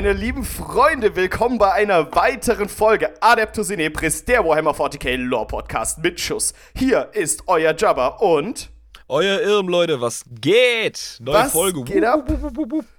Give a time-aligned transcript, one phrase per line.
[0.00, 5.98] Meine lieben Freunde, willkommen bei einer weiteren Folge Adeptus Inepris, der Warhammer 40k Lore Podcast
[5.98, 6.54] mit Schuss.
[6.74, 8.70] Hier ist euer Jabba und
[9.08, 11.18] euer Irm, Leute, was geht?
[11.20, 11.84] Neue was Folge.
[11.84, 12.26] Geht ab?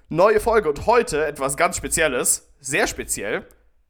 [0.10, 3.48] Neue Folge und heute etwas ganz Spezielles, sehr speziell.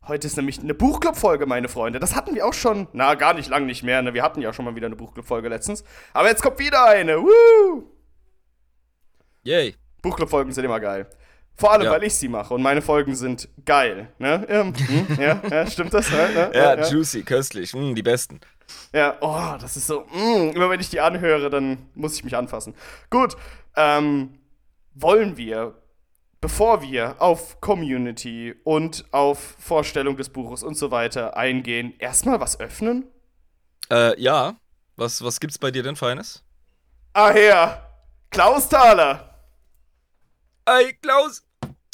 [0.07, 1.99] Heute ist nämlich eine Buchclub-Folge, meine Freunde.
[1.99, 4.01] Das hatten wir auch schon, na, gar nicht lang nicht mehr.
[4.01, 4.13] Ne?
[4.13, 5.83] Wir hatten ja schon mal wieder eine Buchclub-Folge letztens.
[6.13, 7.21] Aber jetzt kommt wieder eine.
[7.21, 7.91] Woo!
[9.43, 9.75] Yay.
[10.01, 11.09] Buchclub-Folgen sind immer geil.
[11.61, 11.91] Vor allem, ja.
[11.91, 14.11] weil ich sie mache und meine Folgen sind geil.
[14.17, 14.47] Ne?
[14.49, 16.09] Ähm, hm, ja, ja, stimmt das?
[16.09, 16.51] Ne?
[16.55, 18.39] ja, ja, juicy, köstlich, mm, die besten.
[18.91, 22.35] Ja, oh, das ist so, mm, immer wenn ich die anhöre, dann muss ich mich
[22.35, 22.73] anfassen.
[23.11, 23.35] Gut,
[23.75, 24.39] ähm,
[24.95, 25.75] wollen wir,
[26.41, 32.59] bevor wir auf Community und auf Vorstellung des Buches und so weiter eingehen, erstmal was
[32.59, 33.05] öffnen?
[33.91, 34.55] Äh, ja.
[34.95, 36.43] Was, was gibt's bei dir denn Feines?
[37.13, 37.87] Ah, ja.
[38.31, 39.35] Klaus Thaler.
[40.65, 41.43] Ey, Klaus.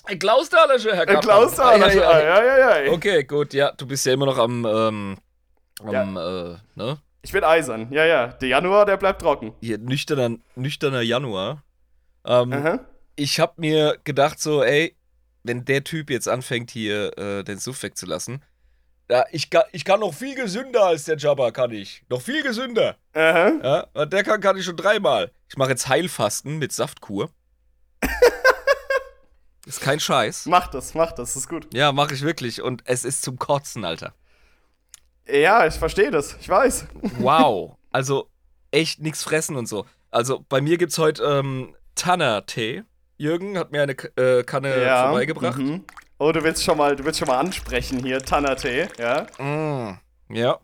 [0.07, 1.21] Ey, Klaus Thaler, Herr Kappmann.
[1.21, 2.91] Klaus Thaler, ja, ja, ja, ja.
[2.91, 5.17] Okay, gut, ja, du bist ja immer noch am, ähm,
[5.83, 6.53] am, ja.
[6.53, 6.97] äh, ne?
[7.23, 8.27] Ich bin eisern, ja, ja.
[8.27, 9.53] Der Januar, der bleibt trocken.
[9.59, 11.63] Hier, nüchterner, nüchterner Januar.
[12.25, 12.79] Ähm,
[13.17, 14.95] ich hab mir gedacht so, ey,
[15.43, 18.41] wenn der Typ jetzt anfängt, hier äh, den Suff wegzulassen,
[19.09, 22.03] ja, ich, kann, ich kann noch viel gesünder als der Jabba, kann ich.
[22.09, 22.97] Noch viel gesünder.
[23.13, 23.87] Aha.
[23.95, 25.31] Ja, der kann, kann ich schon dreimal.
[25.49, 27.29] Ich mache jetzt Heilfasten mit Saftkur.
[29.67, 30.45] Ist kein Scheiß.
[30.45, 31.67] Mach das, mach das, ist gut.
[31.73, 32.61] Ja, mach ich wirklich.
[32.61, 34.13] Und es ist zum Kotzen, Alter.
[35.27, 36.37] Ja, ich verstehe das.
[36.39, 36.85] Ich weiß.
[37.19, 37.73] Wow.
[37.89, 38.29] Also
[38.69, 39.85] echt nichts fressen und so.
[40.11, 42.83] Also bei mir gibt's heute ähm, Tanner-Tee.
[43.17, 45.57] Jürgen hat mir eine äh, Kanne ja, vorbeigebracht.
[45.57, 45.85] Mhm.
[46.19, 49.25] Oh, du willst schon mal, du willst schon mal ansprechen hier, Tanner-Tee, ja?
[49.43, 49.99] Mm,
[50.29, 50.59] ja.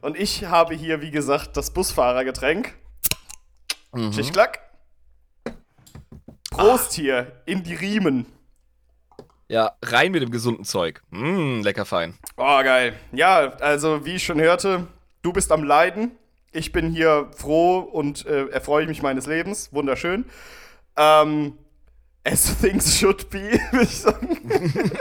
[0.00, 2.74] Und ich habe hier, wie gesagt, das Busfahrergetränk.
[3.92, 4.12] Mhm.
[4.12, 4.60] Schichtklack.
[6.50, 6.94] Prost Ach.
[6.94, 8.26] hier, in die Riemen.
[9.48, 11.02] Ja, rein mit dem gesunden Zeug.
[11.10, 12.14] Mmm, lecker fein.
[12.36, 12.94] Oh, geil.
[13.12, 14.86] Ja, also wie ich schon hörte,
[15.22, 16.12] du bist am Leiden.
[16.50, 19.72] Ich bin hier froh und äh, erfreue mich meines Lebens.
[19.72, 20.24] Wunderschön.
[20.96, 21.58] Ähm,
[22.24, 24.92] as things should be, würde ich sagen.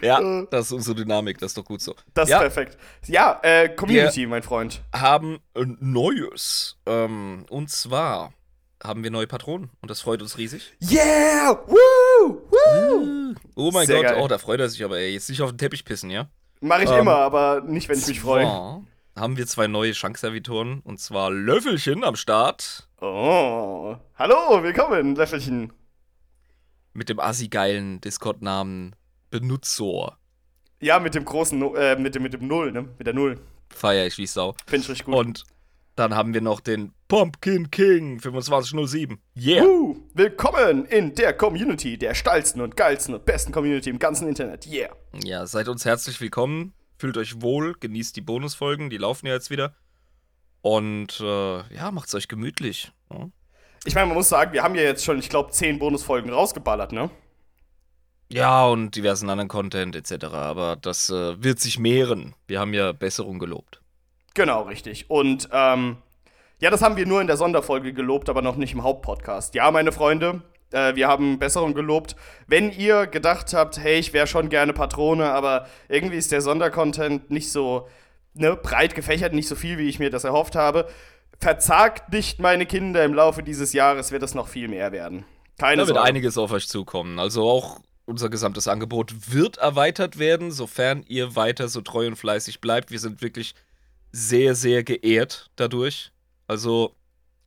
[0.02, 1.94] ja, das ist unsere Dynamik, das ist doch gut so.
[2.14, 2.38] Das ja.
[2.38, 2.78] ist perfekt.
[3.06, 4.82] Ja, äh, Community, Wir mein Freund.
[4.92, 6.76] Haben ein Neues.
[6.86, 8.32] Ähm, und zwar
[8.82, 10.72] haben wir neue Patronen und das freut uns riesig.
[10.80, 11.62] Yeah!
[11.66, 12.49] Woo!
[13.56, 14.20] Oh mein Sehr Gott, geil.
[14.22, 15.12] oh, da freut er sich aber, ey.
[15.12, 16.28] Jetzt nicht auf den Teppich pissen, ja?
[16.60, 18.46] Mach ich ähm, immer, aber nicht, wenn ich mich freue.
[19.16, 22.88] Haben wir zwei neue Schankservitoren und zwar Löffelchen am Start.
[23.00, 25.72] Oh, hallo, willkommen, Löffelchen.
[26.92, 28.94] Mit dem assi-geilen Discord-Namen
[29.30, 30.16] Benutzer.
[30.80, 32.88] Ja, mit dem großen, äh, mit dem, mit dem Null, ne?
[32.98, 33.38] Mit der Null.
[33.68, 34.54] Feier ich wie Sau.
[34.66, 35.14] Finde ich richtig gut.
[35.14, 35.44] Und
[36.00, 39.20] dann haben wir noch den Pumpkin King 2507.
[39.36, 39.62] Yeah.
[39.62, 44.66] Uh, willkommen in der Community, der steilsten und geilsten und besten Community im ganzen Internet.
[44.66, 44.96] Yeah.
[45.22, 46.72] Ja, seid uns herzlich willkommen.
[46.96, 49.74] Fühlt euch wohl, genießt die Bonusfolgen, die laufen ja jetzt wieder.
[50.62, 52.92] Und äh, ja, macht's euch gemütlich.
[53.12, 53.28] Ja.
[53.84, 56.92] Ich meine, man muss sagen, wir haben ja jetzt schon, ich glaube, zehn Bonusfolgen rausgeballert,
[56.92, 57.10] ne?
[58.28, 60.24] Ja, und diversen anderen Content etc.
[60.32, 62.34] Aber das äh, wird sich mehren.
[62.46, 63.82] Wir haben ja Besserung gelobt.
[64.34, 65.10] Genau, richtig.
[65.10, 65.96] Und ähm,
[66.60, 69.54] ja, das haben wir nur in der Sonderfolge gelobt, aber noch nicht im Hauptpodcast.
[69.54, 70.42] Ja, meine Freunde,
[70.72, 72.16] äh, wir haben Besserung gelobt.
[72.46, 77.30] Wenn ihr gedacht habt, hey, ich wäre schon gerne Patrone, aber irgendwie ist der Sondercontent
[77.30, 77.88] nicht so
[78.34, 80.88] ne, breit gefächert, nicht so viel, wie ich mir das erhofft habe.
[81.38, 85.24] Verzagt nicht, meine Kinder, im Laufe dieses Jahres wird es noch viel mehr werden.
[85.58, 86.08] Keine da wird Sorge.
[86.08, 87.18] einiges auf euch zukommen.
[87.18, 92.60] Also auch unser gesamtes Angebot wird erweitert werden, sofern ihr weiter so treu und fleißig
[92.60, 92.90] bleibt.
[92.90, 93.54] Wir sind wirklich
[94.12, 96.12] sehr, sehr geehrt dadurch.
[96.46, 96.94] Also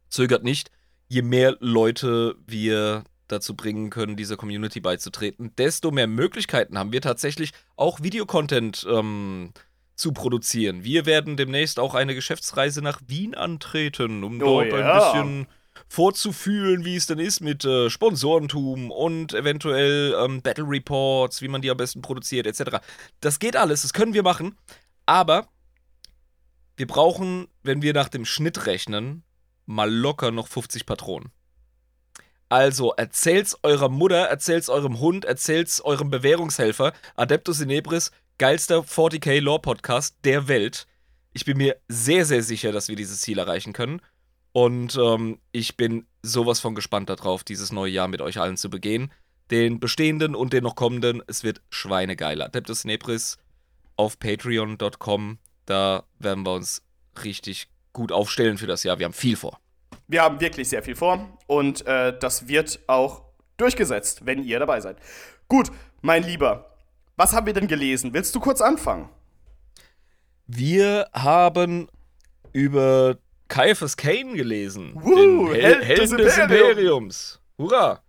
[0.10, 0.72] zögert nicht.
[1.08, 7.02] Je mehr Leute wir dazu bringen können, dieser Community beizutreten, desto mehr Möglichkeiten haben wir
[7.02, 9.52] tatsächlich auch Videocontent ähm,
[9.96, 10.84] zu produzieren.
[10.84, 14.78] Wir werden demnächst auch eine Geschäftsreise nach Wien antreten, um oh, dort ja.
[14.78, 15.48] ein bisschen
[15.88, 21.62] vorzufühlen, wie es denn ist mit äh, Sponsorentum und eventuell ähm, Battle Reports, wie man
[21.62, 22.78] die am besten produziert, etc.
[23.22, 24.56] Das geht alles, das können wir machen.
[25.06, 25.48] Aber
[26.76, 29.24] wir brauchen, wenn wir nach dem Schnitt rechnen,
[29.66, 31.32] mal locker noch 50 Patronen.
[32.50, 39.62] Also erzählt's eurer Mutter, erzählt's eurem Hund, erzählt's eurem Bewährungshelfer, Adeptus Inebris, geilster 40k Lore
[39.62, 40.86] Podcast der Welt.
[41.34, 44.02] Ich bin mir sehr, sehr sicher, dass wir dieses Ziel erreichen können.
[44.52, 48.70] Und ähm, ich bin sowas von gespannt darauf, dieses neue Jahr mit euch allen zu
[48.70, 49.12] begehen.
[49.50, 51.24] Den bestehenden und den noch kommenden.
[51.26, 52.42] Es wird schweinegeil.
[52.42, 53.40] Adeptus Inebris
[53.96, 56.82] auf patreon.com da werden wir uns
[57.24, 59.00] richtig gut aufstellen für das Jahr.
[59.00, 59.60] Wir haben viel vor.
[60.08, 63.24] Wir haben wirklich sehr viel vor und äh, das wird auch
[63.58, 64.98] durchgesetzt, wenn ihr dabei seid.
[65.48, 65.72] Gut,
[66.02, 66.76] mein Lieber,
[67.16, 68.14] was haben wir denn gelesen?
[68.14, 69.10] Willst du kurz anfangen?
[70.48, 71.88] Wir haben
[72.52, 73.18] über
[73.48, 74.94] Caiaphas Kane gelesen.
[74.96, 76.70] Woo, den Held Helden des des Imperiums.
[76.70, 77.40] Imperiums.
[77.64, 78.04] Hurra!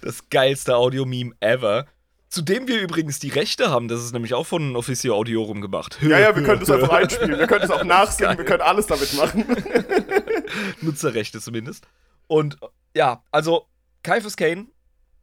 [0.00, 1.86] Das geilste Audio-Meme ever.
[2.30, 5.98] Zu dem wir übrigens die Rechte haben, das ist nämlich auch von Officio Audiorum gemacht.
[6.00, 8.86] Ja, ja, wir können das einfach einspielen, wir können es auch nachsingen, wir können alles
[8.86, 9.44] damit machen.
[10.80, 11.86] Nutzerrechte zumindest.
[12.26, 12.56] Und
[12.94, 13.66] ja, also
[14.02, 14.68] Kaifus Kane,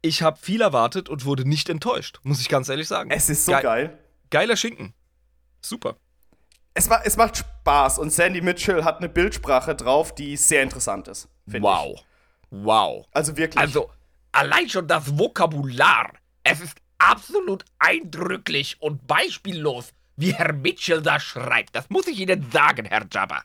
[0.03, 3.09] ich habe viel erwartet und wurde nicht enttäuscht, muss ich ganz ehrlich sagen.
[3.09, 3.63] Es ist so geil.
[3.63, 3.97] geil.
[4.29, 4.93] Geiler Schinken.
[5.65, 5.95] Super.
[6.73, 11.07] Es, ma- es macht Spaß und Sandy Mitchell hat eine Bildsprache drauf, die sehr interessant
[11.07, 11.27] ist.
[11.45, 12.03] Wow.
[12.51, 13.05] Wow.
[13.09, 13.15] Ich.
[13.15, 13.59] Also wirklich.
[13.61, 13.89] Also,
[14.31, 16.11] allein schon das Vokabular.
[16.43, 21.75] Es ist absolut eindrücklich und beispiellos, wie Herr Mitchell da schreibt.
[21.75, 23.43] Das muss ich Ihnen sagen, Herr Jabba.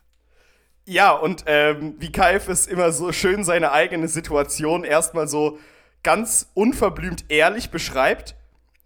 [0.85, 5.59] Ja, und ähm, wie Kaifes immer so schön seine eigene Situation erstmal so
[6.03, 8.35] ganz unverblümt ehrlich beschreibt.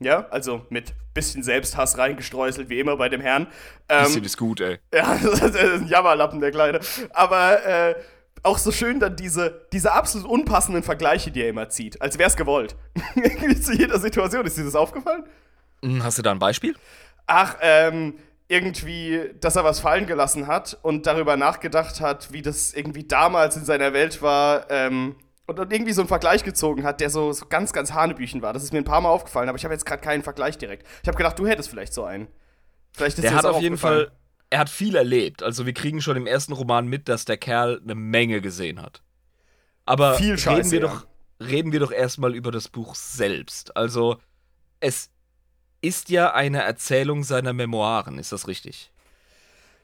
[0.01, 3.47] Ja, also mit bisschen Selbsthass reingestreuselt, wie immer bei dem Herrn.
[3.89, 4.79] Ähm, Bisschen ist gut, ey.
[4.95, 6.81] Ja, das ist ein Jammerlappen, der Kleine.
[7.13, 7.95] Aber äh,
[8.43, 12.01] auch so schön dann diese, diese absolut unpassenden Vergleiche, die er immer zieht.
[12.03, 12.77] Als wäre es gewollt.
[13.63, 14.45] Zu jeder Situation.
[14.47, 15.25] Ist dir das aufgefallen?
[15.83, 16.75] Hm, Hast du da ein Beispiel?
[17.27, 18.15] Ach, ähm,
[18.49, 23.57] irgendwie, dass er was fallen gelassen hat und darüber nachgedacht hat, wie das irgendwie damals
[23.57, 24.67] in seiner Welt war.
[24.71, 28.43] Ähm, und, und irgendwie so einen Vergleich gezogen hat, der so, so ganz, ganz Hanebüchen
[28.43, 28.53] war.
[28.53, 30.87] Das ist mir ein paar Mal aufgefallen, aber ich habe jetzt gerade keinen Vergleich direkt.
[31.03, 32.29] Ich habe gedacht, du hättest vielleicht so einen.
[32.93, 33.77] Vielleicht ist Der hat auf jeden.
[33.77, 34.13] Fall,
[34.51, 35.43] er hat viel erlebt.
[35.43, 39.03] Also wir kriegen schon im ersten Roman mit, dass der Kerl eine Menge gesehen hat.
[39.85, 40.87] Aber Viel reden Scheiße, wir ja.
[40.87, 41.07] doch,
[41.41, 43.77] reden wir doch erstmal über das Buch selbst.
[43.77, 44.19] Also
[44.81, 45.11] es
[45.83, 48.91] ist ja eine Erzählung seiner Memoiren, ist das richtig?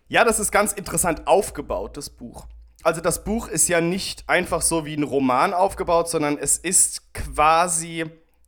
[0.09, 2.47] Ja, das ist ganz interessant aufgebaut, das Buch.
[2.82, 7.12] Also das Buch ist ja nicht einfach so wie ein Roman aufgebaut, sondern es ist
[7.12, 8.06] quasi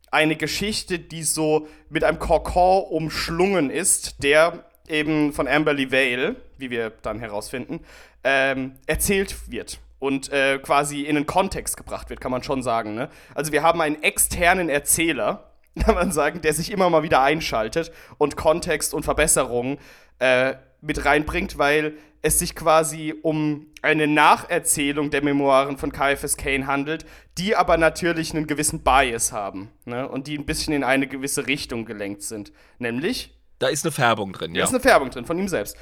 [0.09, 6.69] eine Geschichte, die so mit einem Kokon umschlungen ist, der eben von Amberley Vale, wie
[6.69, 7.81] wir dann herausfinden,
[8.23, 12.95] ähm, erzählt wird und äh, quasi in einen Kontext gebracht wird, kann man schon sagen.
[12.95, 13.09] Ne?
[13.35, 17.91] Also wir haben einen externen Erzähler, kann man sagen, der sich immer mal wieder einschaltet
[18.17, 19.77] und Kontext und Verbesserungen
[20.19, 21.93] äh, mit reinbringt, weil
[22.23, 27.05] es sich quasi um eine Nacherzählung der Memoiren von Caiaphas Kane handelt,
[27.37, 30.07] die aber natürlich einen gewissen Bias haben ne?
[30.07, 32.53] und die ein bisschen in eine gewisse Richtung gelenkt sind.
[32.79, 34.63] Nämlich, Da ist eine Färbung drin, da ja.
[34.63, 35.75] ist eine Färbung drin von ihm selbst.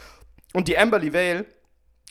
[0.54, 1.46] Und die Amberley Vale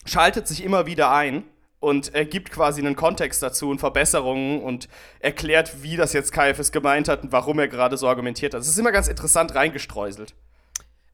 [0.05, 1.43] schaltet sich immer wieder ein
[1.81, 4.87] und äh, gibt quasi einen Kontext dazu und Verbesserungen und
[5.19, 8.61] erklärt, wie das jetzt Caiaphas gemeint hat und warum er gerade so argumentiert hat.
[8.61, 10.33] Es ist immer ganz interessant reingestreuselt.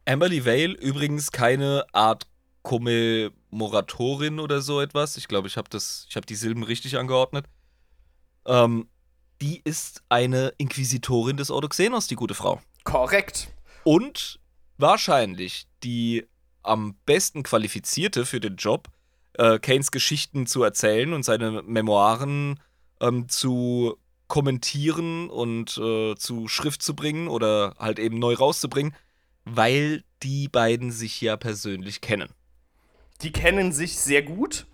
[0.05, 2.27] Amberley Vale übrigens keine Art
[2.67, 5.15] Kommemoratorin oder so etwas.
[5.15, 7.45] Ich glaube, ich habe das, ich habe die Silben richtig angeordnet.
[8.45, 8.89] Ähm,
[9.41, 12.59] die ist eine Inquisitorin des Ordoxenos, die gute Frau.
[12.83, 13.53] Korrekt.
[13.85, 14.41] Und
[14.77, 16.25] wahrscheinlich die
[16.61, 18.89] am besten qualifizierte für den Job,
[19.35, 22.59] äh, Kanes Geschichten zu erzählen und seine Memoiren
[22.99, 23.95] ähm, zu
[24.27, 28.93] kommentieren und äh, zu Schrift zu bringen oder halt eben neu rauszubringen,
[29.45, 32.33] weil die beiden sich ja persönlich kennen.
[33.21, 34.65] Die kennen sich sehr gut,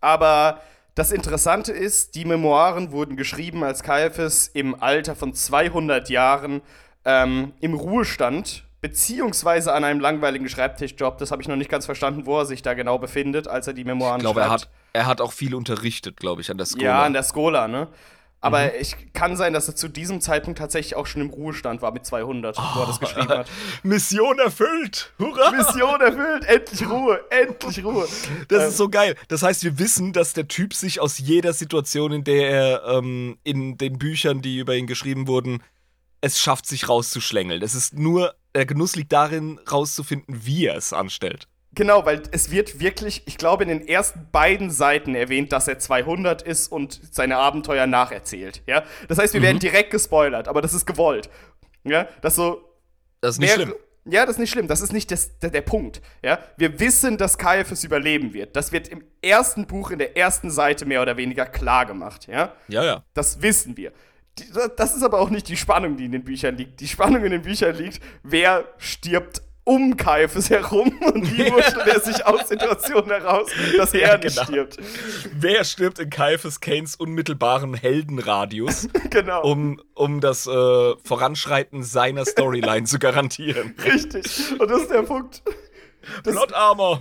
[0.00, 0.60] aber
[0.94, 6.60] das Interessante ist, die Memoiren wurden geschrieben, als Caiaphas im Alter von 200 Jahren
[7.04, 12.26] ähm, im Ruhestand beziehungsweise an einem langweiligen Schreibtischjob, das habe ich noch nicht ganz verstanden,
[12.26, 14.62] wo er sich da genau befindet, als er die Memoiren Ich glaube, er schreibt.
[14.62, 16.84] hat, er hat auch viel unterrichtet, glaube ich, an der Skola.
[16.84, 17.88] Ja, an der Skola, ne?
[18.40, 21.92] Aber ich kann sein, dass er zu diesem Zeitpunkt tatsächlich auch schon im Ruhestand war
[21.92, 23.50] mit 200, wo er das geschrieben hat.
[23.82, 25.12] Mission erfüllt!
[25.18, 25.50] Hurra!
[25.50, 28.06] Mission erfüllt, endlich Ruhe, endlich Ruhe.
[28.46, 29.16] Das ist so geil.
[29.26, 33.38] Das heißt, wir wissen, dass der Typ sich aus jeder Situation, in der er ähm,
[33.42, 35.60] in den Büchern, die über ihn geschrieben wurden,
[36.20, 37.62] es schafft, sich rauszuschlängeln.
[37.62, 41.48] Es ist nur, der Genuss liegt darin, rauszufinden, wie er es anstellt.
[41.78, 45.78] Genau, weil es wird wirklich, ich glaube, in den ersten beiden Seiten erwähnt, dass er
[45.78, 48.62] 200 ist und seine Abenteuer nacherzählt.
[48.66, 48.82] Ja?
[49.06, 51.30] Das heißt, wir werden direkt gespoilert, aber das ist gewollt.
[51.84, 52.08] Ja?
[52.20, 52.68] Das so.
[53.20, 53.74] Das ist nicht schlimm.
[54.06, 54.66] Ja, das ist nicht schlimm.
[54.66, 56.02] Das ist nicht das, der, der Punkt.
[56.20, 56.40] Ja?
[56.56, 58.56] Wir wissen, dass Caiaphas überleben wird.
[58.56, 62.26] Das wird im ersten Buch, in der ersten Seite mehr oder weniger klar gemacht.
[62.26, 62.54] Ja?
[62.66, 63.04] Ja, ja.
[63.14, 63.92] Das wissen wir.
[64.76, 66.80] Das ist aber auch nicht die Spannung, die in den Büchern liegt.
[66.80, 72.00] Die Spannung in den Büchern liegt, wer stirbt um Caiaphas herum und wie wurschtelt er
[72.00, 74.44] sich aus Situationen heraus, dass er Ja, nicht genau.
[74.48, 74.76] stirbt.
[75.34, 79.42] Wer stirbt in Caiaphas Kanes unmittelbaren Heldenradius, Genau.
[79.42, 83.74] um, um das äh, Voranschreiten seiner Storyline zu garantieren?
[83.84, 84.58] Richtig.
[84.58, 85.42] Und das ist der Punkt.
[86.24, 87.00] Das- Plot Armor.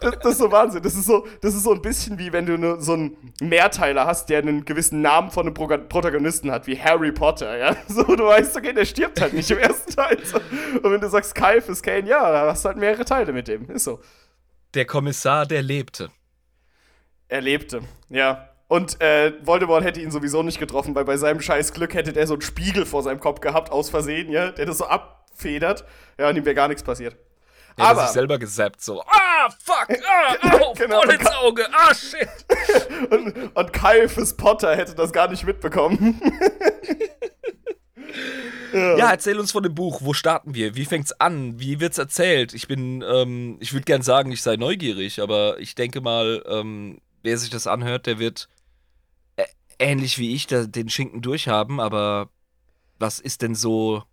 [0.00, 0.82] Das, das ist so Wahnsinn.
[0.82, 4.06] Das ist so, das ist so ein bisschen wie wenn du ne, so einen Mehrteiler
[4.06, 7.76] hast, der einen gewissen Namen von einem Proga- Protagonisten hat, wie Harry Potter, ja.
[7.88, 10.18] So, du weißt, okay, der stirbt halt nicht im ersten Teil.
[10.24, 10.36] So.
[10.82, 13.70] Und wenn du sagst, Caiaphas Kane, ja, da hast du halt mehrere Teile mit dem.
[13.70, 14.00] Ist so.
[14.74, 16.10] Der Kommissar, der lebte.
[17.28, 18.48] Er lebte, ja.
[18.68, 22.26] Und äh, Voldemort hätte ihn sowieso nicht getroffen, weil bei seinem scheiß Glück hätte der
[22.28, 25.84] so einen Spiegel vor seinem Kopf gehabt, aus Versehen, ja, der das so abfedert.
[26.18, 27.16] Ja, und ihm wäre gar nichts passiert.
[27.80, 29.02] Hat Aber, sich selber gesappt, so.
[29.02, 31.00] Ah, fuck, ah, au, Genau.
[31.00, 32.28] voll ins Auge, ah, shit.
[33.10, 36.20] und, und Caiaphas Potter hätte das gar nicht mitbekommen.
[38.72, 40.00] Ja, erzähl uns von dem Buch.
[40.02, 40.76] Wo starten wir?
[40.76, 41.58] Wie fängt's an?
[41.58, 42.54] Wie wird's erzählt?
[42.54, 47.00] Ich bin, ähm, ich würde gern sagen, ich sei neugierig, aber ich denke mal, ähm,
[47.22, 48.48] wer sich das anhört, der wird
[49.36, 49.44] äh,
[49.80, 52.28] ähnlich wie ich da, den Schinken durchhaben, aber
[53.00, 54.04] was ist denn so?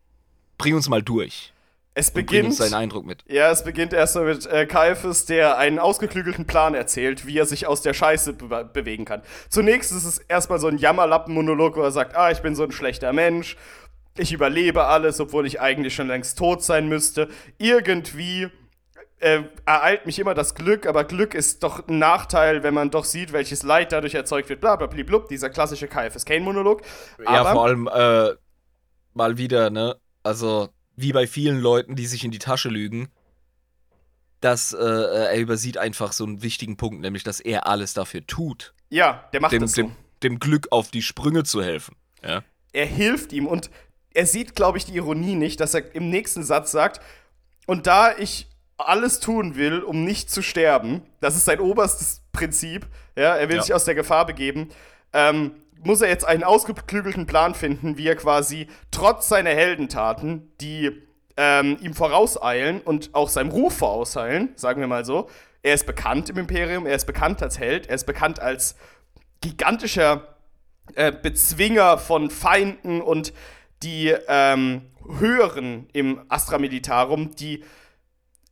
[0.57, 1.53] Bring uns mal durch.
[1.97, 2.49] Es beginnt.
[2.49, 3.23] uns deinen Eindruck mit.
[3.27, 7.65] Ja, es beginnt erstmal mit äh, Caiaphas, der einen ausgeklügelten Plan erzählt, wie er sich
[7.65, 9.23] aus der Scheiße be bewegen kann.
[9.49, 12.71] Zunächst ist es erstmal so ein Jammerlappen-Monolog, wo er sagt, ah, ich bin so ein
[12.71, 13.57] schlechter Mensch,
[14.15, 17.29] ich überlebe alles, obwohl ich eigentlich schon längst tot sein müsste.
[17.57, 18.47] Irgendwie
[19.19, 23.05] äh, ereilt mich immer das Glück, aber Glück ist doch ein Nachteil, wenn man doch
[23.05, 26.83] sieht, welches Leid dadurch erzeugt wird, bla bla blub, dieser klassische Caiaphas Kane-Monolog.
[27.25, 28.35] ja, vor allem äh,
[29.15, 29.95] mal wieder, ne?
[30.21, 33.07] Also, wie bei vielen Leuten, die sich in die Tasche lügen,
[34.41, 38.73] dass äh, er übersieht einfach so einen wichtigen Punkt, nämlich, dass er alles dafür tut,
[38.89, 39.81] Ja, der macht dem, das so.
[39.83, 39.91] dem,
[40.23, 41.95] dem Glück auf die Sprünge zu helfen.
[42.23, 42.43] Ja.
[42.73, 43.69] er hilft ihm und
[44.13, 46.99] er sieht, glaube ich, die Ironie nicht, dass er im nächsten Satz sagt,
[47.67, 52.87] und da ich alles tun will, um nicht zu sterben, das ist sein oberstes Prinzip,
[53.15, 53.61] ja, er will Ja.
[53.63, 54.69] sich aus der Gefahr begeben,
[55.13, 55.51] ähm,
[55.83, 60.91] muss er jetzt einen ausgeklügelten Plan finden, wie er quasi trotz seiner Heldentaten, die
[61.37, 65.29] ähm, ihm vorauseilen und auch seinem Ruf vorauseilen, sagen wir mal so,
[65.61, 68.75] er ist bekannt im Imperium, er ist bekannt als Held, er ist bekannt als
[69.41, 70.35] gigantischer
[70.95, 73.33] äh, Bezwinger von Feinden und
[73.83, 74.81] die ähm,
[75.19, 77.63] Höheren im Astra Militarum, die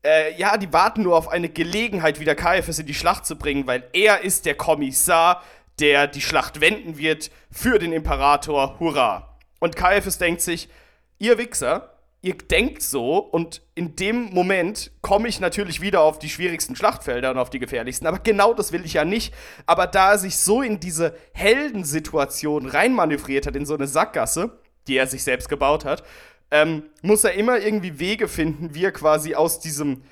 [0.05, 3.65] äh, ja, die warten nur auf eine Gelegenheit, wieder Caiaphas in die Schlacht zu bringen,
[3.65, 5.41] weil er ist der Kommissar,
[5.79, 8.79] der die Schlacht wenden wird für den Imperator.
[8.79, 9.37] Hurra!
[9.59, 10.69] Und Caiaphas denkt sich,
[11.17, 16.29] ihr Wichser, ihr denkt so und in dem Moment komme ich natürlich wieder auf die
[16.29, 19.33] schwierigsten Schlachtfelder und auf die gefährlichsten, aber genau das will ich ja nicht.
[19.67, 24.97] Aber da er sich so in diese Heldensituation reinmanövriert hat, in so eine Sackgasse, die
[24.97, 26.03] er sich selbst gebaut hat,
[26.49, 30.03] ähm, muss er immer irgendwie Wege finden, wie er quasi aus diesem,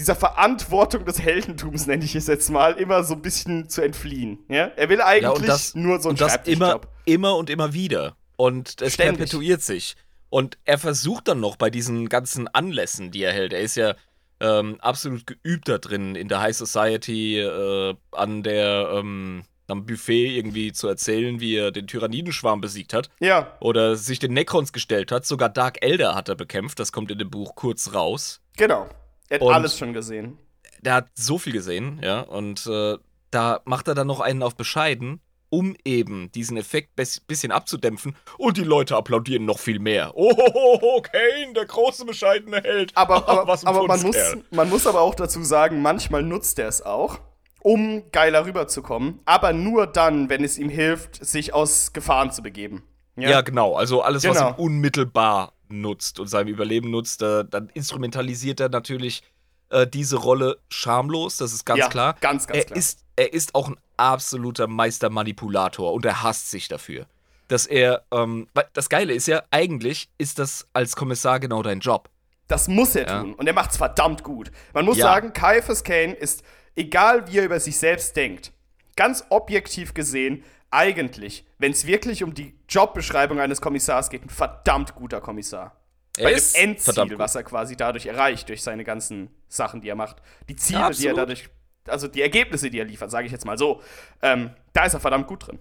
[0.00, 4.38] dieser Verantwortung des Heldentums, nenne ich es jetzt mal, immer so ein bisschen zu entfliehen.
[4.48, 4.70] Ja?
[4.76, 8.16] Er will eigentlich Ja, das, nur so einen und das immer, immer und immer wieder.
[8.36, 9.18] Und es Ständig.
[9.18, 9.96] perpetuiert sich.
[10.30, 13.52] Und er versucht dann noch bei diesen ganzen Anlässen, die er hält.
[13.52, 13.94] Er ist ja
[14.40, 20.28] ähm, absolut geübt da drin, in der High Society, äh, an der, ähm, am Buffet
[20.34, 23.10] irgendwie zu erzählen, wie er den Tyrannidenschwarm besiegt hat.
[23.20, 25.26] Ja, Oder sich den Necrons gestellt hat.
[25.26, 26.78] Sogar Dark Elder hat er bekämpft.
[26.78, 28.40] Das kommt in dem Buch kurz raus.
[28.56, 28.88] genau.
[29.30, 30.36] Er hat Und- alles schon gesehen.
[30.82, 32.98] der hat so viel gesehen, ja, und äh,
[33.30, 35.20] da macht er dann noch einen auf bescheiden,
[35.50, 40.12] um eben diesen Effekt bis, bisschen abzudämpfen und die Leute applaudieren noch viel mehr.
[40.14, 42.96] Oh, Kane, der große bescheidene Held.
[42.96, 44.16] Aber, aber, ein aber man, muss,
[44.50, 47.18] man muss aber auch dazu sagen, manchmal nutzt er es auch,
[47.62, 52.82] um geiler rüberzukommen, aber nur dann, wenn es ihm hilft, sich aus Gefahren zu begeben.
[53.16, 53.74] Ja, genau.
[53.74, 54.50] Also alles, was Genau.
[54.50, 59.22] ihm unmittelbar nutzt und seinem Überleben nutzt, äh, dann instrumentalisiert er natürlich
[59.70, 62.16] äh, diese Rolle schamlos, das ist ganz Ja, klar.
[62.20, 62.76] ganz, ganz er klar.
[62.78, 64.66] Ist, er ist auch ein absoluter
[65.14, 67.06] Meistermanipulator und er hasst sich dafür.
[67.48, 72.08] Dass er, ähm, das Geile ist ja, eigentlich ist das als Kommissar genau dein Job.
[72.48, 73.20] Das muss er Ja.
[73.20, 73.34] tun.
[73.34, 74.50] Und er macht's verdammt gut.
[74.72, 75.06] Man muss Ja.
[75.06, 76.42] sagen, Caiaphas Kane ist,
[76.74, 78.52] egal wie er über sich selbst denkt,
[78.96, 84.94] ganz objektiv gesehen, eigentlich, wenn es wirklich um die Jobbeschreibung eines Kommissars geht, ein verdammt
[84.94, 85.76] guter Kommissar.
[86.16, 89.88] Er Bei ist dem Endziel, was er quasi dadurch erreicht, durch seine ganzen Sachen, die
[89.88, 90.16] er macht.
[90.48, 91.48] Die Ziele, Ja, die er dadurch,
[91.86, 93.82] also die Ergebnisse, die er liefert, sage ich jetzt mal so.
[94.22, 95.60] Ähm, da ist er verdammt gut drin.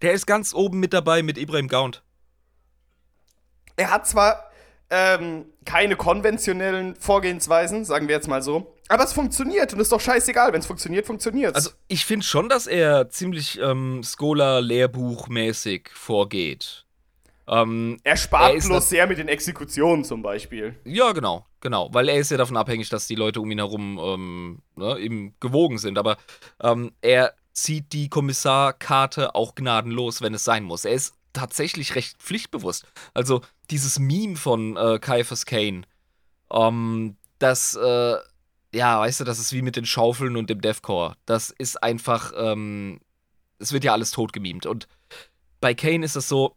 [0.00, 2.02] Der ist ganz oben mit dabei mit Ibrahim Gaunt.
[3.76, 4.50] Er hat zwar
[4.90, 10.00] ähm, keine konventionellen Vorgehensweisen, sagen wir jetzt mal so, aber es funktioniert und ist doch
[10.00, 10.52] scheißegal.
[10.52, 16.84] Wenn es funktioniert, funktioniert Also ich finde schon, dass er ziemlich ähm, Scholar-Lehrbuchmäßig vorgeht.
[17.48, 20.76] Ähm, Er spart Er bloß sehr mit den Exekutionen zum Beispiel.
[20.84, 21.88] Ja, genau, genau.
[21.92, 25.34] Weil er ist ja davon abhängig, dass die Leute um ihn herum ähm, ne, ihm
[25.40, 25.98] gewogen sind.
[25.98, 26.16] Aber
[26.62, 30.84] ähm, er zieht die Kommissarkarte auch gnadenlos, wenn es sein muss.
[30.84, 32.84] Er ist tatsächlich recht pflichtbewusst.
[33.14, 35.82] Also dieses Meme von äh, Caiaphas Kane,
[36.52, 38.16] ähm, das, äh,
[38.74, 41.14] ja, weißt du, das ist wie mit den Schaufeln und dem Deathcore.
[41.26, 43.00] Das ist einfach, ähm,
[43.58, 44.66] es wird ja alles totgemimt.
[44.66, 44.88] Und
[45.60, 46.56] bei Kane ist es so,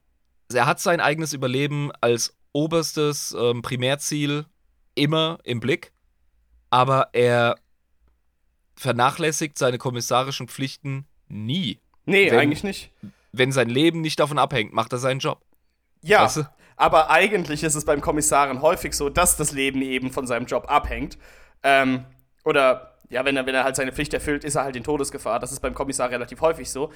[0.53, 4.45] er hat sein eigenes Überleben als oberstes ähm, Primärziel
[4.95, 5.91] immer im Blick,
[6.69, 7.57] aber er
[8.75, 11.79] vernachlässigt seine kommissarischen Pflichten nie.
[12.05, 12.91] Nee, Wenn- eigentlich nicht.
[13.31, 15.41] Wenn sein Leben nicht davon abhängt, macht er seinen Job.
[16.01, 16.43] Ja, Weißt du?
[16.77, 20.69] aber eigentlich ist es beim Kommissaren häufig so, dass das Leben eben von seinem Job
[20.69, 21.17] abhängt.
[21.65, 22.05] Ähm,
[22.43, 25.39] oder, ja, wenn er, wenn er halt seine Pflicht erfüllt, ist er halt in Todesgefahr.
[25.39, 26.93] Das ist beim Kommissar relativ häufig so.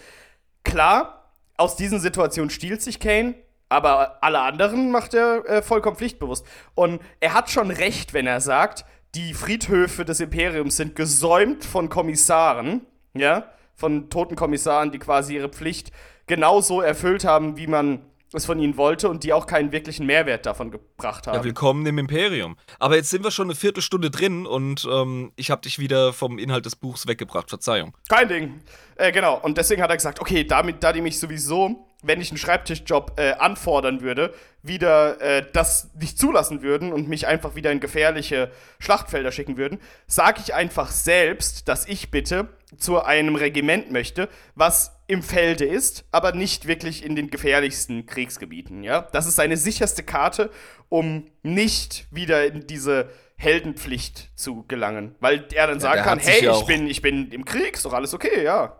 [0.64, 3.34] Klar, aus diesen Situationen stiehlt sich Kane,
[3.68, 6.46] aber alle anderen macht er äh, vollkommen pflichtbewusst.
[6.76, 8.86] Und er hat schon recht, wenn er sagt,
[9.16, 15.50] die Friedhöfe des Imperiums sind gesäumt von Kommissaren, ja, von toten Kommissaren, die quasi ihre
[15.50, 15.92] Pflicht
[16.28, 20.46] genauso erfüllt haben, wie man es von ihnen wollte und die auch keinen wirklichen Mehrwert
[20.46, 21.36] davon gebracht haben.
[21.36, 22.58] Ja, willkommen im Imperium.
[22.78, 26.38] Aber jetzt sind wir schon eine Viertelstunde drin und ähm, ich habe dich wieder vom
[26.38, 27.50] Inhalt des Buchs weggebracht.
[27.50, 27.96] Verzeihung.
[28.08, 28.62] Kein Ding.
[28.96, 29.40] Äh, genau.
[29.40, 33.20] Und deswegen hat er gesagt, okay, damit, da die mich sowieso, wenn ich einen Schreibtischjob
[33.20, 38.52] äh, anfordern würde, wieder äh, das nicht zulassen würden und mich einfach wieder in gefährliche
[38.80, 44.96] Schlachtfelder schicken würden, sage ich einfach selbst, dass ich bitte zu einem Regiment möchte, was
[45.08, 48.84] im Felde ist, aber nicht wirklich in den gefährlichsten Kriegsgebieten.
[48.84, 50.52] Ja, das ist seine sicherste Karte,
[50.88, 56.44] um nicht wieder in diese Heldenpflicht zu gelangen, weil er dann sagen der kann, hey,
[56.44, 58.76] ja ich bin, ich bin im Krieg, ist doch alles okay, ja.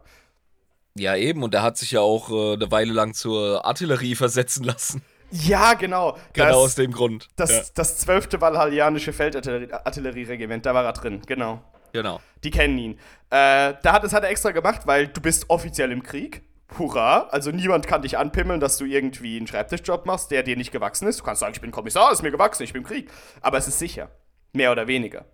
[1.00, 1.44] Ja, eben.
[1.44, 5.02] Und er hat sich ja auch äh, eine Weile lang zur Artillerie versetzen lassen.
[5.32, 6.18] Ja, genau.
[6.34, 7.28] Genau aus Das, dem Grund.
[7.36, 8.30] das, ja, das 12.
[8.40, 11.62] Valhallianische Feldartillerieregiment, da war er drin, genau.
[11.94, 12.20] genau.
[12.44, 12.94] Die kennen ihn.
[13.30, 16.42] Äh, da hat, das hat er extra gemacht, weil du bist offiziell im Krieg.
[16.78, 17.28] Hurra.
[17.32, 21.08] Also niemand kann dich anpimmeln, dass du irgendwie einen Schreibtischjob machst, der dir nicht gewachsen
[21.08, 21.20] ist.
[21.20, 23.10] Du kannst sagen, ich bin Kommissar, ist mir gewachsen, ich bin im Krieg.
[23.42, 24.10] Aber es ist sicher.
[24.54, 25.26] Mehr oder weniger.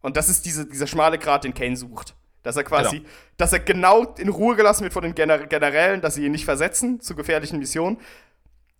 [0.00, 2.14] Und das ist diese, dieser schmale Grat, den Kane sucht.
[2.48, 3.10] Dass er quasi, Genau.
[3.36, 6.46] dass er genau in Ruhe gelassen wird von den Gener Generälen, dass sie ihn nicht
[6.46, 7.98] versetzen zu gefährlichen Missionen.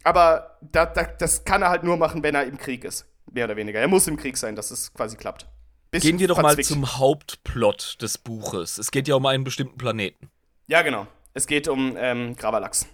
[0.04, 3.04] Aber da, da, das kann er halt nur machen, wenn er im Krieg ist.
[3.30, 3.78] Mehr oder weniger.
[3.78, 5.46] Er muss im Krieg sein, dass es quasi klappt.
[5.90, 6.68] Bisschen Gehen wir doch mal verzwickt.
[6.68, 8.78] zum Hauptplot des Buches.
[8.78, 10.30] Es geht ja um einen bestimmten Planeten.
[10.66, 11.06] Ja, genau.
[11.34, 12.86] Es geht um ähm, Gravalax.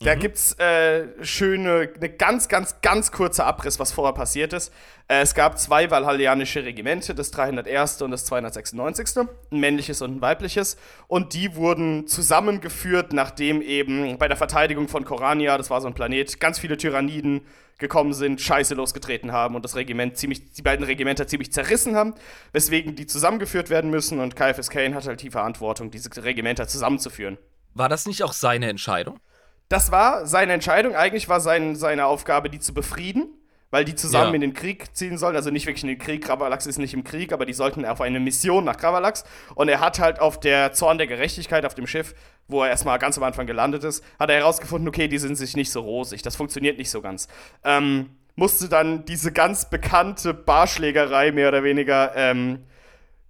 [0.00, 4.72] Da gibt's äh, schöne, eine ganz, ganz, ganz kurze Abriss, was vorher passiert ist.
[5.08, 8.02] Äh, es gab zwei valhallianische Regimente, das 301.
[8.02, 9.16] und das 296.
[9.50, 10.76] Ein männliches und ein weibliches.
[11.06, 15.94] Und die wurden zusammengeführt, nachdem eben bei der Verteidigung von Korania, das war so ein
[15.94, 17.42] Planet, ganz viele Tyranniden
[17.78, 22.14] gekommen sind, Scheiße losgetreten haben und das Regiment ziemlich, die beiden Regimenter ziemlich zerrissen haben,
[22.52, 27.36] weswegen die zusammengeführt werden müssen und Caiaphas Kane hat halt die Verantwortung, diese Regimenter zusammenzuführen.
[27.74, 29.18] War das nicht auch seine Entscheidung?
[29.68, 30.94] Das war seine Entscheidung.
[30.94, 33.28] Eigentlich war sein, seine Aufgabe, die zu befrieden,
[33.70, 34.34] weil die zusammen Ja.
[34.36, 35.34] in den Krieg ziehen sollen.
[35.34, 36.24] Also nicht wirklich in den Krieg.
[36.24, 39.24] Gravalax ist nicht im Krieg, aber die sollten auf eine Mission nach Gravalax.
[39.54, 42.14] Und er hat halt auf der Zorn der Gerechtigkeit auf dem Schiff,
[42.46, 45.56] wo er erstmal ganz am Anfang gelandet ist, hat er herausgefunden, okay, die sind sich
[45.56, 46.22] nicht so rosig.
[46.22, 47.26] Das funktioniert nicht so ganz.
[47.64, 52.64] Ähm, musste dann diese ganz bekannte Barschlägerei mehr oder weniger ähm,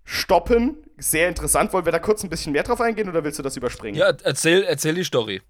[0.05, 0.77] stoppen.
[0.99, 1.73] Sehr interessant.
[1.73, 3.97] Wollen wir da kurz ein bisschen mehr drauf eingehen oder willst du das überspringen?
[3.99, 5.41] Ja, erzähl, erzähl die Story.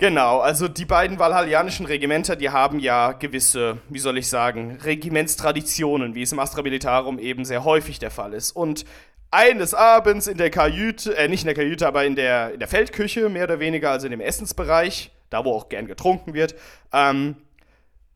[0.00, 6.14] Genau, also die beiden valhallianischen Regimenter, die haben ja gewisse, wie soll ich sagen, Regimentstraditionen,
[6.14, 8.52] wie es im Astra Militarum eben sehr häufig der Fall ist.
[8.52, 8.86] Und
[9.30, 12.68] eines Abends in der Kajüte, äh, nicht in der Kajüte, aber in der, in der
[12.68, 16.54] Feldküche, mehr oder weniger, also in dem Essensbereich, da wo auch gern getrunken wird,
[16.94, 17.36] ähm,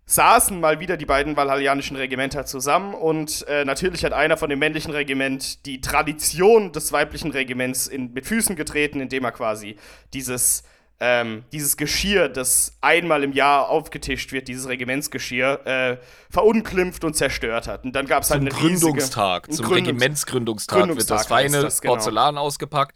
[0.06, 4.58] saßen mal wieder die beiden valhallianischen Regimenter zusammen und äh, natürlich hat einer von dem
[4.58, 9.76] männlichen Regiment die Tradition des weiblichen Regiments in, mit Füßen getreten, indem er quasi
[10.14, 10.62] dieses,
[11.00, 15.96] ähm, dieses Geschirr, das einmal im Jahr aufgetischt wird, dieses Regimentsgeschirr, äh,
[16.30, 17.84] verunglimpft und zerstört hat.
[17.84, 21.18] Und dann gab es halt Zum eine riesige, Gründungstag, ein zum Gründungs- Regimentsgründungstag wird Gründungstag
[21.18, 21.94] das feine das, genau.
[21.94, 22.94] Porzellan ausgepackt.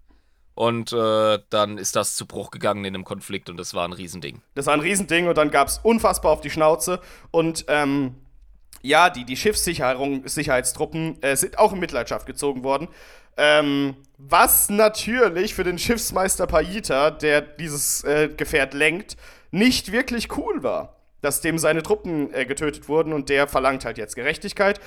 [0.54, 3.92] Und äh, dann ist das zu Bruch gegangen in einem Konflikt und das war ein
[3.92, 4.42] Riesending.
[4.56, 7.00] Das war ein Riesending und dann gab es unfassbar auf die Schnauze.
[7.30, 8.16] Und ähm,
[8.82, 12.88] ja, die, die Schiffssicherung, Sicherheitstruppen äh, sind auch in Mitleidenschaft gezogen worden.
[13.36, 19.16] Ähm, was natürlich für den Schiffsmeister Paita, der dieses äh, Gefährt lenkt,
[19.52, 20.96] nicht wirklich cool war.
[21.20, 24.80] Dass dem seine Truppen äh, getötet wurden und der verlangt halt jetzt Gerechtigkeit.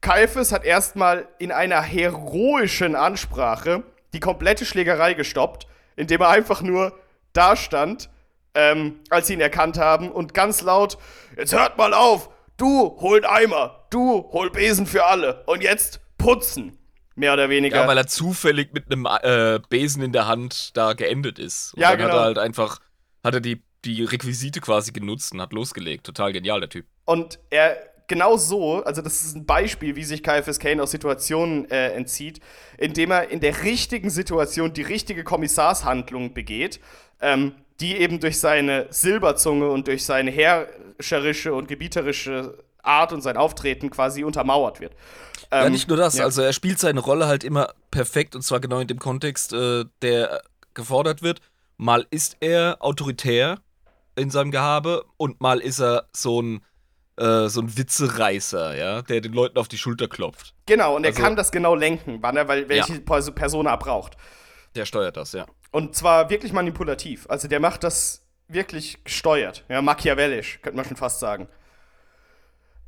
[0.00, 6.96] Caiaphas hat erstmal in einer heroischen Ansprache die komplette Schlägerei gestoppt, indem er einfach nur
[7.32, 8.08] da stand,
[8.54, 10.98] ähm, als sie ihn erkannt haben und ganz laut:
[11.36, 12.30] Jetzt hört mal auf!
[12.56, 13.86] Du hol Eimer!
[13.90, 15.42] Du hol Besen für alle!
[15.46, 16.77] Und jetzt putzen!
[17.18, 17.78] Mehr oder weniger.
[17.78, 21.74] Ja, weil er zufällig mit einem äh, Besen in der Hand da geendet ist.
[21.74, 22.20] Und Ja, dann hat genau.
[22.20, 22.78] er halt einfach,
[23.24, 26.06] hat er die, die Requisite quasi genutzt und hat losgelegt.
[26.06, 26.86] Total genial, der Typ.
[27.04, 27.76] Und er
[28.06, 32.40] genau so, also das ist ein Beispiel, wie sich KFS Kane aus Situationen äh, entzieht,
[32.78, 36.80] indem er in der richtigen Situation die richtige Kommissarshandlung begeht,
[37.20, 43.36] ähm, die eben durch seine Silberzunge und durch seine herrscherische und gebieterische Art und sein
[43.36, 44.92] Auftreten quasi untermauert wird.
[45.52, 46.24] Ja, Ähm, nicht nur das, ja.
[46.24, 49.84] also er spielt seine Rolle halt immer perfekt und zwar genau in dem Kontext, äh,
[50.02, 50.42] der
[50.74, 51.40] gefordert wird.
[51.76, 53.58] Mal ist er autoritär
[54.16, 56.64] in seinem Gehabe und mal ist er so ein,
[57.16, 60.54] äh, so ein Witzereißer, ja, der den Leuten auf die Schulter klopft.
[60.66, 63.76] Genau, und er Also- kann das genau lenken, wann er, weil, welche Pers- Person er
[63.76, 64.16] braucht.
[64.74, 65.46] Der steuert das, ja.
[65.70, 67.26] Und zwar wirklich manipulativ.
[67.28, 69.64] Also der macht das wirklich gesteuert.
[69.68, 71.48] Ja, machiavellisch, könnte man schon fast sagen.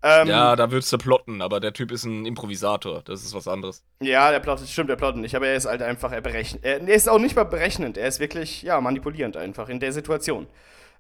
[0.02, 3.46] Ähm, Ja, da würdest du plotten, aber der Typ ist ein Improvisator, das ist was
[3.46, 3.84] anderes.
[4.00, 6.64] Ja, der plottet, stimmt, der plottet nicht, aber er ist halt einfach, er berechnet.
[6.64, 9.92] Er, er ist auch nicht mal berechnend, er ist wirklich, ja, manipulierend einfach in der
[9.92, 10.46] Situation.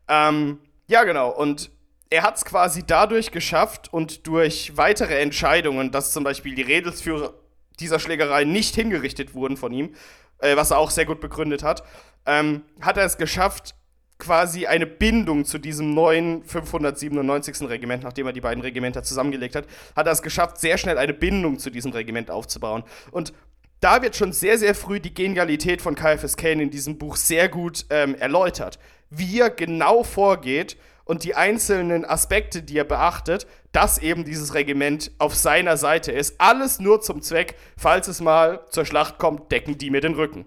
[0.08, 1.70] Ähm, ja, genau, und
[2.10, 7.32] er hat es quasi dadurch geschafft und durch weitere Entscheidungen, dass zum Beispiel die Redelsführer
[7.78, 9.94] dieser Schlägerei nicht hingerichtet wurden von ihm,
[10.38, 11.84] äh, was er auch sehr gut begründet hat,
[12.26, 13.74] ähm, hat er es geschafft,
[14.20, 17.68] quasi eine Bindung zu diesem neuen 597.
[17.68, 21.14] Regiment, nachdem er die beiden Regimenter zusammengelegt hat, hat er es geschafft, sehr schnell eine
[21.14, 22.84] Bindung zu diesem Regiment aufzubauen.
[23.10, 23.32] Und
[23.80, 27.48] da wird schon sehr, sehr früh die Genialität von KFS Kane in diesem Buch sehr
[27.48, 28.78] gut ähm, erläutert.
[29.08, 35.10] Wie er genau vorgeht und die einzelnen Aspekte, die er beachtet, dass eben dieses Regiment
[35.18, 36.40] auf seiner Seite ist.
[36.40, 40.44] Alles nur zum Zweck, falls es mal zur Schlacht kommt, decken die mir den Rücken.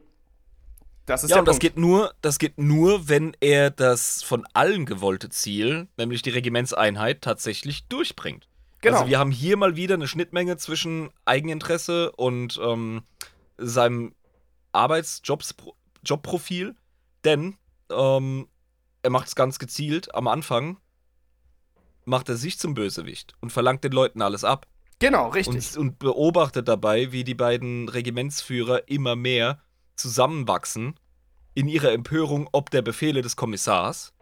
[1.05, 1.61] Das ist Ja, und das Punkt.
[1.61, 7.21] geht nur, das geht nur, wenn er das von allen gewollte Ziel, nämlich die Regimentseinheit,
[7.21, 8.47] tatsächlich durchbringt.
[8.81, 8.97] Genau.
[8.97, 13.03] Also wir haben hier mal wieder eine Schnittmenge zwischen Eigeninteresse und ähm,
[13.57, 14.13] seinem
[14.71, 16.75] Arbeitsjobprofil,
[17.23, 17.57] denn
[17.89, 18.47] ähm,
[19.01, 20.77] er macht es ganz gezielt am Anfang,
[22.05, 24.67] macht er sich zum Bösewicht und verlangt den Leuten alles ab
[24.99, 25.75] Genau, richtig.
[25.75, 29.59] und, und beobachtet dabei, wie die beiden Regimentsführer immer mehr
[30.03, 30.95] zusammenwachsen
[31.53, 34.13] in ihrer Empörung ob der Befehle des Kommissars.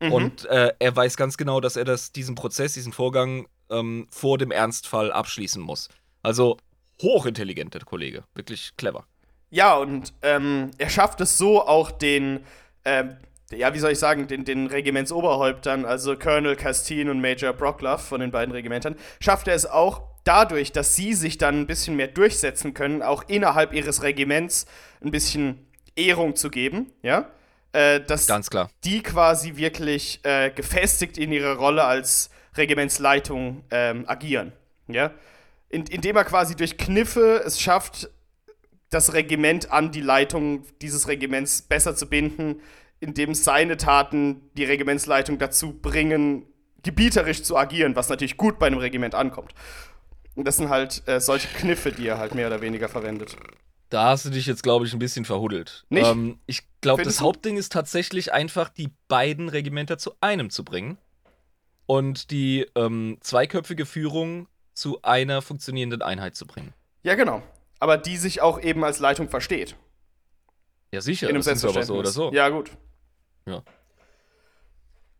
[0.00, 0.12] Mhm.
[0.12, 4.36] Und äh, er weiß ganz genau, dass er das, diesen Prozess, diesen Vorgang ähm, vor
[4.36, 5.88] dem Ernstfall abschließen muss.
[6.22, 6.58] Also
[7.00, 8.24] hochintelligent, der Kollege.
[8.34, 9.06] Wirklich clever.
[9.50, 12.40] Ja, und ähm, er schafft es so auch den,
[12.84, 13.16] ähm,
[13.50, 18.20] ja, wie soll ich sagen, den, den Regimentsoberhäuptern, also Colonel Castine und Major Brockloff von
[18.20, 22.08] den beiden Regimentern, schafft er es auch dadurch, dass sie sich dann ein bisschen mehr
[22.08, 24.66] durchsetzen können, auch innerhalb ihres Regiments
[25.04, 27.30] ein bisschen Ehrung zu geben, ja,
[27.72, 28.70] äh, dass Ganz klar.
[28.84, 34.52] die quasi wirklich äh, gefestigt in ihrer Rolle als Regimentsleitung ähm, agieren.
[34.88, 35.10] Ja?
[35.68, 38.10] In, indem er quasi durch Kniffe es schafft,
[38.90, 42.60] das Regiment an die Leitung dieses Regiments besser zu binden,
[43.00, 46.46] indem seine Taten die Regimentsleitung dazu bringen,
[46.84, 49.52] gebieterisch zu agieren, was natürlich gut bei einem Regiment ankommt.
[50.36, 53.36] Und das sind halt äh, solche Kniffe, die er halt mehr oder weniger verwendet.
[53.94, 55.84] Da hast du dich jetzt, glaube ich, ein bisschen verhuddelt.
[55.88, 56.04] Nicht?
[56.04, 57.20] Ähm, ich glaube, das?
[57.20, 60.98] Hauptding ist tatsächlich einfach, die beiden Regimenter zu einem zu bringen
[61.86, 66.74] und die ähm, zweiköpfige Führung zu einer funktionierenden Einheit zu bringen.
[67.04, 67.40] Ja, genau.
[67.78, 69.76] Aber die sich auch eben als Leitung versteht.
[70.92, 71.28] Ja, sicher.
[71.28, 72.32] in einem das aber so oder so.
[72.32, 72.72] Ja, gut.
[73.46, 73.62] Ja.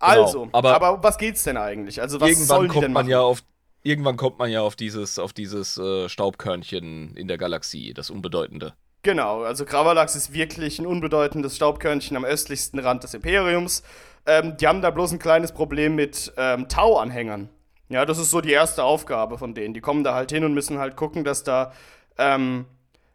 [0.01, 2.01] Also, Genau, aber- aber, was geht's denn eigentlich?
[2.01, 3.45] Also, was irgendwann kommt denn man ja auf
[3.85, 8.75] irgendwann kommt man ja auf dieses auf dieses äh, Staubkörnchen in der Galaxie, das unbedeutende.
[9.05, 13.83] Genau, also Gravalax ist wirklich ein unbedeutendes Staubkörnchen am östlichsten Rand des Imperiums.
[14.27, 17.51] Ähm, die haben da bloß ein kleines Problem mit ähm, Tau-Anhängern.
[17.91, 19.75] Ja, das ist so die erste Aufgabe von denen.
[19.75, 21.73] Die kommen da halt hin und müssen halt gucken, dass da
[22.17, 22.65] ähm,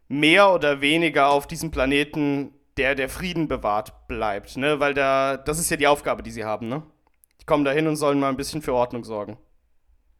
[0.07, 4.79] mehr oder weniger auf diesem Planeten der der Frieden bewahrt bleibt, ne?
[4.79, 6.83] Weil da, das ist ja die Aufgabe, die sie haben, ne?
[7.41, 9.37] Die kommen da hin und sollen mal ein bisschen für Ordnung sorgen.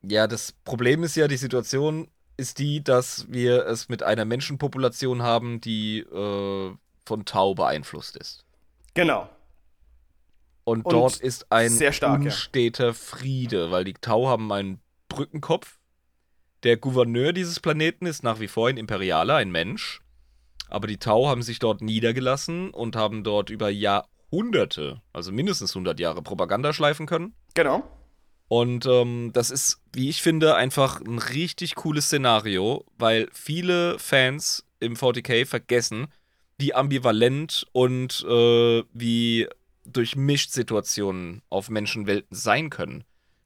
[0.02, 2.08] Ja, das Problem ist ja, die Situation
[2.38, 6.72] ist die, dass wir es mit einer Menschenpopulation haben, die äh,
[7.06, 8.46] von Tau beeinflusst ist.
[8.94, 9.30] Genau.
[10.64, 12.26] Und, Und dort ist ein sehr stark, ja.
[12.26, 15.80] unsteter Friede, weil die Tau haben einen Brückenkopf.
[16.64, 20.02] Der Gouverneur dieses Planeten ist nach wie vor ein Imperialer, ein Mensch.
[20.70, 26.00] Aber die Tau haben sich dort niedergelassen und haben dort über Jahrhunderte, also mindestens 100
[26.00, 27.34] Jahre, Propaganda schleifen können.
[27.56, 27.84] Genau.
[28.50, 34.66] Und ähm, das ist, wie ich finde, einfach ein richtig cooles Szenario, weil viele Fans
[34.80, 36.08] im 40k vergessen,
[36.58, 39.48] wie ambivalent und äh, wie
[39.86, 43.04] durchmischt Situationen auf Menschenwelten sein können.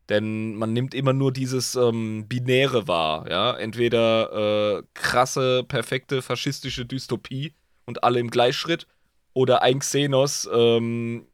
[0.07, 3.53] Denn man nimmt immer nur dieses ähm, Binäre wahr, ja.
[3.57, 7.53] Entweder äh, krasse, perfekte faschistische Dystopie
[7.85, 8.87] und alle im Gleichschritt
[9.33, 11.27] oder ein Xenos ähm,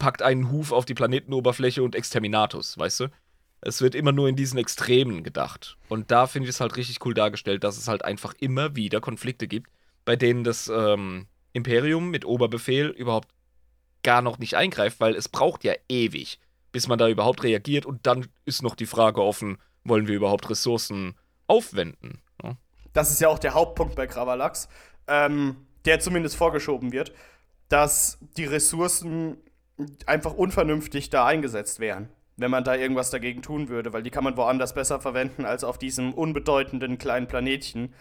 [0.00, 3.08] packt einen Huf auf die Planetenoberfläche und Exterminatus, weißt du?
[3.60, 5.76] Es wird immer nur in diesen Extremen gedacht.
[5.88, 9.00] Und da finde ich es halt richtig cool dargestellt, dass es halt einfach immer wieder
[9.00, 9.70] Konflikte gibt,
[10.04, 13.28] bei denen das ähm, Imperium mit Oberbefehl überhaupt
[14.02, 16.40] gar noch nicht eingreift, weil es braucht ja ewig,
[16.72, 17.84] bis man da überhaupt reagiert.
[17.84, 21.14] Und dann ist noch die Frage offen, wollen wir überhaupt Ressourcen
[21.46, 22.22] aufwenden?
[22.42, 22.56] Ja?
[22.94, 24.70] Das ist ja auch der Hauptpunkt bei Gravalax,
[25.06, 27.12] ähm, der zumindest vorgeschoben wird,
[27.68, 29.36] dass die Ressourcen
[30.06, 32.08] einfach unvernünftig da eingesetzt wären
[32.40, 35.62] wenn man da irgendwas dagegen tun würde, weil die kann man woanders besser verwenden als
[35.62, 37.94] auf diesem unbedeutenden kleinen Planetchen,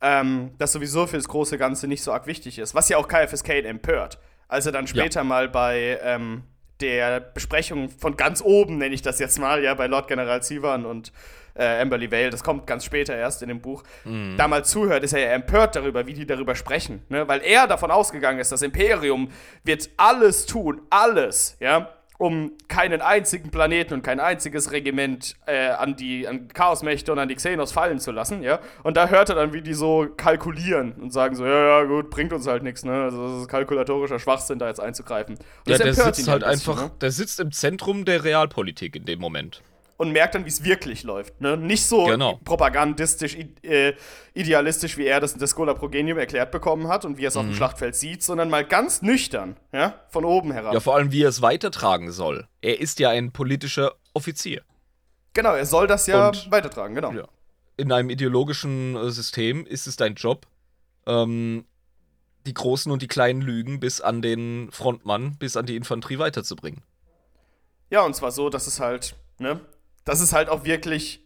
[0.00, 2.74] ähm, das sowieso für das große Ganze nicht so arg wichtig ist.
[2.74, 4.18] Was ja auch KFS Kane empört.
[4.48, 5.24] Als er dann später ja.
[5.24, 6.44] mal bei ähm,
[6.80, 10.86] der Besprechung von ganz oben, nenne ich das jetzt mal, ja, bei Lord General Sivan
[10.86, 11.12] und
[11.54, 14.34] äh, Amberly Vale, das kommt ganz später erst in dem Buch, mhm.
[14.36, 17.02] da mal zuhört, ist er ja empört darüber, wie die darüber sprechen.
[17.08, 17.26] Ne?
[17.28, 19.30] Weil er davon ausgegangen ist, das Imperium
[19.64, 25.96] wird alles tun, alles, ja, um keinen einzigen Planeten und kein einziges Regiment äh, an
[25.96, 28.58] die an Chaosmächte und an die Xenos fallen zu lassen, ja.
[28.82, 32.10] Und da hört er dann, wie die so kalkulieren und sagen so, ja, ja, gut,
[32.10, 33.04] bringt uns halt nichts, ne?
[33.04, 35.36] Also das ist kalkulatorischer Schwachsinn, da jetzt einzugreifen.
[35.36, 36.90] Und ja, der sitzt halt einfach, ne?
[37.00, 39.62] der sitzt im Zentrum der Realpolitik in dem Moment
[40.00, 41.42] und merkt dann, wie es wirklich läuft.
[41.42, 41.58] Ne?
[41.58, 42.40] Nicht so genau.
[42.42, 43.92] propagandistisch, äh,
[44.32, 47.34] idealistisch, wie er das in der Schola Progenium erklärt bekommen hat und wie er es
[47.34, 47.40] mhm.
[47.40, 47.56] auf dem mhm.
[47.56, 50.72] Schlachtfeld sieht, sondern mal ganz nüchtern, ja, von oben herab.
[50.72, 52.48] Ja, vor allem, wie er es weitertragen soll.
[52.62, 54.62] Er ist ja ein politischer Offizier.
[55.34, 57.12] Genau, er soll das ja und, weitertragen, genau.
[57.12, 57.28] Ja.
[57.76, 60.46] In einem ideologischen äh, System ist es dein Job,
[61.06, 61.66] ähm,
[62.46, 66.80] die großen und die kleinen Lügen bis an den Frontmann, bis an die Infanterie weiterzubringen.
[67.90, 69.60] Ja, und zwar so, dass es halt, ne,
[70.04, 71.24] das ist halt auch wirklich,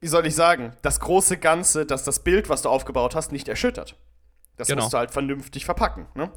[0.00, 3.48] wie soll ich sagen, das große Ganze, dass das Bild, was du aufgebaut hast, nicht
[3.48, 3.96] erschüttert.
[4.56, 4.82] Das genau.
[4.82, 6.30] musst du halt vernünftig verpacken, ne?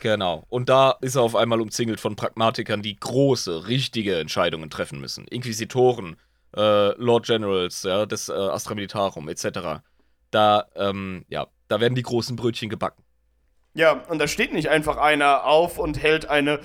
[0.00, 0.44] Genau.
[0.48, 5.26] Und da ist er auf einmal umzingelt von Pragmatikern, die große, richtige Entscheidungen treffen müssen.
[5.28, 6.16] Inquisitoren,
[6.56, 9.80] äh, Lord Generals, ja, des äh, Astra Militarum, etc.
[10.30, 13.02] Da, ähm, ja, da werden die großen Brötchen gebacken.
[13.74, 16.60] Ja, und da steht nicht einfach einer auf und hält eine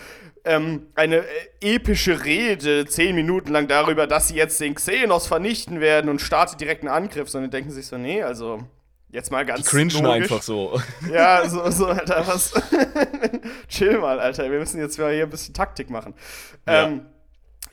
[0.48, 5.82] ähm, eine äh, epische Rede zehn Minuten lang darüber, dass sie jetzt den Xenos vernichten
[5.82, 8.64] werden und startet direkt einen Angriff, sondern denken sich so, nee, also
[9.10, 10.24] jetzt mal ganz Die cringen logisch.
[10.24, 10.82] einfach so.
[11.12, 12.54] Ja, so, so Alter, was?
[13.68, 16.14] Chill mal, Alter, wir müssen jetzt mal hier ein bisschen Taktik machen.
[16.66, 16.88] Ja.
[16.88, 17.06] Ähm,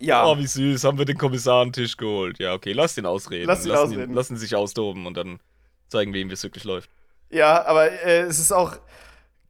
[0.01, 0.27] ja.
[0.27, 2.39] Oh, wie süß, haben wir den Kommissar an den Tisch geholt.
[2.41, 3.47] Ja, okay, lass den ausreden.
[3.47, 4.11] Lass ihn lassen ausreden.
[4.11, 5.39] Ihn, lassen sich austoben und dann
[5.89, 6.91] zeigen wir ihm, wie es wirklich läuft.
[7.31, 8.77] Ja, aber äh, es ist auch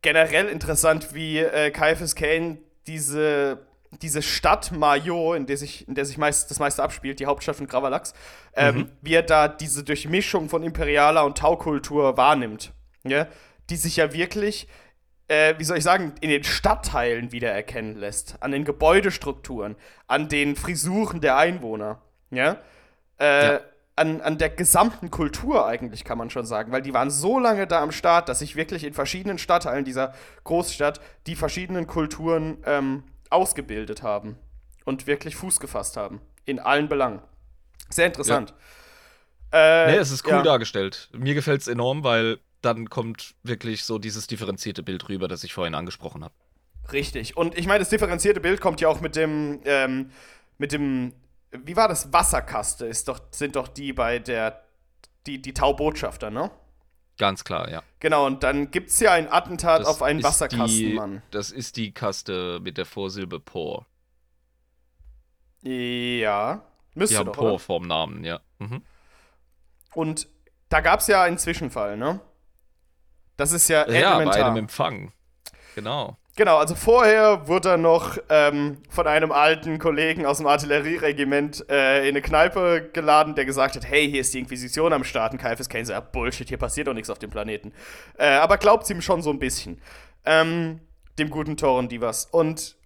[0.04, 3.66] generell interessant, wie äh, Caiaphas Kane diese,
[4.02, 7.56] diese Stadt Mayo, in der sich, in der sich meist, das meiste abspielt, die Hauptstadt
[7.56, 8.12] von Gravalax,
[8.54, 8.90] ähm, mhm.
[9.00, 12.72] wie er da diese Durchmischung von imperialer und Taukultur wahrnimmt.
[13.02, 13.26] Ja?
[13.70, 14.68] Die sich ja wirklich,
[15.28, 18.36] äh, wie soll ich sagen, in den Stadtteilen wiedererkennen lässt.
[18.40, 19.74] An den Gebäudestrukturen,
[20.06, 22.02] an den Frisuren der Einwohner.
[22.30, 22.58] Ja?
[23.18, 23.60] Äh, ja.
[23.96, 27.68] An, an der gesamten Kultur eigentlich, kann man schon sagen, weil die waren so lange
[27.68, 33.04] da am Start, dass sich wirklich in verschiedenen Stadtteilen dieser Großstadt die verschiedenen Kulturen ähm,
[33.30, 34.36] ausgebildet haben
[34.84, 36.20] und wirklich Fuß gefasst haben.
[36.44, 37.20] In allen Belangen.
[37.88, 38.52] Sehr interessant.
[39.52, 39.86] Ja.
[39.86, 40.42] Äh, nee, es ist cool ja.
[40.42, 41.08] dargestellt.
[41.12, 45.54] Mir gefällt es enorm, weil dann kommt wirklich so dieses differenzierte Bild rüber, das ich
[45.54, 46.34] vorhin angesprochen habe.
[46.92, 47.36] Richtig.
[47.36, 50.10] Und ich meine, das differenzierte Bild kommt ja auch mit dem, ähm,
[50.58, 51.12] mit dem
[51.62, 52.12] wie war das?
[52.12, 54.64] Wasserkaste ist doch, sind doch die bei der,
[55.26, 56.50] die, die Taubotschafter, ne?
[57.16, 57.82] Ganz klar, ja.
[58.00, 61.22] Genau, und dann gibt es ja ein Attentat das auf einen Wasserkastenmann.
[61.30, 63.86] Das ist die Kaste mit der Vorsilbe Por.
[65.62, 66.62] Ja,
[66.94, 68.40] müsste die haben doch, Por vorm Namen, ja.
[68.58, 68.82] Mhm.
[69.94, 70.28] Und
[70.68, 72.20] da gab es ja einen Zwischenfall, ne?
[73.36, 74.40] Das ist ja, ja elementar.
[74.40, 75.12] bei einem Empfang.
[75.74, 76.16] Genau.
[76.36, 82.00] Genau, also vorher wurde er noch ähm, von einem alten Kollegen aus dem Artillerieregiment äh,
[82.00, 85.32] in eine Kneipe geladen, der gesagt hat, hey, hier ist die Inquisition am Start.
[85.32, 87.72] Und Caiaphas Kane sagt, Bullshit, hier passiert doch nichts auf dem Planeten.
[88.18, 89.80] Äh, aber glaubt ihm schon so ein bisschen.
[90.24, 90.80] Ähm,
[91.20, 92.26] dem guten Toren Divas.
[92.26, 92.76] Und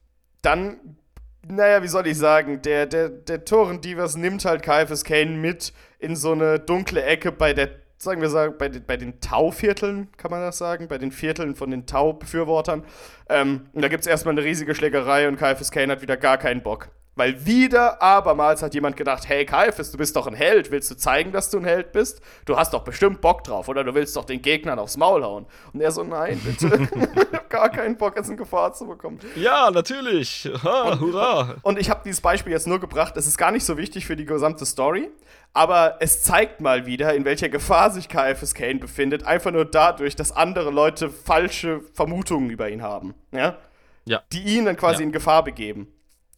[0.43, 0.99] dann,
[1.47, 5.73] naja, wie soll ich sagen, der, der, der Toren Divas nimmt halt Caiaphas Kane mit
[5.99, 10.09] in so eine dunkle Ecke bei der sagen wir sagen, bei, den, bei den Tau-Vierteln,
[10.17, 12.85] kann man das sagen, bei den Vierteln von den Tau-Befürwortern.
[13.29, 16.39] Ähm, und da gibt es erstmal eine riesige Schlägerei und Caiaphas Kane hat wieder gar
[16.39, 16.91] keinen Bock.
[17.19, 20.97] Weil wieder abermals hat jemand gedacht, hey Caiaphas, du bist doch ein Held, willst du
[20.97, 22.21] zeigen, dass du ein Held bist?
[22.45, 25.47] Du hast doch bestimmt Bock drauf, oder du willst doch den Gegnern aufs Maul hauen.
[25.73, 29.19] Und er so, nein, bitte, ich hab gar keinen Bock, jetzt in Gefahr zu bekommen.
[29.35, 31.57] Ja, natürlich, ha, und, hurra.
[31.63, 34.15] Und ich habe dieses Beispiel jetzt nur gebracht, es ist gar nicht so wichtig für
[34.15, 35.11] die gesamte Story,
[35.53, 40.15] aber es zeigt mal wieder, in welcher Gefahr sich KFS Kane befindet, einfach nur dadurch,
[40.17, 43.57] dass andere Leute falsche Vermutungen über ihn haben, ja?
[44.05, 44.23] Ja.
[44.33, 45.07] Die ihn dann quasi ja.
[45.07, 45.93] in Gefahr begeben.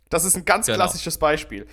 [0.09, 0.77] Das ist ein ganz genau.
[0.77, 1.67] klassisches Beispiel.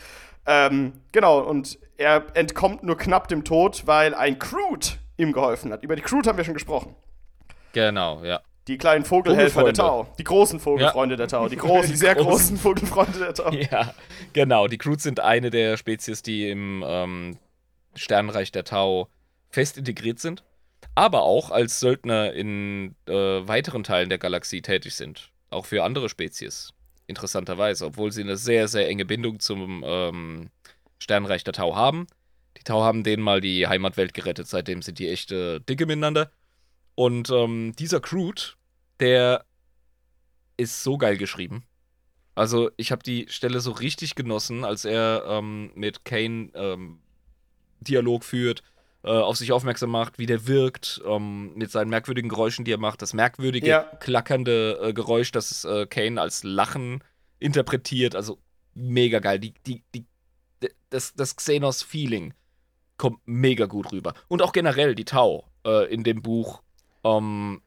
[0.45, 5.84] Ähm, genau, und er entkommt nur knapp dem Tod, weil ein Crude ihm geholfen hat.
[5.84, 6.95] Über die Crude haben wir schon gesprochen.
[7.73, 8.41] Genau, ja.
[8.67, 9.73] Die kleinen Vogelhelfer der.
[9.73, 10.13] Tau.
[10.19, 11.47] Die großen Vogelfreunde der Tau.
[11.47, 12.58] Die großen, die sehr großen.
[12.58, 13.51] Vogelfreunde der Tau.
[13.51, 13.93] Ja,
[14.34, 14.67] genau.
[14.67, 17.38] Die Croods sind eine der Spezies, die im ähm,
[17.95, 19.08] Sternenreich der Tau
[19.49, 20.43] fest integriert sind,
[20.95, 25.32] aber auch als Söldner in äh, weiteren Teilen der Galaxie tätig sind.
[25.49, 26.73] Auch für andere Spezies.
[27.08, 30.49] Interessanterweise, obwohl sie eine sehr, sehr enge Bindung zum ähm,
[30.99, 32.08] Sternenreich der Tau haben.
[32.58, 36.32] Die Tau haben denen mal die Heimatwelt gerettet, seitdem sind die echt äh, dicke miteinander.
[36.97, 38.41] Und ähm, dieser Crude,
[38.99, 39.45] der
[40.57, 41.63] ist so geil geschrieben.
[42.33, 46.97] Also, ich habe die Stelle so richtig genossen, als er ähm, mit Kane ähm,
[47.81, 48.63] Dialog führt,
[49.03, 52.79] äh, auf sich aufmerksam macht, wie der wirkt, ähm, mit seinen merkwürdigen Geräuschen, die er
[52.79, 53.03] macht.
[53.03, 53.83] Das merkwürdige, Ja.
[53.99, 57.03] klackernde äh, Geräusch, das äh, Kane als Lachen
[57.38, 58.15] interpretiert.
[58.15, 58.39] Also,
[58.73, 59.38] mega geil.
[59.38, 60.03] Die, die, die,
[60.89, 62.33] das, das Xenos-Feeling
[62.97, 64.15] kommt mega gut rüber.
[64.29, 66.63] Und auch generell die Tau äh, in dem Buch
[67.03, 67.62] ähm,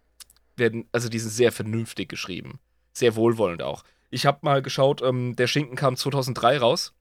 [0.56, 2.60] werden, also die sind sehr vernünftig geschrieben.
[2.92, 3.84] Sehr wohlwollend auch.
[4.10, 6.92] Ich habe mal geschaut, ähm, der Schinken kam 2003 raus.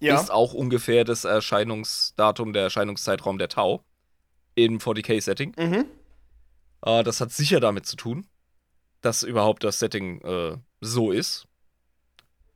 [0.00, 0.20] Ja.
[0.20, 3.82] Ist auch ungefähr das Erscheinungsdatum, der Erscheinungszeitraum der Tau
[4.54, 5.54] im 40k-Setting.
[5.58, 5.86] Mhm.
[6.82, 8.26] Äh, das hat sicher damit zu tun,
[9.00, 11.46] dass überhaupt das Setting äh, so ist.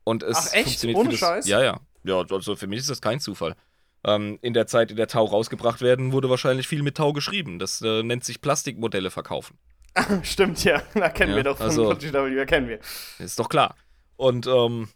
[0.03, 0.65] Und es Ach, echt?
[0.65, 1.47] funktioniert Ohne Scheiß?
[1.47, 1.79] Ja, ja.
[2.03, 3.55] Ja, also für mich ist das kein Zufall.
[4.03, 7.59] Ähm, in der Zeit, in der Tau rausgebracht werden, wurde wahrscheinlich viel mit Tau geschrieben.
[7.59, 9.57] Das äh, nennt sich Plastikmodelle verkaufen.
[10.23, 10.81] Stimmt, ja.
[10.93, 12.79] Da kennen Ja, wir doch von, also- kennen wir.
[13.19, 13.75] Ist doch klar.
[14.15, 14.89] Und ähm,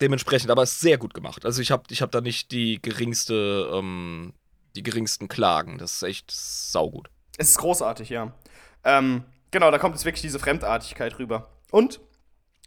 [0.00, 1.46] dementsprechend, aber es ist sehr gut gemacht.
[1.46, 4.34] Also ich habe ich hab da nicht die geringste, ähm,
[4.76, 5.78] die geringsten Klagen.
[5.78, 7.08] Das ist echt saugut.
[7.38, 8.34] Es ist großartig, ja.
[8.84, 11.48] Ähm, genau, da kommt jetzt wirklich diese Fremdartigkeit rüber.
[11.70, 12.00] Und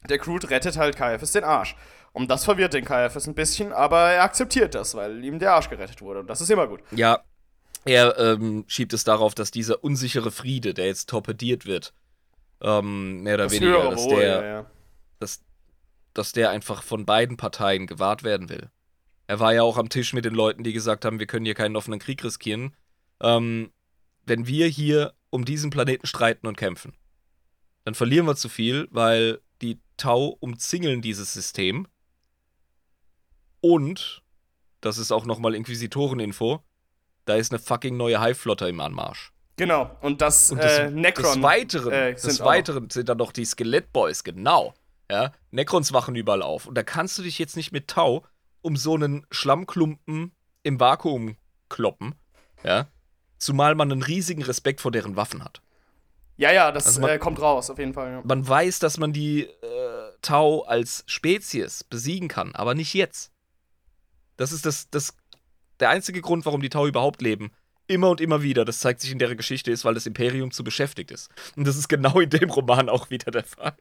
[0.10, 1.76] der Crude rettet halt Caiaphas den Arsch.
[2.16, 5.70] Und das verwirrt den Caiaphas ein bisschen, aber er akzeptiert das, weil ihm der Arsch
[5.70, 6.22] gerettet wurde.
[6.22, 6.80] Und das ist immer gut.
[6.92, 7.20] Ja,
[7.84, 11.94] er ähm, schiebt es darauf, dass dieser unsichere Friede, der jetzt torpediert wird,
[12.62, 14.66] ähm, mehr oder Das weniger, dass Wohl, der, ja, ja.
[15.20, 15.44] dass,
[16.14, 18.70] dass der einfach von beiden Parteien gewahrt werden will.
[19.28, 21.54] Er war ja auch am Tisch mit den Leuten, die gesagt haben, wir können hier
[21.54, 22.74] keinen offenen Krieg riskieren.
[23.22, 23.74] Ähm,
[24.26, 26.94] wenn wir hier um diesen Planeten streiten und kämpfen,
[27.84, 31.88] dann verlieren wir zu viel, weil die Tau umzingeln dieses System.
[33.74, 34.22] Und,
[34.82, 36.62] das ist auch nochmal Inquisitoren-Info,
[37.26, 39.32] da ist eine fucking neue Hive-Flotte im Anmarsch.
[39.58, 39.90] Genau.
[40.02, 41.34] Und das, Und das, äh, Necron.
[41.36, 44.74] des Weiteren, äh, des auch Weiteren sind dann noch die Skelettboys, genau.
[45.10, 46.68] Ja, Necrons wachen überall auf.
[46.68, 48.24] Und da kannst du dich jetzt nicht mit Tau
[48.62, 50.32] um so einen Schlammklumpen
[50.64, 51.38] im Vakuum
[51.70, 52.16] kloppen.
[52.64, 52.88] Ja.
[53.38, 55.62] Zumal man einen riesigen Respekt vor deren Waffen hat.
[56.38, 58.12] Ja, ja, das Also man- äh, kommt raus, auf jeden Fall.
[58.12, 58.22] Ja.
[58.24, 63.32] Man weiß, dass man die äh, Tau als Spezies besiegen kann, aber nicht jetzt.
[64.38, 65.16] Das ist das, das,
[65.80, 67.52] der einzige Grund, warum die Tau überhaupt leben.
[67.88, 70.64] Immer und immer wieder, das zeigt sich in der Geschichte, ist, weil das Imperium zu
[70.64, 71.30] beschäftigt ist.
[71.56, 73.78] Und das ist genau in dem Roman auch wieder der Fall.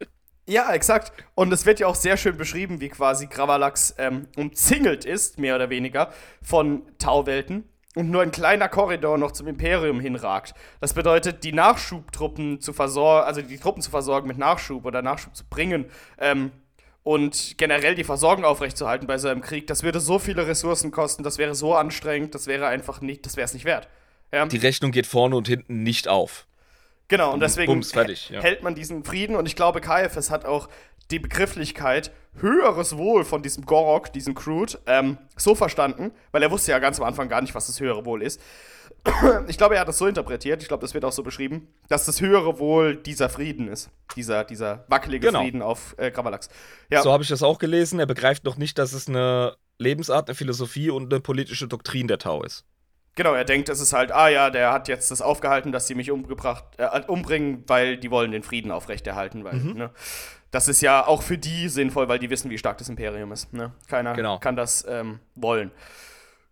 [0.47, 1.13] Ja, exakt.
[1.35, 5.57] Und es wird ja auch sehr schön beschrieben, wie quasi Gravalax ähm, umzingelt ist, mehr
[5.57, 10.55] oder weniger, von Tauwelten und nur ein kleiner Korridor noch zum Imperium hinragt.
[10.81, 15.35] Das bedeutet, die Nachschubtruppen zu versorgen, also die Truppen zu versorgen mit Nachschub oder Nachschub
[15.35, 15.87] zu bringen
[16.19, 16.53] ähm,
[17.05, 21.23] und generell die Versorgung aufrechtzuerhalten bei so einem Krieg, das würde so viele Ressourcen kosten,
[21.23, 23.89] das wäre so anstrengend, das wäre einfach nicht, das wäre es nicht wert.
[24.33, 24.47] Ja?
[24.47, 26.47] Die Rechnung geht vorne und hinten nicht auf.
[27.09, 28.41] Genau, und deswegen Bums, fertig, ja.
[28.41, 30.71] hält man diesen Frieden und ich glaube, Caiaphas hat auch
[31.11, 36.73] die Begrifflichkeit höheres Wohl von diesem Gorok, diesem Crude, ähm, so verstanden, weil er wusste
[36.73, 38.41] ja ganz am Anfang gar nicht, was das höhere Wohl ist.
[39.49, 42.07] Ich glaube, er hat das so interpretiert, ich glaube, das wird auch so beschrieben, dass
[42.07, 43.91] das höhere Wohl dieser Frieden ist.
[44.17, 45.41] Dieser, dieser wackelige Genau.
[45.43, 46.49] Frieden auf äh, Gravalax.
[46.91, 48.01] Ja, So habe ich das auch gelesen.
[48.01, 52.19] Er begreift noch nicht, dass es eine Lebensart, eine Philosophie und eine politische Doktrin der
[52.19, 52.65] Tau ist.
[53.17, 55.95] genau, er denkt, es ist halt, ah ja, der hat jetzt das aufgehalten, dass sie
[55.95, 59.73] mich umgebracht, äh, umbringen, weil die wollen den Frieden aufrechterhalten, weil, Mhm.
[59.75, 59.91] ne?
[60.55, 63.53] Das ist ja auch für die sinnvoll, weil die wissen, wie stark das Imperium ist.
[63.53, 63.73] Ne?
[63.89, 64.39] Keiner Genau.
[64.39, 65.73] kann das ähm, wollen.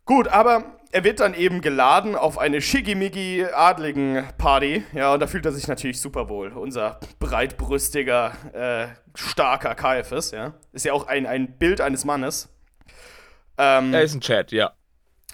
[0.05, 4.84] Gut, aber er wird dann eben geladen auf eine Shigimigi-Adligen-Party.
[4.92, 6.48] Ja, und da fühlt er sich natürlich super wohl.
[6.53, 10.55] Unser breitbrüstiger, äh, starker Caiaphas, ja.
[10.72, 12.48] Ist ja auch ein, ein Bild eines Mannes.
[13.59, 14.72] Ähm, Er ist ein Chat, ja.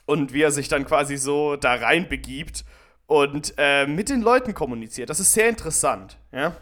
[0.06, 2.64] und wie er sich dann quasi so da rein begibt
[3.06, 5.08] und äh, mit den Leuten kommuniziert.
[5.08, 6.52] Das ist sehr interessant, ja.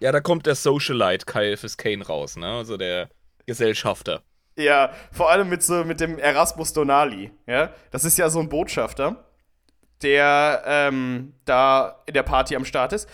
[0.00, 2.46] Ja, da kommt der Socialite Caiaphas Kane raus, ne?
[2.46, 3.10] Also der
[3.46, 4.22] Gesellschafter.
[4.56, 7.72] Ja, vor allem mit so mit dem Erasmus Donali, ja.
[7.90, 9.24] Das ist ja so ein Botschafter,
[10.02, 13.08] der ähm, da in der Party am Start ist.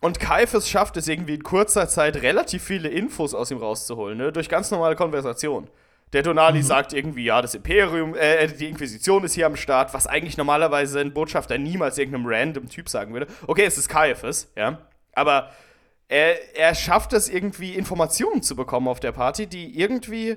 [0.00, 4.32] Und Kaifes schafft es irgendwie in kurzer Zeit relativ viele Infos aus ihm rauszuholen, ne?
[4.32, 5.68] Durch ganz normale Konversation.
[6.12, 10.06] Der Donali sagt irgendwie, ja, das Imperium, äh, die Inquisition ist hier am Start, was
[10.06, 13.26] eigentlich normalerweise ein Botschafter niemals irgendeinem random Typ sagen würde.
[13.48, 14.78] Okay, es ist Caiaphas, ja,
[15.14, 15.50] aber
[16.08, 20.36] er, er schafft es irgendwie, Informationen zu bekommen auf der Party, die irgendwie,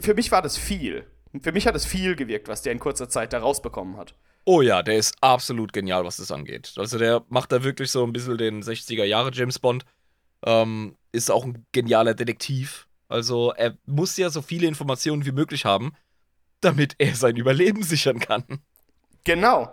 [0.00, 1.06] für mich war das viel.
[1.42, 4.14] Für mich hat es viel gewirkt, was der in kurzer Zeit da rausbekommen hat.
[4.44, 6.74] Oh ja, der ist absolut genial, was das angeht.
[6.76, 9.84] Also der macht da wirklich so ein bisschen den 60er Jahre James Bond.
[10.44, 12.88] Ähm, ist auch ein genialer Detektiv.
[13.08, 15.92] Also er muss ja so viele Informationen wie möglich haben,
[16.60, 18.44] damit er sein Überleben sichern kann.
[19.24, 19.70] Genau.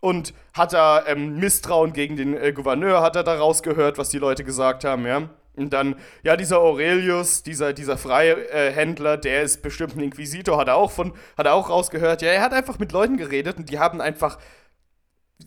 [0.00, 4.18] Und hat er ähm, Misstrauen gegen den äh, Gouverneur, hat er da rausgehört, was die
[4.18, 5.28] Leute gesagt haben, ja.
[5.56, 10.76] Und dann, ja, dieser Aurelius, dieser, dieser Freihändler, der ist bestimmt ein Inquisitor, hat er
[10.76, 12.22] auch von, hat er auch rausgehört.
[12.22, 14.38] Ja, er hat einfach mit Leuten geredet und die haben einfach,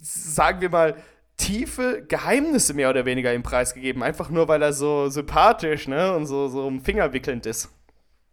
[0.01, 0.95] sagen wir mal,
[1.38, 4.04] tiefe Geheimnisse mehr oder weniger im Preis gegeben.
[4.04, 7.70] Einfach nur, weil er so sympathisch, ne, und so, so fingerwickelnd ist.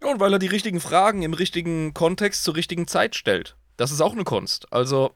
[0.03, 3.57] Und weil er die richtigen Fragen im richtigen Kontext zur richtigen Zeit stellt.
[3.77, 4.71] Das ist auch eine Kunst.
[4.73, 5.13] Also,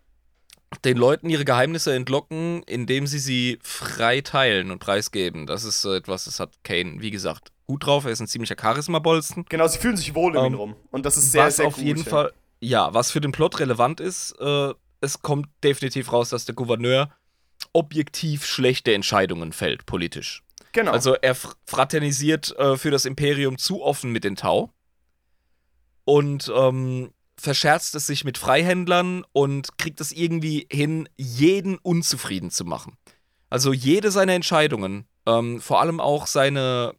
[0.85, 5.47] den Leuten ihre Geheimnisse entlocken, indem sie sie frei teilen und preisgeben.
[5.47, 8.05] Das ist etwas, das hat Kane, wie gesagt, gut drauf.
[8.05, 9.47] Er ist ein ziemlicher Charisma-Bolzen.
[9.49, 10.77] Genau, sie fühlen sich wohl um ihn ähm, rum.
[10.91, 14.01] Und das ist sehr, was sehr auf jeden Fall, ja, was für den Plot relevant
[14.01, 17.11] ist, äh, es kommt definitiv raus, dass der Gouverneur
[17.73, 20.43] objektiv schlechte Entscheidungen fällt, politisch.
[20.73, 20.93] Genau.
[20.93, 21.37] Also er
[21.67, 24.71] fraternisiert äh, für das Imperium zu offen mit den Tau.
[26.05, 27.11] Und ähm,
[27.45, 32.97] verscherzt es sich mit Freihändlern und kriegt es irgendwie hin, jeden unzufrieden zu machen.
[33.51, 36.95] Also jede seiner Entscheidungen, ähm, vor allem auch seine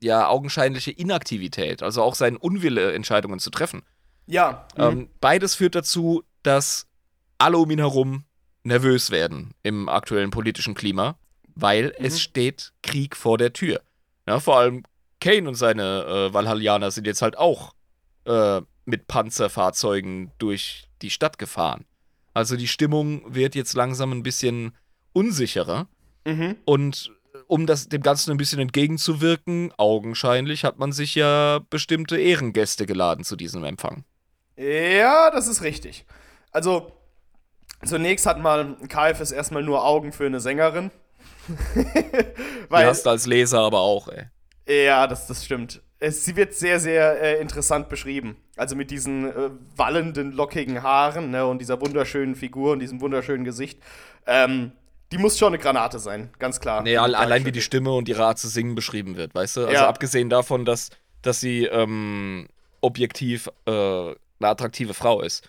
[0.00, 3.82] ja augenscheinliche Inaktivität, also auch sein Unwille, Entscheidungen zu treffen.
[4.26, 4.66] Ja.
[4.76, 5.08] Ähm, mhm.
[5.20, 6.86] beides führt dazu, dass
[7.38, 8.24] alle um ihn herum
[8.64, 11.16] nervös werden im aktuellen politischen Klima,
[11.54, 12.04] weil mhm.
[12.04, 13.80] es steht Krieg vor der Tür.
[14.26, 14.84] Ja, vor allem
[15.20, 17.72] Kane und seine äh, Valhallianer sind jetzt halt auch
[18.24, 21.84] äh, mit Panzerfahrzeugen durch die Stadt gefahren.
[22.34, 24.76] Also die Stimmung wird jetzt langsam ein bisschen
[25.12, 25.86] unsicherer.
[26.24, 26.56] Mhm.
[26.64, 27.12] Und
[27.46, 33.24] um das, dem Ganzen ein bisschen entgegenzuwirken, augenscheinlich hat man sich ja bestimmte Ehrengäste geladen
[33.24, 34.04] zu diesem Empfang.
[34.56, 36.06] Ja, das ist richtig.
[36.50, 36.92] Also,
[37.84, 40.90] zunächst hat mal KFS erstmal nur Augen für eine Sängerin.
[42.68, 44.26] Weil, die hast du als Leser aber auch, ey.
[44.86, 45.82] Ja, das, das stimmt.
[46.02, 48.36] Es, sie wird sehr, sehr äh, interessant beschrieben.
[48.56, 53.44] Also mit diesen äh, wallenden, lockigen Haaren ne, und dieser wunderschönen Figur und diesem wunderschönen
[53.44, 53.78] Gesicht.
[54.26, 54.72] Ähm,
[55.12, 56.82] die muss schon eine Granate sein, ganz klar.
[56.82, 59.60] Nee, allein wie die Stimme und ihre Art zu singen beschrieben wird, weißt du?
[59.60, 59.88] Also ja.
[59.88, 60.90] abgesehen davon, dass,
[61.20, 62.48] dass sie ähm,
[62.80, 65.48] objektiv äh, eine attraktive Frau ist.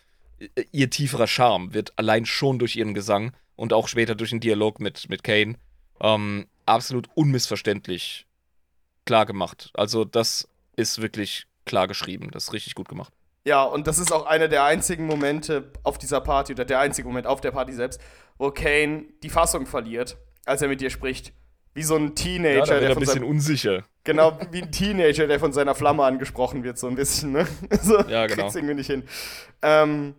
[0.72, 4.80] Ihr tieferer Charme wird allein schon durch ihren Gesang und auch später durch den Dialog
[4.80, 5.56] mit, mit Kane
[6.00, 8.28] ähm, absolut unmissverständlich
[9.06, 9.72] klar gemacht.
[9.74, 12.30] Also das ist wirklich klar geschrieben.
[12.32, 13.14] Das ist richtig gut gemacht.
[13.46, 17.08] Ja, und das ist auch einer der einzigen Momente auf dieser Party oder der einzige
[17.08, 18.00] Moment auf der Party selbst,
[18.38, 21.34] wo Kane die Fassung verliert, als er mit dir spricht.
[21.74, 23.84] Wie so ein Teenager, ja, der ein bisschen seinem, unsicher.
[24.04, 27.48] Genau, wie ein Teenager, der von seiner Flamme angesprochen wird, so ein bisschen, ne?
[27.82, 28.44] So, ja, genau.
[28.44, 29.04] Kriegt's irgendwie nicht hin.
[29.62, 30.14] Ähm,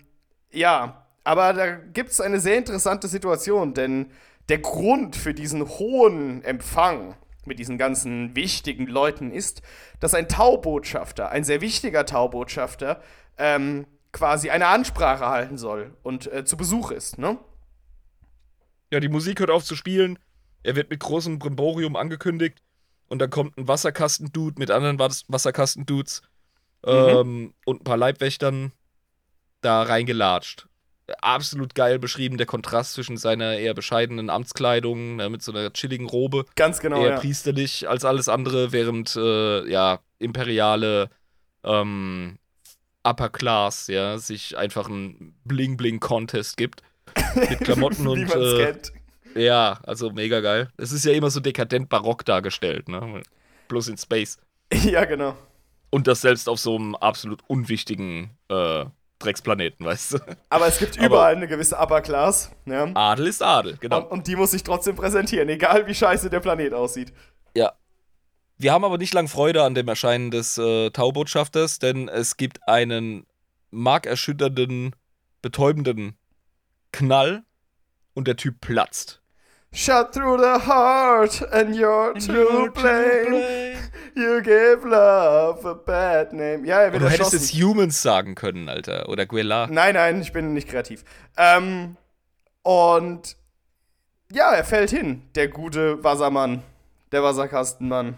[0.51, 4.11] ja, aber da gibt es eine sehr interessante Situation, denn
[4.49, 7.15] der Grund für diesen hohen Empfang
[7.47, 9.63] mit diesen ganzen wichtigen Leuten ist,
[10.01, 13.03] dass ein Taubotschafter, ein sehr wichtiger Taubotschafter,
[13.39, 17.39] ähm, quasi eine Ansprache halten soll und äh, zu Besuch ist, ne?
[18.91, 20.19] Ja, die Musik hört auf zu spielen.
[20.63, 22.63] Er wird mit großem Brimborium angekündigt
[23.09, 26.23] und dann kommt ein Wasserkastendude mit anderen Wasserkastendudes
[26.85, 26.93] mhm.
[26.93, 28.73] ähm, und ein paar Leibwächtern
[29.61, 30.69] da reingelatscht
[31.21, 36.09] absolut geil beschrieben, der Kontrast zwischen seiner eher bescheidenen Amtskleidung ne, mit so einer chilligen
[36.09, 36.45] Robe.
[36.57, 37.03] Ganz genau.
[37.03, 37.19] Eher ja.
[37.19, 41.11] priesterlich als alles andere, während äh, ja, imperiale
[41.63, 42.39] ähm,
[43.03, 46.83] Upper Class, ja, sich einfach ein Bling-Bling-Contest gibt.
[47.35, 48.35] Mit Klamotten und.
[48.35, 48.75] Äh.
[49.37, 50.69] Ja, also mega geil.
[50.77, 53.23] Es ist ja immer so dekadent barock dargestellt, ne?
[53.69, 54.39] Bloß in Space.
[54.73, 55.37] Ja, genau.
[55.91, 58.87] Und das selbst auf so einem absolut unwichtigen äh,
[59.25, 60.19] Drecksplaneten, weißt du.
[60.51, 62.51] Aber es gibt überall Aber eine gewisse Upper Class.
[62.67, 62.89] Ja.
[62.95, 64.03] Adel ist Adel, genau.
[64.03, 67.13] Und, und, die muss sich trotzdem präsentieren, egal wie scheiße der Planet aussieht.
[67.57, 67.73] Ja.
[68.57, 72.69] Wir haben aber nicht lang Freude an dem Erscheinen des äh, Taubotschafters, denn es gibt
[72.69, 73.27] einen
[73.71, 74.95] markerschütternden,
[75.43, 76.17] betäubenden
[76.93, 77.43] Knall
[78.15, 79.21] und der Typ platzt.
[79.73, 82.65] Shut through the heart and you're, and to, blame.
[82.67, 83.64] to blame.
[84.17, 86.67] You give love a bad name.
[86.67, 89.09] Ja, er wird Du hättest jetzt Humans sagen können, Alter.
[89.09, 89.67] Oder Guela.
[89.69, 91.05] Nein, nein, ich bin nicht kreativ.
[91.37, 91.97] Ähm,
[92.63, 93.37] und
[94.33, 96.63] ja, er fällt hin, der gute Wassermann.
[97.13, 98.17] Der Wasserkastenmann.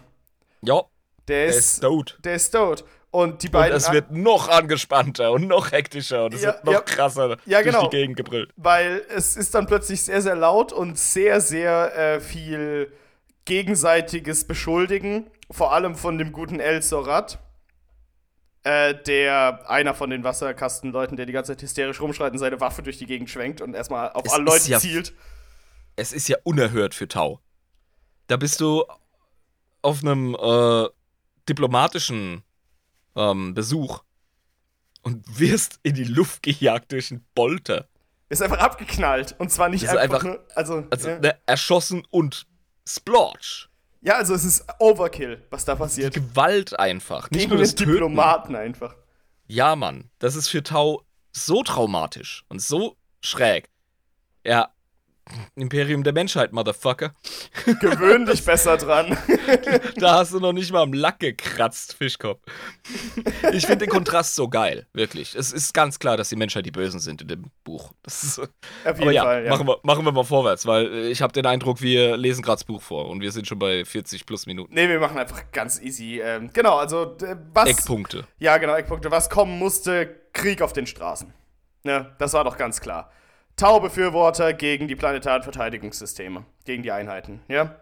[0.61, 0.83] Ja.
[1.27, 2.17] Der ist, der ist tot.
[2.23, 2.85] Der ist tot.
[3.09, 3.75] Und die Und beiden.
[3.77, 6.81] es wird noch angespannter und noch hektischer und es Ja, wird noch ja.
[6.81, 7.87] krasser Ja, durch genau.
[7.89, 8.51] die Gegend gebrüllt.
[8.55, 12.91] weil es ist dann plötzlich sehr, sehr laut und sehr, sehr äh, viel
[13.47, 17.39] gegenseitiges Beschuldigen, vor allem von dem guten El Sorat,
[18.63, 22.83] äh, der einer von den Wasserkastenleuten, der die ganze Zeit hysterisch rumschreit und seine Waffe
[22.83, 25.13] durch die Gegend schwenkt und erstmal auf Es alle Leute ja- zielt.
[25.95, 27.39] Es ist ja unerhört für Tau.
[28.27, 28.83] Da bist du
[29.81, 30.87] auf einem äh,
[31.49, 32.43] diplomatischen
[33.15, 34.03] ähm, Besuch
[35.01, 37.87] und wirst in die Luft gejagt durch einen Bolter.
[38.29, 39.35] Ist einfach abgeknallt.
[39.39, 40.45] Und zwar nicht einfach, einfach- nur.
[40.55, 41.19] Also, Also ja.
[41.19, 42.45] ne, erschossen und
[42.87, 43.69] splotch.
[44.01, 46.13] ja, also es ist Overkill, was da Die passiert.
[46.13, 47.29] Gewalt einfach.
[47.31, 47.91] Nicht Gegen nur den Töten.
[47.91, 48.95] Diplomaten einfach.
[49.47, 50.09] Ja, Mann.
[50.19, 53.69] Das ist für Tau so traumatisch und so schräg.
[54.45, 54.69] Ja.
[55.55, 57.13] Imperium der Menschheit, Motherfucker.
[57.81, 59.17] Gewöhn dich besser dran.
[59.97, 62.39] Da hast du noch nicht mal am Lack gekratzt, Fischkopf.
[63.53, 65.35] Ich finde den Kontrast so geil, wirklich.
[65.35, 67.93] Es ist ganz klar, dass die Menschheit die Bösen sind in dem Buch.
[68.03, 68.39] Das ist,
[68.85, 69.51] aber jeden ja, Fall, ja.
[69.51, 72.57] Machen, wir, machen wir mal vorwärts, weil äh, ich habe den Eindruck, wir lesen gerade
[72.57, 74.73] das Buch vor und wir sind schon bei 40 plus Minuten.
[74.73, 76.21] Nee, wir machen einfach ganz easy.
[76.21, 77.15] Ähm, genau, also
[77.53, 77.69] was.
[77.69, 78.27] Eckpunkte.
[78.39, 79.09] Ja, genau, Eckpunkte.
[79.11, 81.33] Was kommen musste, Krieg auf den Straßen.
[81.83, 83.11] Ne, das war doch ganz klar.
[83.57, 87.75] Tau-Befürworter gegen die planetaren Verteidigungssysteme, gegen die Einheiten, ja.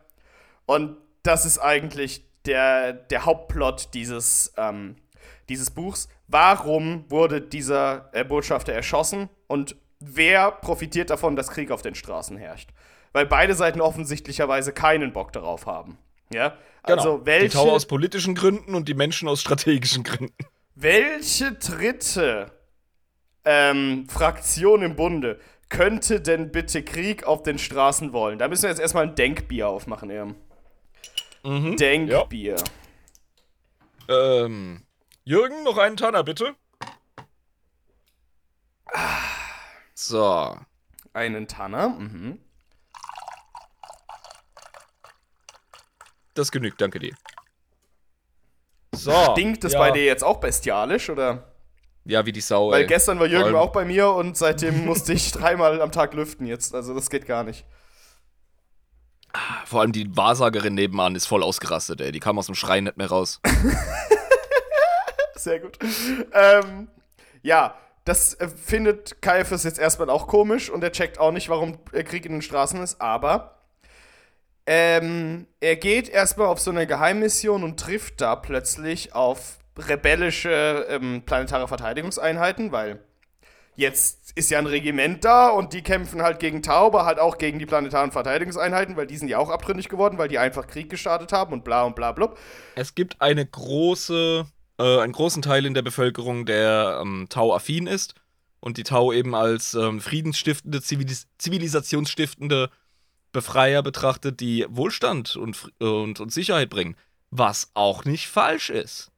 [0.66, 4.96] Und das ist eigentlich der, der Hauptplot dieses, ähm,
[5.50, 6.08] dieses Buchs.
[6.28, 12.38] Warum wurde dieser äh, Botschafter erschossen und wer profitiert davon, dass Krieg auf den Straßen
[12.38, 12.70] herrscht?
[13.14, 15.98] Weil beide Seiten offensichtlicherweise keinen Bock darauf haben.
[16.34, 16.58] Ja?
[16.84, 20.36] Also die welche, Tau aus politischen Gründen und die Menschen aus strategischen Gründen.
[20.76, 22.52] welche dritte
[23.46, 28.40] ähm, Fraktion im Bunde könnte denn bitte Krieg auf den Straßen wollen?
[28.40, 30.28] Da müssen wir jetzt erstmal ein Denkbier aufmachen, ja.
[31.44, 31.78] Mhm.
[31.78, 32.56] Denkbier.
[34.08, 34.86] Ähm,
[35.24, 36.56] Jürgen, noch einen Tanner, bitte.
[39.94, 40.58] So.
[41.14, 41.90] Einen Tanner.
[41.90, 42.40] Mhm.
[46.34, 47.16] Das genügt, danke dir.
[48.92, 49.12] So.
[49.32, 49.80] Stinkt es ja.
[49.80, 51.55] bei dir jetzt auch bestialisch, oder?
[52.06, 52.88] Ja, wie die Sau, Weil ey.
[52.88, 56.76] gestern war Jürgen auch bei mir und seitdem musste ich dreimal am Tag lüften jetzt.
[56.76, 57.66] Also das geht gar nicht.
[59.66, 62.12] Vor allem die Wahrsagerin nebenan ist voll ausgerastet, ey.
[62.12, 63.42] Die kam aus dem Schrein nicht mehr raus.
[65.36, 65.78] Sehr gut.
[66.32, 66.88] Ähm,
[67.42, 67.76] ja,
[68.06, 72.04] das äh, findet Caiaphas jetzt erstmal auch komisch und er checkt auch nicht, warum äh,
[72.04, 73.60] Krieg in den Straßen ist, aber
[74.68, 81.24] ähm, er geht erstmal auf so eine Geheimmission und trifft da plötzlich auf rebellische ähm,
[81.26, 83.00] planetare Verteidigungseinheiten, weil
[83.76, 87.60] jetzt ist ja ein Regiment da und die kämpfen halt gegen Tauber, halt auch gegen
[87.60, 91.32] die planetaren Verteidigungseinheiten, weil die sind ja auch abtrünnig geworden, weil die einfach Krieg gestartet
[91.32, 92.38] haben und bla und bla blub.
[92.76, 94.46] Es gibt eine große,
[94.80, 98.16] äh, einen großen Teil in der Bevölkerung, der ähm, Tau-affin ist
[98.60, 102.70] und die Tau eben als ähm, friedensstiftende, Zivilis zivilisationsstiftende
[103.32, 106.96] Befreier betrachtet, die Wohlstand und, und, und Sicherheit bringen.
[107.32, 109.12] Was auch nicht falsch ist.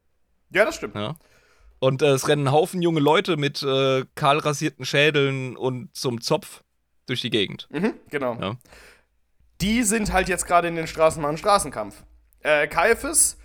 [0.50, 0.94] Ja, das stimmt.
[0.94, 1.16] Ja.
[1.80, 6.20] Und äh, es rennen ein Haufen junge Leute mit äh, kahl rasierten Schädeln und zum
[6.20, 6.62] Zopf
[7.06, 7.68] durch die Gegend.
[7.70, 8.34] Mhm, genau.
[8.40, 8.56] Ja.
[9.60, 12.04] Die sind halt jetzt gerade in den Straßen machen Straßenkampf.
[12.40, 13.38] Äh, Caiaphas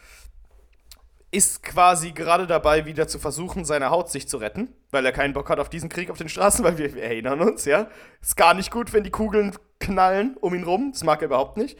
[1.32, 5.34] ist quasi gerade dabei, wieder zu versuchen, seine Haut sich zu retten, weil er keinen
[5.34, 7.88] Bock hat auf diesen Krieg auf den Straßen, weil wir, wir erinnern uns, ja.
[8.22, 10.92] Ist gar nicht gut, wenn die Kugeln knallen um ihn rum.
[10.92, 11.78] Das mag er überhaupt nicht.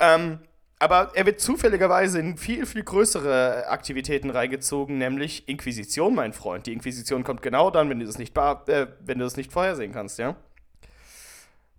[0.00, 0.40] Ähm,
[0.78, 6.66] aber er wird zufälligerweise in viel, viel größere Aktivitäten reingezogen, nämlich Inquisition, mein Freund.
[6.66, 9.92] Die Inquisition kommt genau dann, wenn du das nicht, äh, wenn du das nicht vorhersehen
[9.92, 10.36] kannst, ja.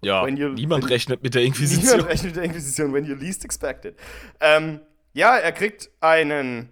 [0.01, 1.99] Ja, you- niemand when- rechnet mit der Niemand Inquisition.
[2.01, 3.95] rechnet mit der Inquisition, when you least expect it.
[4.39, 4.79] Ähm,
[5.13, 6.69] ja, er kriegt einen,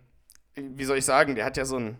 [0.55, 1.97] wie soll ich sagen, der hat ja so ein,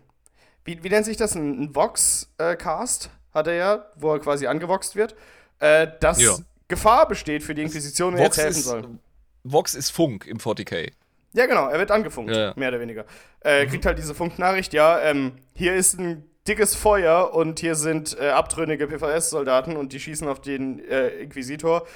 [0.64, 4.96] wie, wie nennt sich das, ein, ein Vox-Cast hat er ja, wo er quasi angevoxt
[4.96, 5.14] wird,
[5.58, 6.34] äh, dass Ja.
[6.68, 8.98] Gefahr besteht für die Inquisition er jetzt Vox helfen ist, soll.
[9.44, 10.90] Vox ist Funk im 40k.
[11.34, 12.52] Ja, genau, er wird angefunkt, Ja, ja.
[12.56, 13.04] mehr oder weniger.
[13.40, 18.18] Äh, kriegt halt diese Funknachricht, ja, ähm, hier ist ein dickes Feuer und hier sind
[18.18, 21.86] äh, abtrünnige PVS-Soldaten und die schießen auf den äh, Inquisitor.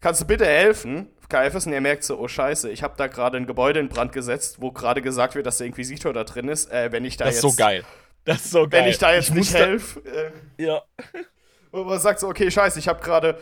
[0.00, 1.08] Kannst du bitte helfen?
[1.28, 4.12] Caiaphas, und er merkt so, oh scheiße, ich habe da gerade ein Gebäude in Brand
[4.12, 6.72] gesetzt, wo gerade gesagt wird, dass der Inquisitor da drin ist.
[6.72, 7.84] Äh, wenn ich da Das ist jetzt, so geil.
[8.24, 8.82] Das ist so geil.
[8.82, 10.00] Wenn ich da jetzt nicht muss da- helfe,
[10.58, 10.82] äh, Ja.
[11.70, 13.38] wo man sagt so, okay, scheiße, ich habe gerade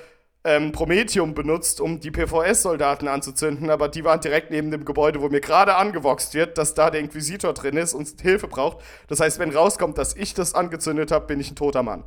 [0.49, 5.29] ähm, Promethium benutzt, um die PVS-Soldaten anzuzünden, aber die waren direkt neben dem Gebäude, wo
[5.29, 8.79] mir gerade angevoxt wird, dass da der Inquisitor drin ist und Hilfe braucht.
[9.09, 12.05] Das heißt, wenn rauskommt, dass ich das angezündet habe, bin ich ein toter Mann.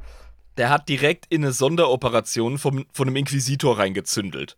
[0.58, 4.58] Der hat direkt in eine Sonderoperation vom, von einem Inquisitor reingezündelt.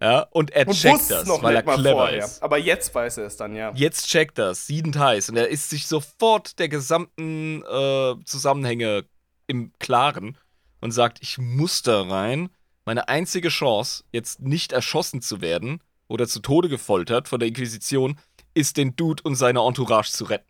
[0.00, 2.24] Ja, und er Und checkt das, noch weil er clever vorher.
[2.24, 2.42] ist.
[2.42, 3.72] Aber jetzt weiß er es dann, ja.
[3.74, 5.28] Jetzt checkt er es, siedend heiß.
[5.30, 9.04] Und er ist sich sofort der gesamten äh, Zusammenhänge
[9.46, 10.38] im Klaren
[10.80, 12.48] und sagt, ich muss da rein.
[12.84, 18.18] Meine einzige Chance, jetzt nicht erschossen zu werden oder zu Tode gefoltert von der Inquisition,
[18.54, 20.48] ist den Dude und seine Entourage zu retten.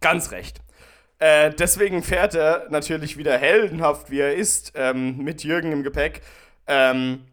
[0.00, 0.60] Ganz recht.
[1.18, 6.20] Äh, deswegen fährt er natürlich wieder heldenhaft, wie er ist, ähm, mit Jürgen im Gepäck.
[6.66, 7.24] Ähm,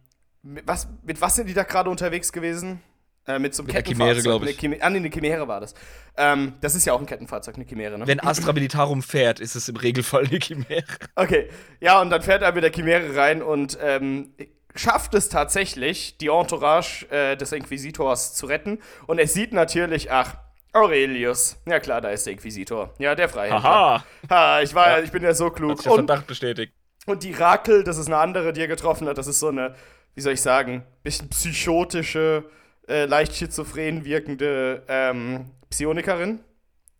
[0.41, 2.81] was, mit was sind die da gerade unterwegs gewesen?
[3.25, 4.15] Äh, mit so einem Mit der Kettenfahrzeug.
[4.15, 4.57] Chimäre, glaub Mit ich.
[4.57, 5.73] der Chimä- Ah, nee, eine Chimäre war das.
[6.17, 8.05] Ähm, das ist ja auch ein Kettenfahrzeug, eine Chimäre, ne?
[8.05, 10.83] Wenn Astra Militarum fährt, ist es im Regelfall eine Chimäre.
[11.15, 11.49] Okay,
[11.79, 14.33] ja, und dann fährt er mit der Chimäre rein und ähm,
[14.75, 18.79] schafft es tatsächlich, die Entourage äh, des Inquisitors zu retten.
[19.07, 20.35] Und er sieht natürlich, ach,
[20.73, 21.57] Aurelius.
[21.67, 22.93] Ja klar, da ist der Inquisitor.
[22.97, 23.63] Ja, der Freihändler.
[23.63, 25.03] Haha, Ha, ich, war, Ja.
[25.03, 25.77] ich bin ja so hat klug.
[25.77, 26.73] sich der Und, Verdacht bestätigt.
[27.05, 29.17] und die Rakel, das ist eine andere, die er getroffen hat.
[29.17, 29.75] Das ist so eine,
[30.15, 32.43] wie soll ich sagen, bisschen psychotische,
[32.87, 36.39] äh, leicht schizophren wirkende ähm, Psionikerin.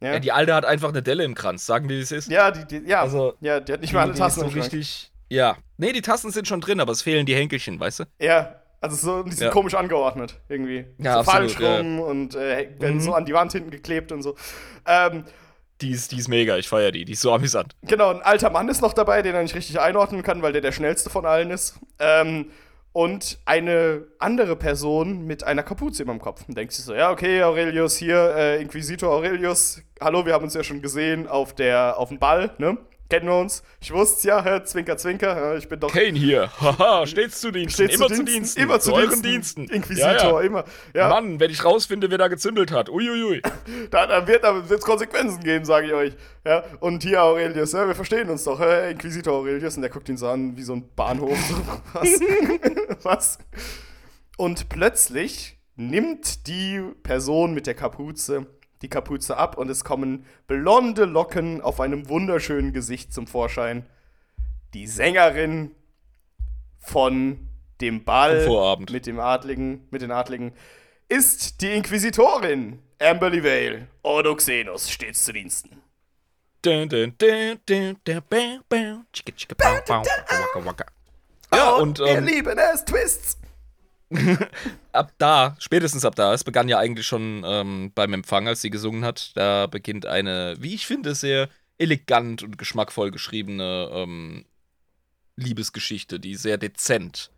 [0.01, 2.29] Ja, Ja, die Alte hat einfach eine Delle im Kranz, sagen wir, wie es ist.
[2.29, 4.47] ja, die, die, ja, Also, ja, die hat nicht Die- mal alle die Tassen so
[4.47, 5.11] richtig.
[5.29, 5.57] Ja.
[5.77, 8.03] Nee, die Tassen sind schon drin, aber es fehlen die Henkelchen, weißt du?
[8.19, 9.49] Ja, also so, die sind Ja.
[9.51, 10.85] komisch angeordnet, irgendwie.
[10.99, 13.01] Ja, so absolut, falsch rum und äh, werden Mhm.
[13.01, 14.35] so an die Wand hinten geklebt und so.
[14.85, 15.23] Ähm,
[15.81, 17.73] Die ist, die ist mega, ich feiere die, die ist so amüsant.
[17.81, 20.61] genau, ein alter Mann ist noch dabei, den er nicht richtig einordnen kann, weil der
[20.61, 21.79] der schnellste von allen ist.
[21.99, 22.51] Ähm,
[22.93, 26.45] und eine andere Person mit einer Kapuze über dem Kopf.
[26.47, 29.81] Und denkt sich so, ja, okay, Aurelius hier, äh, Inquisitor Aurelius.
[29.99, 32.77] Hallo, wir haben uns ja schon gesehen auf, der, auf dem Ball, ne?
[33.13, 33.61] Kennen wir uns?
[33.79, 34.63] Ich wusste's ja, hä?
[34.63, 35.55] zwinker, zwinker.
[35.57, 38.79] Ich bin doch Kane hier, haha, stets zu Diensten, stets immer zu Diensten, Diensten, immer
[38.79, 39.67] zu euren Diensten.
[39.67, 39.75] Diensten.
[39.75, 40.41] Inquisitor, Ja, ja.
[40.41, 40.63] immer.
[40.95, 43.43] Ja, Mann, wenn ich rausfinde, wer da gezündelt hat, uiuiui.
[43.91, 46.13] Da, da wird wird's Konsequenzen geben, sage ich euch.
[46.43, 48.89] Ja, und hier Aurelius, ja, wir verstehen uns doch, hä?
[48.89, 49.75] Inquisitor Aurelius.
[49.75, 51.37] Und der guckt ihn so an wie so ein Bahnhof.
[51.93, 52.19] Was?
[53.03, 53.37] was?
[54.37, 58.47] Und plötzlich nimmt die Person mit der Kapuze
[58.83, 63.85] die Kapuze ab und es kommen blonde Locken auf einem wunderschönen Gesicht zum Vorschein.
[64.73, 65.71] Die Sängerin
[66.79, 67.47] von
[67.81, 70.53] dem Ball mit dem Adligen, mit den Adligen
[71.09, 73.87] ist die Inquisitorin Amberly Vale.
[74.03, 75.81] Ordo Xenos stets zu Diensten.
[81.53, 83.37] Ja, und wir ähm, lieben es, Twists.
[84.91, 88.69] ab da, spätestens ab da, es begann ja eigentlich schon ähm, beim Empfang, als sie
[88.69, 94.45] gesungen hat, da beginnt eine, wie ich finde, sehr elegant und geschmackvoll geschriebene ähm,
[95.35, 97.31] Liebesgeschichte, die sehr dezent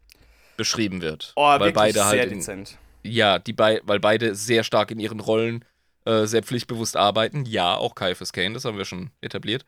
[0.57, 1.33] beschrieben wird.
[1.35, 2.77] Oh, weil wirklich beide sehr halt in, dezent.
[3.03, 5.63] Ja, die bei, weil beide sehr stark in ihren Rollen
[6.05, 7.45] äh, sehr pflichtbewusst arbeiten.
[7.45, 9.65] Ja, auch Caiaphas Kane, das haben wir schon etabliert.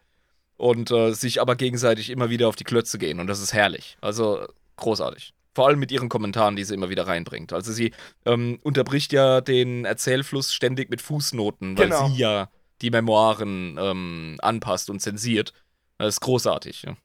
[0.57, 3.19] Und äh, sich aber gegenseitig immer wieder auf die Klötze gehen.
[3.19, 3.97] Und das ist herrlich.
[4.01, 4.47] Also
[4.77, 5.33] großartig.
[5.57, 7.51] Vor allem mit ihren Kommentaren, die sie immer wieder reinbringt.
[7.51, 7.91] Also sie
[8.27, 12.09] ähm, unterbricht ja den Erzählfluss ständig mit Fußnoten, weil Genau.
[12.09, 12.49] sie ja
[12.83, 15.53] die Memoiren ähm, anpasst und zensiert.
[15.97, 16.83] Das ist großartig.
[16.83, 16.95] Ja.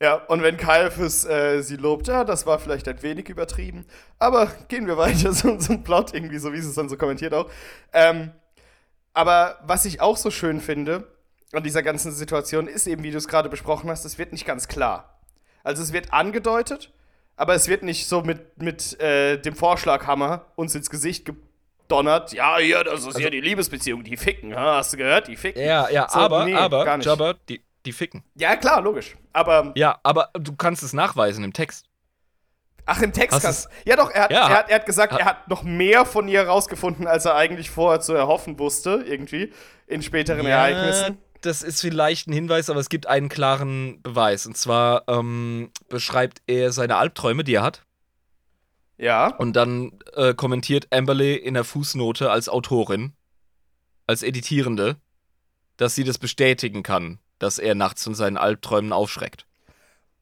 [0.00, 3.84] Ja, und wenn Caiaphas äh, sie lobt, ja, das war vielleicht ein wenig übertrieben.
[4.18, 7.34] Aber gehen wir weiter zum, zum Plot, irgendwie, so wie sie es dann so kommentiert
[7.34, 7.50] auch.
[7.92, 8.30] Ähm,
[9.12, 11.06] aber was ich auch so schön finde
[11.52, 14.46] an dieser ganzen Situation ist eben, wie du es gerade besprochen hast, es wird nicht
[14.46, 15.20] ganz klar.
[15.62, 16.90] Also es wird angedeutet,
[17.40, 22.32] aber es wird nicht so mit, mit äh, dem Vorschlaghammer uns ins Gesicht gedonnert.
[22.32, 24.54] Ja, hier, das ist ja die Liebesbeziehung, die ficken.
[24.54, 25.26] Ha, hast du gehört?
[25.28, 25.62] Die ficken.
[25.62, 26.98] Ja, ja, So, aber, nee, aber.
[27.00, 28.22] Jabba, die, die ficken.
[28.34, 29.16] Ja, klar, logisch.
[29.32, 31.86] Aber Ja, aber du kannst es nachweisen im Text.
[32.86, 34.48] Ach, im Text Hast kannst du's- Ja, doch, er hat, Ja.
[34.48, 37.36] er, hat, er hat gesagt, Ha- er hat noch mehr von ihr herausgefunden, als er
[37.36, 39.52] eigentlich vorher zu erhoffen wusste, irgendwie,
[39.86, 41.18] in späteren Ereignissen.
[41.42, 44.46] Das ist vielleicht ein Hinweis, aber es gibt einen klaren Beweis.
[44.46, 47.82] Und zwar ähm, beschreibt er seine Albträume, die er hat.
[48.98, 49.34] Ja.
[49.36, 53.14] Und dann äh, kommentiert Amberley in der Fußnote als Autorin,
[54.06, 54.96] als Editierende,
[55.78, 59.46] dass sie das bestätigen kann, dass er nachts von seinen Albträumen aufschreckt.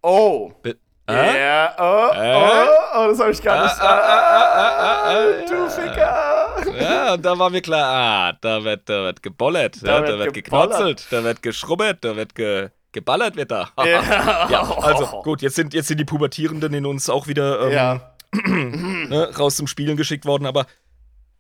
[0.03, 0.53] Oh.
[0.63, 0.77] Be
[1.09, 1.41] Äh?
[1.41, 2.37] Ja, oh, Äh?
[2.37, 3.81] oh, oh, das habe ich gar nicht.
[3.81, 5.69] Ah, ah, ah, ah, ah, du.
[5.69, 6.38] Ficker.
[6.79, 10.09] Ja, und da war mir klar, ah, da wird, da wird gebollert, Da ja, wird
[10.09, 13.71] da wird geknotzelt, da wird geschrubbert, da wird ge geballert, wird da.
[13.79, 14.49] Ja.
[14.51, 18.15] Ja, also gut, jetzt sind, jetzt sind die Pubertierenden in uns auch wieder ähm, Ja.
[18.45, 20.67] ne, raus zum Spielen geschickt worden, aber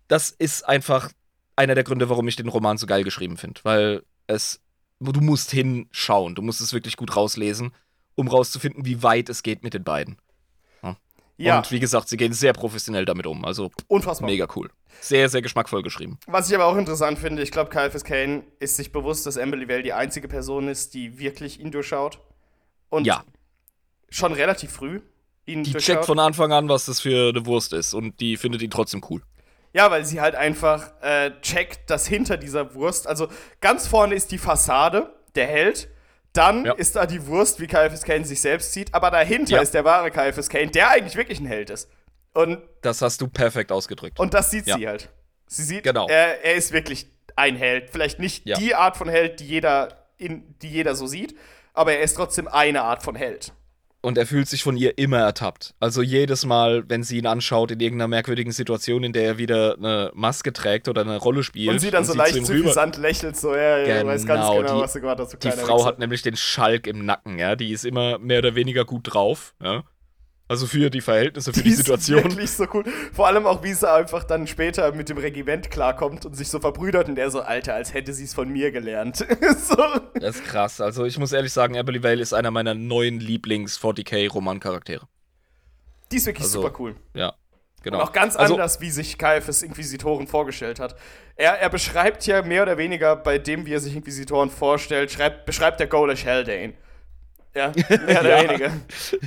[0.08, 1.10] das ist einfach
[1.56, 4.60] einer der Gründe, warum ich den Roman so geil geschrieben finde, weil es,
[5.00, 7.72] du musst hinschauen, du musst es wirklich gut rauslesen,
[8.14, 10.18] um rauszufinden, wie weit es geht mit den beiden.
[11.38, 14.28] Ja, Und wie gesagt, sie gehen sehr professionell damit um, also unfassbar.
[14.28, 14.70] mega cool.
[15.00, 16.18] Sehr, sehr geschmackvoll geschrieben.
[16.26, 19.68] Was ich aber auch interessant finde, ich glaube, Caiaphas Kane ist sich bewusst, dass Amberly
[19.68, 22.18] Vale die einzige Person ist, die wirklich ihn durchschaut.
[22.88, 23.22] Und Ja.
[24.10, 25.00] schon relativ früh
[25.46, 25.94] ihn Die durchschaut.
[25.96, 29.02] checkt von Anfang an, was das für eine Wurst ist und die findet ihn trotzdem
[29.08, 29.22] cool.
[29.72, 33.28] Ja, weil sie halt einfach äh, checkt, dass hinter dieser Wurst, also
[33.60, 35.88] ganz vorne ist die Fassade, der Held.
[36.32, 36.72] Dann Ja.
[36.74, 38.94] ist da die Wurst, wie Caiaphas Kane sich selbst sieht.
[38.94, 39.62] Aber dahinter Ja.
[39.62, 41.88] ist der wahre Caiaphas Kane, der eigentlich wirklich ein Held ist.
[42.34, 44.20] Und, Das hast du perfekt ausgedrückt.
[44.20, 44.76] und das sieht Ja.
[44.76, 45.08] sie halt.
[45.46, 46.06] Sie sieht, Genau.
[46.08, 47.90] er, er ist wirklich ein Held.
[47.90, 51.36] Vielleicht nicht die Art von Held, die jeder, in, die jeder so sieht,
[51.72, 53.52] aber er ist trotzdem eine Art von Held.
[54.00, 55.74] Und er fühlt sich von ihr immer ertappt.
[55.80, 59.74] Also jedes Mal, wenn sie ihn anschaut in irgendeiner merkwürdigen Situation, in der er wieder
[59.76, 61.70] eine Maske trägt oder eine Rolle spielt.
[61.72, 64.76] Und sie dann so zu leicht suffisant lächelt, so, ja, ja, weiß ganz Genau, genau,
[64.76, 65.32] die- was du gerade hast.
[65.32, 65.86] du Die Frau Wichser.
[65.86, 67.56] hat nämlich den Schalk im Nacken, ja.
[67.56, 69.82] Die ist immer mehr oder weniger gut drauf, ja.
[70.50, 72.24] Also für die Verhältnisse, für die, ist Situation.
[72.24, 72.84] wirklich so cool.
[73.12, 76.58] Vor allem auch, wie sie einfach dann später mit dem Regiment klarkommt und sich so
[76.58, 79.18] verbrüdert und der so, Alter, als hätte sie es von mir gelernt.
[79.58, 79.76] so.
[80.14, 80.80] Das ist krass.
[80.80, 85.06] Also ich muss ehrlich sagen, Emily Vale ist einer meiner neuen Lieblings-40k-Roman-Charaktere.
[86.10, 86.96] Die ist wirklich Also, super cool.
[87.12, 87.34] Ja,
[87.82, 87.98] genau.
[87.98, 90.96] Und auch ganz also, anders, wie sich Caiaphas Inquisitoren vorgestellt hat.
[91.36, 95.44] Er, er beschreibt ja mehr oder weniger bei dem, wie er sich Inquisitoren vorstellt, schreibt,
[95.44, 96.72] beschreibt der Golish Haldane.
[97.58, 97.72] Ja,
[98.06, 98.48] mehr oder Ja.
[98.48, 98.72] weniger.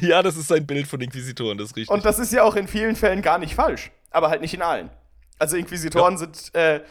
[0.01, 1.93] Ja, das ist sein Bild von Inquisitoren, das ist richtig.
[1.93, 3.91] Und das ist ja auch in vielen Fällen gar nicht falsch.
[4.09, 4.89] Aber halt nicht in allen.
[5.39, 6.81] Also Inquisitoren sind äh,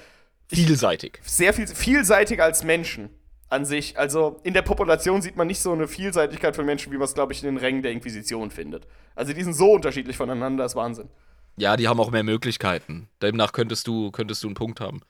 [0.48, 1.18] Vielseitig.
[1.22, 3.10] sehr viel vielseitiger als Menschen
[3.48, 3.98] an sich.
[3.98, 7.14] Also in der Population sieht man nicht so eine Vielseitigkeit von Menschen, wie man es,
[7.14, 8.86] glaube ich, in den Rängen der Inquisition findet.
[9.14, 11.08] Also die sind so unterschiedlich voneinander, das ist Wahnsinn.
[11.56, 13.08] Ja, die haben auch mehr Möglichkeiten.
[13.22, 15.02] Demnach könntest du, könntest du einen Punkt haben.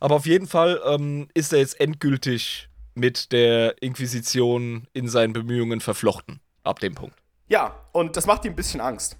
[0.00, 2.68] Aber auf jeden Fall ähm, ist er jetzt endgültig
[2.98, 6.40] mit der Inquisition in seinen Bemühungen verflochten.
[6.64, 7.16] Ab dem Punkt.
[7.48, 9.16] Ja, und das macht ihm ein bisschen Angst.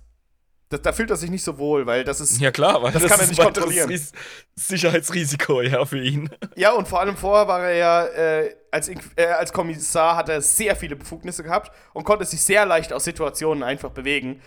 [0.70, 2.38] Das, da fühlt er sich nicht so wohl, weil das ist.
[2.42, 3.88] Ja klar, weil Das kann er ist nicht kontrollieren.
[3.88, 4.12] Ris
[4.54, 6.28] Sicherheitsrisiko, ja, für ihn.
[6.56, 10.28] Ja, und vor allem vorher war er ja, äh, als, Inqu- äh, als Kommissar hat
[10.28, 14.42] er sehr viele Befugnisse gehabt und konnte sich sehr leicht aus Situationen einfach bewegen.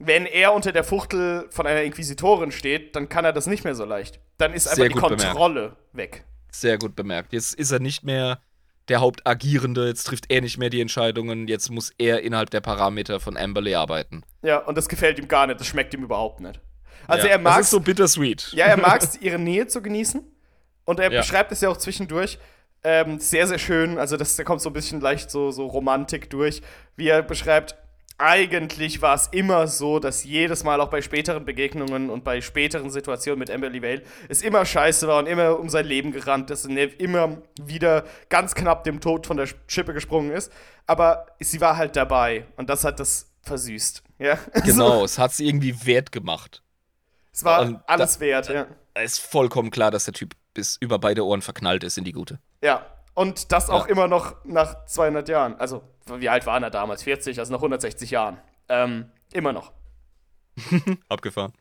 [0.00, 3.74] Wenn er unter der Fuchtel von einer Inquisitorin steht, dann kann er das nicht mehr
[3.76, 4.18] so leicht.
[4.38, 5.22] Dann ist einfach die gut bemerkt.
[5.22, 6.24] Kontrolle weg.
[6.50, 7.32] Sehr gut bemerkt.
[7.32, 8.40] Jetzt ist er nicht mehr
[8.90, 13.20] der Hauptagierende, jetzt trifft er nicht mehr die Entscheidungen, jetzt muss er innerhalb der Parameter
[13.20, 14.22] von Amberley arbeiten.
[14.42, 16.60] Ja, und das gefällt ihm gar nicht, das schmeckt ihm überhaupt nicht.
[17.06, 18.52] Also ja, er mag Das ist so bittersweet.
[18.52, 20.22] Ja, er mag es, ihre Nähe zu genießen.
[20.84, 21.20] Und er Ja.
[21.20, 22.38] beschreibt es ja auch zwischendurch
[22.82, 23.98] ähm, sehr, sehr schön.
[23.98, 26.62] Also, das, da kommt so ein bisschen leicht so, so Romantik durch,
[26.96, 27.76] wie er beschreibt.
[28.18, 32.90] Eigentlich war es immer so, dass jedes Mal auch bei späteren Begegnungen und bei späteren
[32.90, 36.66] Situationen mit Amberly Vale es immer scheiße war und immer um sein Leben gerannt ist
[36.66, 40.52] und er immer wieder ganz knapp dem Tod von der Schippe gesprungen ist.
[40.86, 44.02] Aber sie war halt dabei und das hat das versüßt.
[44.18, 44.38] Ja?
[44.64, 46.62] Genau, es hat es irgendwie wert gemacht.
[47.32, 48.66] es war Und alles wert, ja.
[48.92, 52.12] Es ist vollkommen klar, dass der Typ bis über beide Ohren verknallt ist in die
[52.12, 52.38] Gute.
[52.62, 52.84] Ja,
[53.20, 53.92] und das auch Ja.
[53.92, 55.54] immer noch nach 200 Jahren.
[55.58, 55.82] Also,
[56.16, 57.02] wie alt war er damals?
[57.02, 58.38] 40, also nach 160 Jahren.
[58.68, 59.72] Ähm, immer noch.
[61.08, 61.52] Abgefahren.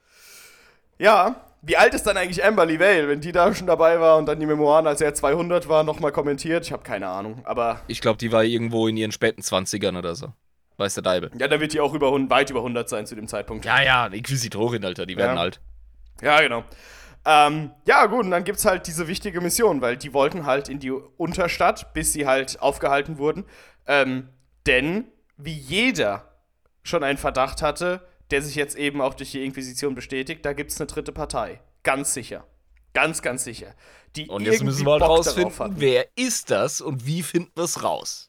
[0.97, 4.25] Ja, wie alt ist dann eigentlich Amberly Vale, wenn die da schon dabei war und
[4.25, 6.65] dann die Memoiren, als er 200 war, nochmal kommentiert?
[6.65, 10.15] Ich habe keine Ahnung, aber Ich glaube, die war irgendwo in ihren späten 20ern oder
[10.15, 10.33] so.
[10.77, 11.29] Weiß der Deibel.
[11.37, 13.65] ja, da wird die auch über, weit über 100 sein zu dem Zeitpunkt.
[13.65, 15.41] Ja, ja, Inquisitorin, Alter, die werden Ja.
[15.41, 15.59] alt.
[16.21, 16.63] Ja, genau.
[17.25, 20.79] Ähm, ja, gut, und dann gibt's halt diese wichtige Mission, weil die wollten halt in
[20.79, 23.45] die Unterstadt, bis sie halt aufgehalten wurden.
[23.87, 24.29] Ähm,
[24.65, 25.05] denn,
[25.37, 26.29] wie jeder
[26.83, 30.79] schon einen Verdacht hatte, der sich jetzt eben auch durch die Inquisition bestätigt, da gibt's
[30.79, 31.61] eine dritte Partei.
[31.83, 32.45] Ganz sicher.
[32.93, 33.73] Ganz, ganz sicher.
[34.15, 37.83] Die Und jetzt müssen wir halt rausfinden, wer ist das und wie finden wir es
[37.83, 38.28] raus?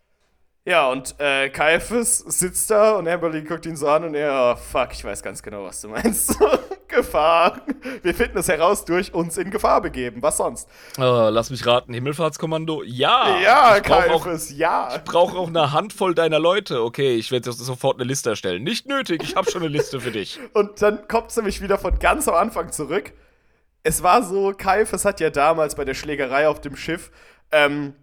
[0.67, 4.61] Ja, und äh, Caiaphas sitzt da und Amberly guckt ihn so an und er, oh,
[4.61, 6.37] fuck, ich weiß ganz genau, was du meinst.
[6.89, 7.63] Gefahr.
[8.03, 10.23] Wir finden es heraus durch uns in Gefahr begeben.
[10.23, 10.69] Was sonst?
[10.99, 12.83] Oh, lass mich raten, Himmelfahrtskommando?
[12.85, 13.39] Ja!
[13.41, 15.01] ja, ich brauche auch, Caiaphas, ja.
[15.05, 16.83] brauch auch eine Handvoll deiner Leute.
[16.83, 18.63] Okay, ich werde sofort eine Liste erstellen.
[18.63, 20.39] Nicht nötig, ich habe schon eine Liste für dich.
[20.53, 23.13] Und dann kommt es nämlich wieder von ganz am Anfang zurück.
[23.83, 27.11] Es war so, Caiaphas hat ja damals bei der Schlägerei auf dem Schiff
[27.51, 27.95] ähm,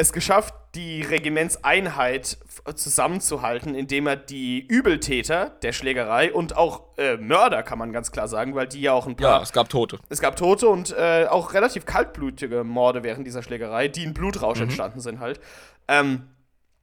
[0.00, 2.38] es geschafft, die Regimentseinheit
[2.74, 8.28] zusammenzuhalten, indem er die Übeltäter der Schlägerei und auch äh, Mörder, kann man ganz klar
[8.28, 9.98] sagen, weil die ja auch ein paar Ja, es gab Tote.
[10.08, 14.58] Es gab Tote und äh, auch relativ kaltblutige Morde während dieser Schlägerei, die in Blutrausch
[14.58, 14.64] Mhm.
[14.64, 15.40] entstanden sind halt.
[15.88, 16.28] Ähm,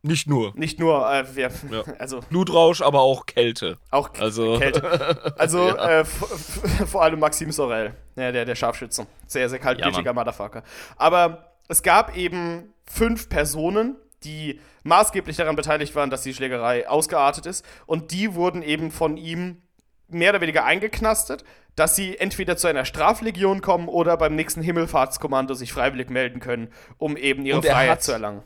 [0.04, 0.54] Nicht nur.
[0.56, 1.84] nicht nur, äh, wir, Ja.
[2.00, 3.78] also Blutrausch, aber auch Kälte.
[3.92, 5.34] auch K- Also- Kälte.
[5.38, 6.00] Also Ja.
[6.02, 9.06] äh, vor allem Maxim Sorel, ja, der, der Scharfschütze.
[9.28, 10.64] Sehr, sehr kaltblütiger Motherfucker.
[10.98, 17.46] Aber es gab eben fünf Personen, die maßgeblich daran beteiligt waren, dass die Schlägerei ausgeartet
[17.46, 17.66] ist.
[17.86, 19.62] Und die wurden eben von ihm
[20.08, 21.44] mehr oder weniger eingeknastet,
[21.76, 26.70] dass sie entweder zu einer Straflegion kommen oder beim nächsten Himmelfahrtskommando sich freiwillig melden können,
[26.98, 28.42] um eben ihre Freiheit hat- zu erlangen.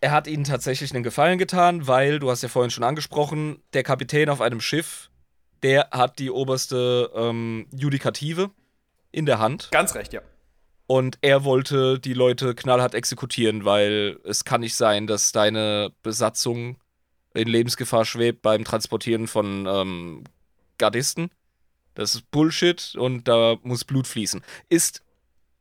[0.00, 3.84] Er hat ihnen tatsächlich einen Gefallen getan, weil, du hast ja vorhin schon angesprochen, der
[3.84, 5.08] Kapitän auf einem Schiff
[5.64, 8.50] der hat die oberste ähm, Judikative
[9.10, 9.70] in der Hand.
[9.72, 10.20] Ganz recht, ja.
[10.86, 16.76] Und er wollte die Leute knallhart exekutieren, weil es kann nicht sein, dass deine Besatzung
[17.32, 20.24] in Lebensgefahr schwebt beim Transportieren von ähm,
[20.78, 21.30] Gardisten.
[21.94, 24.42] Das ist Bullshit und da muss Blut fließen.
[24.68, 25.02] Ist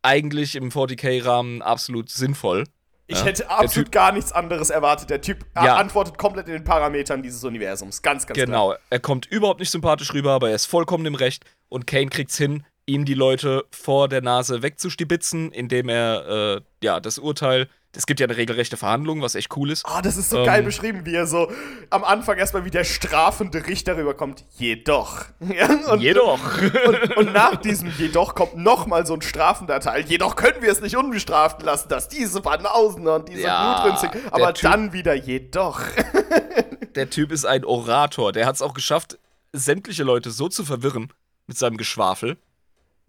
[0.01, 2.65] eigentlich im 40k-Rahmen absolut sinnvoll.
[3.07, 3.25] Ich Ja.
[3.25, 5.09] hätte absolut gar nichts anderes erwartet.
[5.09, 5.75] Der Typ Ja.
[5.77, 8.01] antwortet komplett in den Parametern dieses Universums.
[8.01, 8.45] Ganz, ganz klar.
[8.45, 12.07] Genau, er kommt überhaupt nicht sympathisch rüber, aber er ist vollkommen im Recht und Kane
[12.07, 17.69] kriegt's hin, ihm die Leute vor der Nase wegzustibitzen, indem er äh, ja das Urteil,
[17.95, 19.85] es gibt ja eine regelrechte Verhandlung, was echt cool ist.
[19.85, 20.45] Ah, das ist so Ähm.
[20.45, 21.51] geil beschrieben, wie er so
[21.91, 24.43] am Anfang erstmal wie der strafende Richter rüberkommt.
[24.57, 25.25] Jedoch.
[25.91, 26.39] Und, Jedoch.
[26.87, 30.05] Und, und nach diesem Jedoch kommt nochmal so ein strafender Teil.
[30.05, 34.21] Jedoch können wir es nicht unbestraft lassen, dass diese Banausen und diese Ja, Blutrünstig.
[34.31, 35.81] Aber dann wieder Jedoch.
[36.95, 39.17] Der Typ ist ein Orator, der hat es auch geschafft,
[39.51, 41.11] sämtliche Leute so zu verwirren
[41.47, 42.37] mit seinem Geschwafel,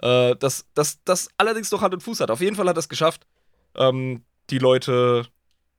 [0.02, 2.30] äh, dass das dass allerdings noch Hand und Fuß hat.
[2.30, 3.26] Auf jeden Fall hat es geschafft,
[3.76, 5.26] ähm, die Leute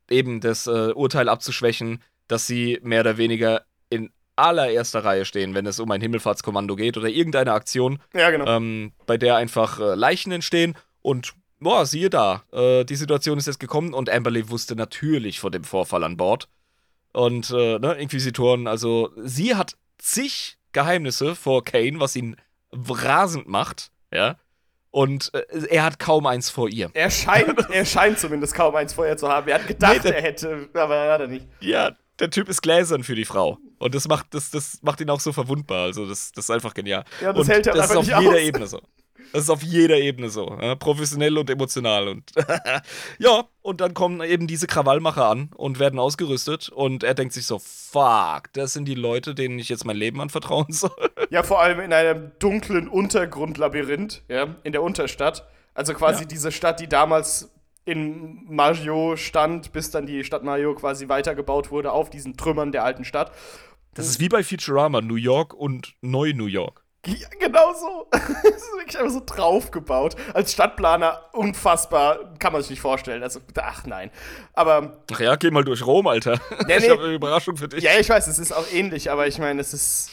[0.09, 5.65] eben das äh, Urteil abzuschwächen, dass sie mehr oder weniger in allererster Reihe stehen, wenn
[5.65, 8.45] es um ein Himmelfahrtskommando geht oder irgendeine Aktion, Ja, genau.
[8.47, 13.47] ähm, bei der einfach äh, Leichen entstehen und boah, siehe da, äh, die Situation ist
[13.47, 16.49] jetzt gekommen und Amberley wusste natürlich von dem Vorfall an Bord.
[17.13, 22.35] Und äh, ne, Inquisitoren, also sie hat zig Geheimnisse vor Kane, was ihn
[22.73, 24.35] rasend macht, ja.
[24.91, 26.89] Und äh, er hat kaum eins vor ihr.
[26.93, 29.47] Er scheint, er scheint zumindest kaum eins vorher zu haben.
[29.49, 31.45] Er hat gedacht, Nee, er hätte, aber er hat er nicht.
[31.59, 33.57] Ja, der Typ ist gläsern für die Frau.
[33.77, 35.83] Und das macht, das, das macht ihn auch so verwundbar.
[35.83, 37.03] Also, das, das ist einfach genial.
[37.21, 38.35] Ja, das und hält er das ist auf jeder aus.
[38.37, 38.81] Ebene so.
[39.33, 40.57] Das ist auf jeder Ebene so.
[40.61, 42.07] Ja, professionell und emotional.
[42.07, 42.31] Und
[43.19, 46.69] ja, und dann kommen eben diese Krawallmacher an und werden ausgerüstet.
[46.69, 50.21] Und er denkt sich so: Fuck, das sind die Leute, denen ich jetzt mein Leben
[50.21, 50.91] anvertrauen soll.
[51.29, 55.47] Ja, vor allem in einem dunklen Untergrundlabyrinth, ja, in der Unterstadt.
[55.73, 56.27] Also quasi Ja.
[56.27, 57.51] diese Stadt, die damals
[57.83, 62.83] in Maggio stand, bis dann die Stadt Maggio quasi weitergebaut wurde auf diesen Trümmern der
[62.83, 63.31] alten Stadt.
[63.93, 66.84] Das ist wie bei Futurama: New York und Neu-New York.
[67.05, 68.07] Ja, genau so.
[68.11, 70.15] das ist wirklich einfach so draufgebaut.
[70.33, 73.21] Als Stadtplaner unfassbar, kann man sich nicht vorstellen.
[73.23, 74.09] Also, ach nein.
[74.53, 76.33] Aber, Ach ja, geh mal durch Rom, Alter.
[76.61, 76.89] Ich nee.
[76.89, 77.83] habe eine Überraschung für dich.
[77.83, 80.09] ja, ich weiß, es ist auch ähnlich, aber ich meine, es ist.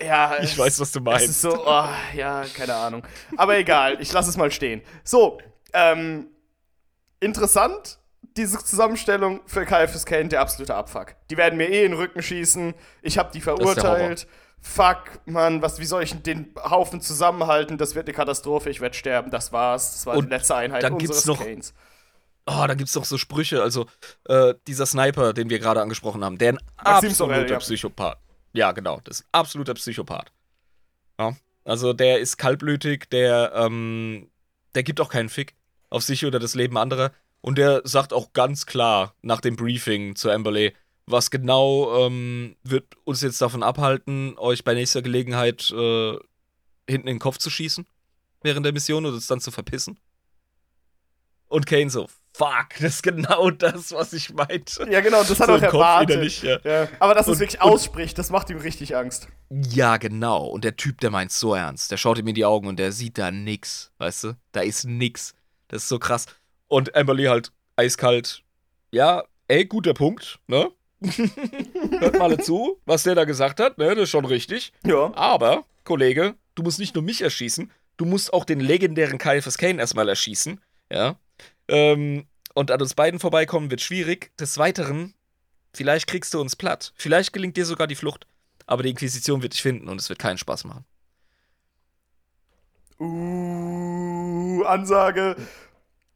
[0.00, 1.24] Ja, Ich es- weiß, was du meinst.
[1.24, 3.02] Es ist so, oh, ja, keine Ahnung.
[3.36, 4.82] Aber egal, ich lasse es mal stehen.
[5.04, 5.38] So,
[5.72, 6.26] ähm,
[7.20, 7.98] interessant,
[8.36, 11.14] diese Zusammenstellung für KFS Kane, der absolute Abfuck.
[11.30, 12.74] Die werden mir eh in den Rücken schießen.
[13.02, 14.26] Ich habe die verurteilt.
[14.68, 17.78] Fuck, Mann, was, wie soll ich den Haufen zusammenhalten?
[17.78, 19.30] Das wird eine Katastrophe, ich werde sterben.
[19.30, 19.92] Das war's.
[19.92, 21.72] Das war Und die letzte Einheit dann gibt's unseres noch- Kanes.
[22.48, 23.62] Oh, da gibt's doch so Sprüche.
[23.62, 23.86] Also,
[24.28, 27.58] äh, dieser Sniper, den wir gerade angesprochen haben, der ein Maxim absoluter Sorel, ja.
[27.58, 28.18] Psychopath.
[28.52, 30.30] Ja, genau, das ist ein absoluter Psychopath.
[31.18, 34.30] Ja, also, der ist kaltblütig, der, ähm,
[34.74, 35.54] der gibt auch keinen Fick
[35.90, 37.12] auf sich oder das Leben anderer.
[37.40, 40.74] Und der sagt auch ganz klar nach dem Briefing zu Amberley,
[41.06, 46.12] was genau ähm, wird uns jetzt davon abhalten, euch bei nächster Gelegenheit äh,
[46.88, 47.86] hinten in den Kopf zu schießen
[48.42, 49.98] während der Mission und uns dann zu verpissen.
[51.48, 54.86] Und Kane so, fuck, das ist genau das, was ich meinte.
[54.90, 56.10] Ja, genau, das hat so er auch erwartet.
[56.10, 56.58] innerlich, ja.
[56.64, 59.28] Ja, aber dass es Und- wirklich und- ausspricht, das macht ihm richtig Angst.
[59.50, 60.44] Ja, genau.
[60.46, 61.90] Und der Typ, der meint so ernst.
[61.92, 63.92] Der schaut ihm in die Augen und der sieht da nix.
[63.98, 64.36] Weißt du?
[64.52, 65.34] Da ist nix.
[65.68, 66.26] Das ist so krass.
[66.66, 68.42] Und Amberly halt eiskalt.
[68.90, 70.68] Ja, ey, guter Punkt, ne?
[71.00, 73.94] Hört mal alle zu, was der da gesagt hat, ne?
[73.94, 74.72] Das ist schon richtig.
[74.84, 75.12] Ja.
[75.14, 79.80] Aber, Kollege, du musst nicht nur mich erschießen, du musst auch den legendären Caiaphas Kane
[79.80, 80.60] erstmal erschießen.
[80.90, 81.16] Ja.
[81.68, 84.36] Ähm, und an uns beiden vorbeikommen wird schwierig.
[84.38, 85.14] Des Weiteren,
[85.74, 86.92] vielleicht kriegst du uns platt.
[86.96, 88.26] Vielleicht gelingt dir sogar die Flucht.
[88.66, 90.84] Aber die Inquisition wird dich finden und es wird keinen Spaß machen.
[92.98, 95.36] Uh, Ansage.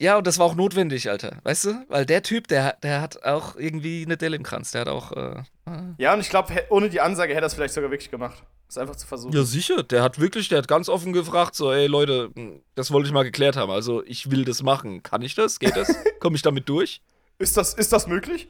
[0.01, 1.37] Ja, und das war auch notwendig, Alter.
[1.43, 1.85] Weißt du?
[1.89, 4.71] Weil der Typ, der, der hat auch irgendwie eine Delle im Kranz.
[4.71, 5.13] Der hat auch.
[5.13, 5.95] Äh, äh.
[5.99, 8.43] Ja, und ich glaube, ohne die Ansage hätte er es vielleicht sogar wirklich gemacht.
[8.67, 9.37] Das einfach zu versuchen.
[9.37, 9.83] Ja, sicher.
[9.83, 13.13] Der hat wirklich, der hat ganz offen gefragt, so, ey Leute, hm, das wollte ich
[13.13, 13.71] mal geklärt haben.
[13.71, 15.03] Also, ich will das machen.
[15.03, 15.59] Kann ich das?
[15.59, 15.95] Geht das?
[16.19, 17.03] Komme ich damit durch?
[17.39, 18.49] Ist das, ist das möglich?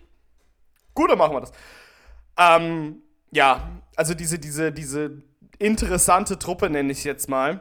[0.94, 1.52] Gut, dann machen wir das.
[2.38, 5.22] Ähm, ja, also diese, diese, diese
[5.58, 7.60] interessante Truppe, nenne ich es jetzt mal,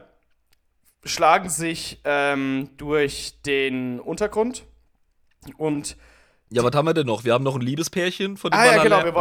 [1.04, 4.64] schlagen sich ähm, durch den Untergrund
[5.56, 5.96] und
[6.50, 7.24] Ja, was haben wir denn noch?
[7.24, 9.14] Wir haben noch ein Liebespärchen von den Ah, ja, genau, wir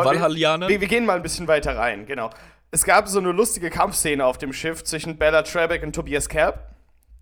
[0.69, 2.29] wir, wir gehen mal ein bisschen weiter rein, genau.
[2.71, 6.69] Es gab so eine lustige Kampfszene auf dem Schiff zwischen Bella Trebeck und Tobias Kerb.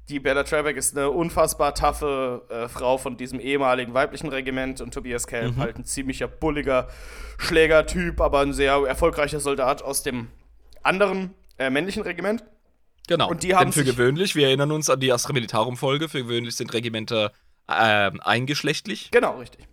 [0.09, 4.93] Die Bella Trebeck ist eine unfassbar taffe äh, Frau von diesem ehemaligen weiblichen Regiment und
[4.93, 5.61] Tobias Kerb Mhm.
[5.61, 6.87] halt ein ziemlicher bulliger
[7.37, 10.29] Schlägertyp, aber ein sehr erfolgreicher Soldat aus dem
[10.83, 12.43] anderen äh, männlichen Regiment.
[13.07, 13.29] Genau.
[13.29, 16.55] Und die haben Denn für gewöhnlich, wir erinnern uns an die Astra Militarum-Folge, für gewöhnlich
[16.55, 17.31] sind Regimenter
[17.69, 19.09] ähm, eingeschlechtlich.
[19.11, 19.67] Genau, richtig.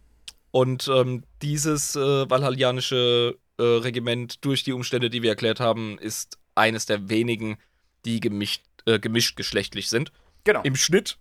[0.51, 6.39] Und ähm, dieses äh, valhallianische äh, Regiment, durch die Umstände, die wir erklärt haben, ist
[6.55, 7.59] eines der wenigen,
[8.05, 10.13] die gemischt, äh, gemischt geschlechtlich sind.
[10.45, 10.61] Genau.
[10.63, 11.19] Im Schnitt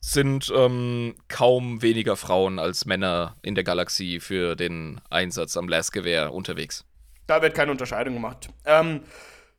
[0.00, 6.32] sind ähm, kaum weniger Frauen als Männer in der Galaxie für den Einsatz am Lastgewehr
[6.32, 6.84] unterwegs.
[7.26, 8.48] Da wird keine Unterscheidung gemacht.
[8.64, 9.00] Ähm,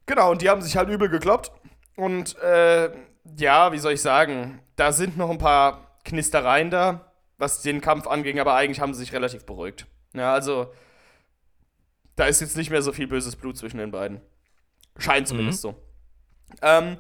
[0.05, 1.51] genau, und die haben sich halt übel gekloppt.
[1.97, 2.91] Und äh,
[3.37, 8.07] ja, wie soll ich sagen, da sind noch ein paar Knistereien da, was den Kampf
[8.07, 9.87] anging, aber eigentlich haben sie sich relativ beruhigt.
[10.13, 10.71] Ja, also,
[12.15, 14.21] da ist jetzt nicht mehr so viel böses Blut zwischen den beiden.
[14.97, 15.75] Scheint zumindest so.
[16.61, 16.97] Ähm,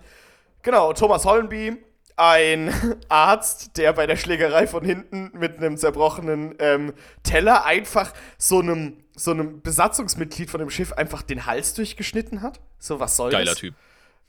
[0.63, 1.77] genau, Thomas Hollenby,
[2.15, 2.73] ein
[3.09, 9.03] Arzt, der bei der Schlägerei von hinten mit einem zerbrochenen ähm, Teller einfach so einem,
[9.15, 12.59] so einem Besatzungsmitglied von dem Schiff einfach den Hals durchgeschnitten hat.
[12.79, 13.59] So, was soll Geiler das?
[13.59, 13.75] Typ.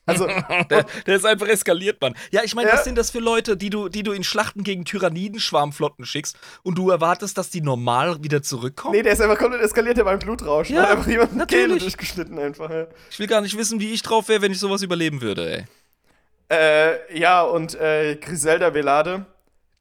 [0.08, 0.26] Also,
[0.70, 2.14] Der, der ist einfach eskaliert, Mann.
[2.30, 2.74] Ja, ich meine, Ja.
[2.74, 6.76] was sind das für Leute, die du, die du in Schlachten gegen Tyrannidenschwarmflotten schickst und
[6.78, 8.94] du erwartest, dass die normal wieder zurückkommen?
[8.96, 10.70] nee, der ist einfach komplett eskaliert, der beim Blutrausch.
[10.70, 11.82] Ja, hat einfach Kehle natürlich.
[11.82, 12.86] durchgeschnitten einfach, ja.
[13.10, 15.64] Ich will gar nicht wissen, wie ich drauf wäre, wenn ich sowas überleben würde, ey.
[16.50, 19.26] Äh, ja, und äh, Griselda Velade,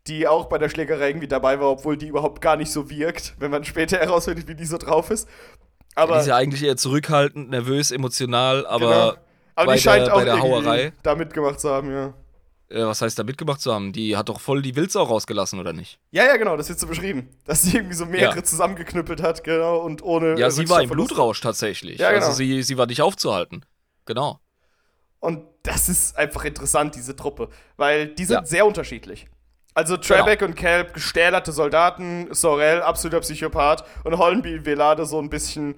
[0.07, 3.36] die auch bei der Schlägerei irgendwie dabei war, obwohl die überhaupt gar nicht so wirkt,
[3.39, 5.28] wenn man später herausfindet, wie die so drauf ist.
[5.95, 9.26] Aber, die ist ja eigentlich eher zurückhaltend, nervös, emotional, aber genau.
[9.58, 12.14] Aber bei die scheint der- auch der Hauerei- da mitgemacht zu haben, ja.
[12.70, 13.91] äh, was heißt da mitgemacht zu haben?
[13.93, 15.99] Die hat doch voll die Wildsau rausgelassen, oder nicht?
[16.12, 17.30] Ja, ja, genau, das wird so beschrieben.
[17.45, 18.43] Dass sie irgendwie so mehrere Ja.
[18.43, 20.38] zusammengeknüppelt hat, genau, und ohne.
[20.39, 20.89] Ja, sie war im.
[20.89, 21.99] Blutrausch tatsächlich.
[21.99, 22.26] Ja, genau.
[22.26, 23.66] Also sie, sie war nicht aufzuhalten.
[24.05, 24.39] Genau.
[25.20, 27.49] Und das ist einfach interessant, diese Truppe.
[27.76, 28.45] Weil die sind Ja.
[28.45, 29.28] sehr unterschiedlich.
[29.74, 35.76] Also Trebek und Kelp, gestählerte Soldaten, Sorel, absoluter Psychopath und Hollenby Velade so ein bisschen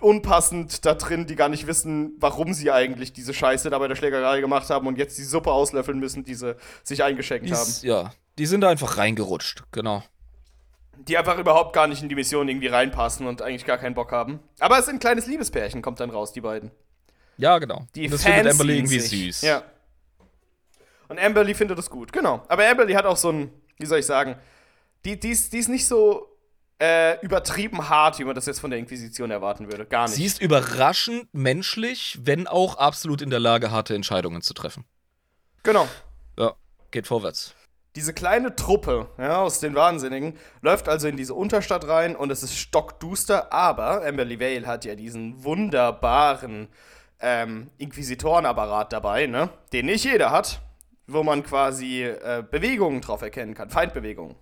[0.00, 3.96] unpassend da drin, die gar nicht wissen, warum sie eigentlich diese Scheiße da bei der
[3.96, 7.70] Schlägerei gemacht haben und jetzt die Suppe auslöffeln müssen, die sie sich eingeschenkt Die, haben.
[7.82, 9.62] ja, die sind da einfach reingerutscht.
[9.72, 10.02] Genau.
[10.98, 14.12] Die einfach überhaupt gar nicht in die Mission irgendwie reinpassen und eigentlich gar keinen Bock
[14.12, 14.40] haben.
[14.58, 16.70] Aber es ist ein kleines Liebespärchen, kommt dann raus, die beiden.
[17.38, 17.86] Ja, genau.
[17.94, 19.36] Die das findet fancy Amberly irgendwie sich.
[19.38, 19.42] süß.
[19.42, 19.62] Ja.
[21.08, 22.42] Und Amberly findet das gut, genau.
[22.48, 24.36] Aber Amberly hat auch so ein, wie soll ich sagen,
[25.06, 26.26] die, die, ist, die ist nicht so
[26.80, 29.84] äh, übertrieben hart, wie man das jetzt von der Inquisition erwarten würde.
[29.84, 30.14] Gar nicht.
[30.14, 34.84] Sie ist überraschend menschlich, wenn auch absolut in der Lage, harte Entscheidungen zu treffen.
[35.62, 35.86] genau.
[36.38, 36.54] Ja,
[36.90, 37.54] geht vorwärts.
[37.96, 42.42] Diese kleine Truppe ja, aus den Wahnsinnigen läuft also in diese Unterstadt rein und es
[42.42, 46.68] ist stockduster, aber Amberly Vale hat ja diesen wunderbaren
[47.18, 49.50] ähm, Inquisitorenapparat dabei, ne?
[49.72, 50.60] den nicht jeder hat,
[51.08, 54.36] wo man quasi äh, Bewegungen drauf erkennen kann, Feindbewegungen.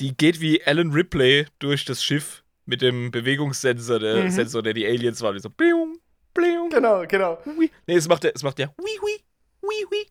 [0.00, 4.30] Die geht wie Alan Ripley durch das Schiff mit dem Bewegungssensor, der Mhm.
[4.30, 5.34] Sensor, der die Aliens waren.
[5.34, 5.98] Die so, bliung,
[6.34, 7.38] bliung, Genau, genau.
[7.46, 7.70] hui.
[7.86, 9.20] Nee, es macht der, es macht der, hui, hui,
[9.62, 10.06] hui, hui.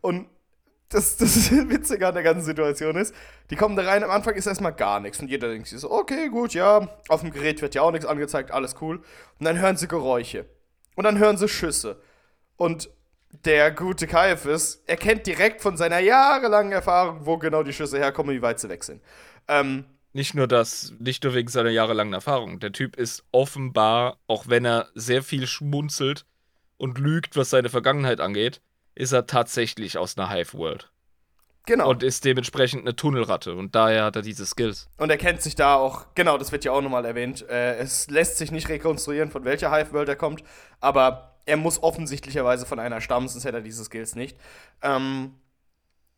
[0.00, 0.28] Und
[0.90, 3.14] das, das Witzige an der ganzen Situation ist,
[3.50, 5.18] die kommen da rein, am Anfang ist erstmal gar nichts.
[5.20, 8.06] Und jeder denkt sich so, okay, gut, ja, auf dem Gerät wird ja auch nichts
[8.06, 8.98] angezeigt, alles cool.
[9.38, 10.44] Und dann hören sie Geräusche.
[10.94, 12.00] Und dann hören sie Schüsse.
[12.56, 12.90] Und
[13.32, 18.42] der gute Caiaphas erkennt direkt von seiner jahrelangen Erfahrung, wo genau die Schüsse herkommen, wie
[18.42, 19.02] weit sie weg sind.
[19.48, 22.60] Ähm, Nicht nur das, nicht nur wegen seiner jahrelangen Erfahrung.
[22.60, 26.26] Der Typ ist offenbar, auch wenn er sehr viel schmunzelt
[26.76, 28.60] und lügt, was seine Vergangenheit angeht,
[28.94, 30.90] ist er tatsächlich aus einer Hive-World.
[31.64, 31.88] genau.
[31.88, 33.54] Und ist dementsprechend eine Tunnelratte.
[33.54, 34.88] Und daher hat er diese Skills.
[34.98, 37.48] Und er kennt sich da auch, genau, das wird ja auch nochmal erwähnt.
[37.48, 40.44] Äh, es lässt sich nicht rekonstruieren, von welcher Hive-World er kommt,
[40.80, 44.38] aber er muss offensichtlicherweise von einer stammen, sonst hätte er diese Skills nicht.
[44.82, 45.34] Ähm,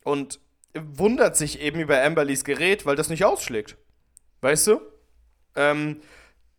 [0.05, 0.41] und
[0.75, 3.77] wundert sich eben über Amberlys Gerät, weil das nicht ausschlägt.
[4.41, 4.81] Weißt du?
[5.57, 6.01] Ähm,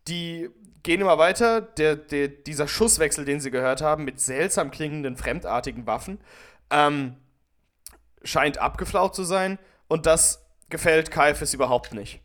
[0.08, 0.48] die
[0.82, 1.60] gehen immer weiter.
[1.60, 6.18] Der, der, dieser Schusswechsel, den sie gehört haben, mit seltsam klingenden, fremdartigen Waffen,
[6.70, 7.16] ähm,
[8.22, 9.58] scheint abgeflaut zu sein.
[9.88, 12.20] Und das gefällt Kaifes überhaupt nicht.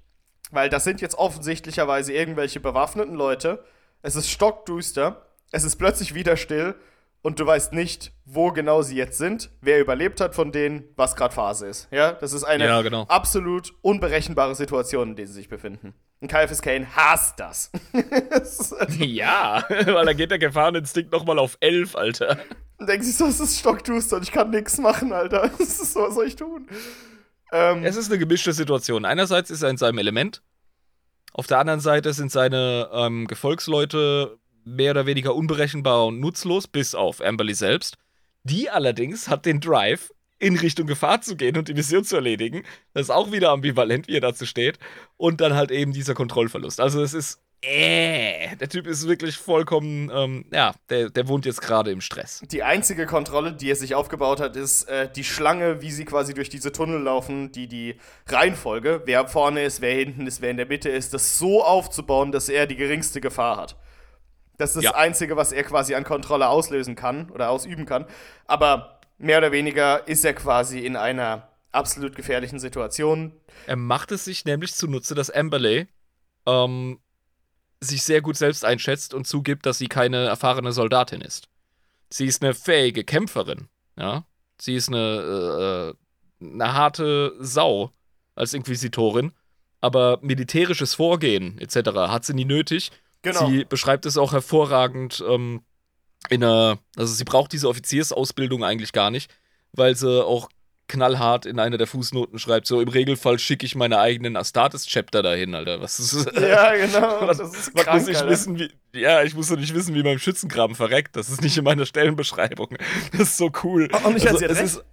[0.51, 3.63] Weil das sind jetzt offensichtlicherweise irgendwelche bewaffneten Leute.
[4.01, 5.25] Es ist stockduster.
[5.51, 6.75] Es ist plötzlich wieder still.
[7.23, 11.15] Und du weißt nicht, wo genau sie jetzt sind, wer überlebt hat von denen, was
[11.15, 11.87] gerade Phase ist.
[11.91, 13.03] Ja, das ist eine Ja, genau.
[13.03, 15.93] absolut unberechenbare Situation, in der sie sich befinden.
[16.19, 17.69] Und Caiaphas Kane hasst das.
[18.97, 22.39] Ja, weil dann geht der Gefahreninstinkt nochmal auf 11, Alter.
[22.79, 25.43] Und denkt sich so, es ist stockduster und ich kann nichts machen, Alter.
[25.59, 26.67] Ist, was soll ich tun?
[27.51, 29.05] Ähm, Es ist eine gemischte Situation.
[29.05, 30.41] Einerseits ist er in seinem Element.
[31.33, 36.95] Auf der anderen Seite sind seine ähm, Gefolgsleute mehr oder weniger unberechenbar und nutzlos, bis
[36.95, 37.97] auf Amberly selbst.
[38.43, 42.63] Die allerdings hat den Drive, in Richtung Gefahr zu gehen und die Mission zu erledigen.
[42.93, 44.79] Das ist auch wieder ambivalent, wie er dazu steht.
[45.17, 46.79] Und dann halt eben dieser Kontrollverlust.
[46.79, 51.61] Also es ist äh, der Typ ist wirklich vollkommen, ähm, ja, der, der wohnt jetzt
[51.61, 52.41] gerade im Stress.
[52.51, 56.33] Die einzige Kontrolle, die er sich aufgebaut hat, ist äh, die Schlange, wie sie quasi
[56.33, 57.97] durch diese Tunnel laufen, die die
[58.27, 62.31] Reihenfolge, wer vorne ist, wer hinten ist, wer in der Mitte ist, das so aufzubauen,
[62.31, 63.77] dass er die geringste Gefahr hat.
[64.61, 64.95] Das ist das Ja.
[64.95, 68.05] Einzige, was er quasi an Kontrolle auslösen kann oder ausüben kann.
[68.45, 73.31] Aber mehr oder weniger ist er quasi in einer absolut gefährlichen Situation.
[73.65, 75.87] Er macht es sich nämlich zunutze, dass Amberley
[76.45, 76.99] ähm,
[77.79, 81.47] sich sehr gut selbst einschätzt und zugibt, dass sie keine erfahrene Soldatin ist.
[82.09, 84.25] Sie ist eine fähige Kämpferin, ja.
[84.59, 85.95] Sie ist eine,
[86.41, 87.91] äh, eine harte Sau
[88.35, 89.31] als Inquisitorin,
[89.79, 91.91] aber militärisches Vorgehen etc.
[91.95, 92.91] hat sie nie nötig.
[93.21, 93.49] Genau.
[93.49, 95.61] Sie beschreibt es auch hervorragend ähm,
[96.29, 99.31] in einer, also sie braucht diese Offiziersausbildung eigentlich gar nicht,
[99.73, 100.49] weil sie auch
[100.87, 105.55] knallhart in einer der Fußnoten schreibt, so im Regelfall schicke ich meine eigenen Astartes-Chapter dahin,
[105.55, 105.79] Alter.
[105.79, 107.21] Was ist ja, genau.
[107.27, 108.29] was, das ist was krank, muss ich Alter.
[108.29, 108.69] wissen, wie.
[108.93, 111.15] Ja, ich muss doch nicht wissen, wie mein Schützengraben verreckt.
[111.15, 112.77] Das ist nicht in meiner Stellenbeschreibung.
[113.13, 113.87] Das ist so cool.
[113.93, 114.83] Also, Und ich sie es ist,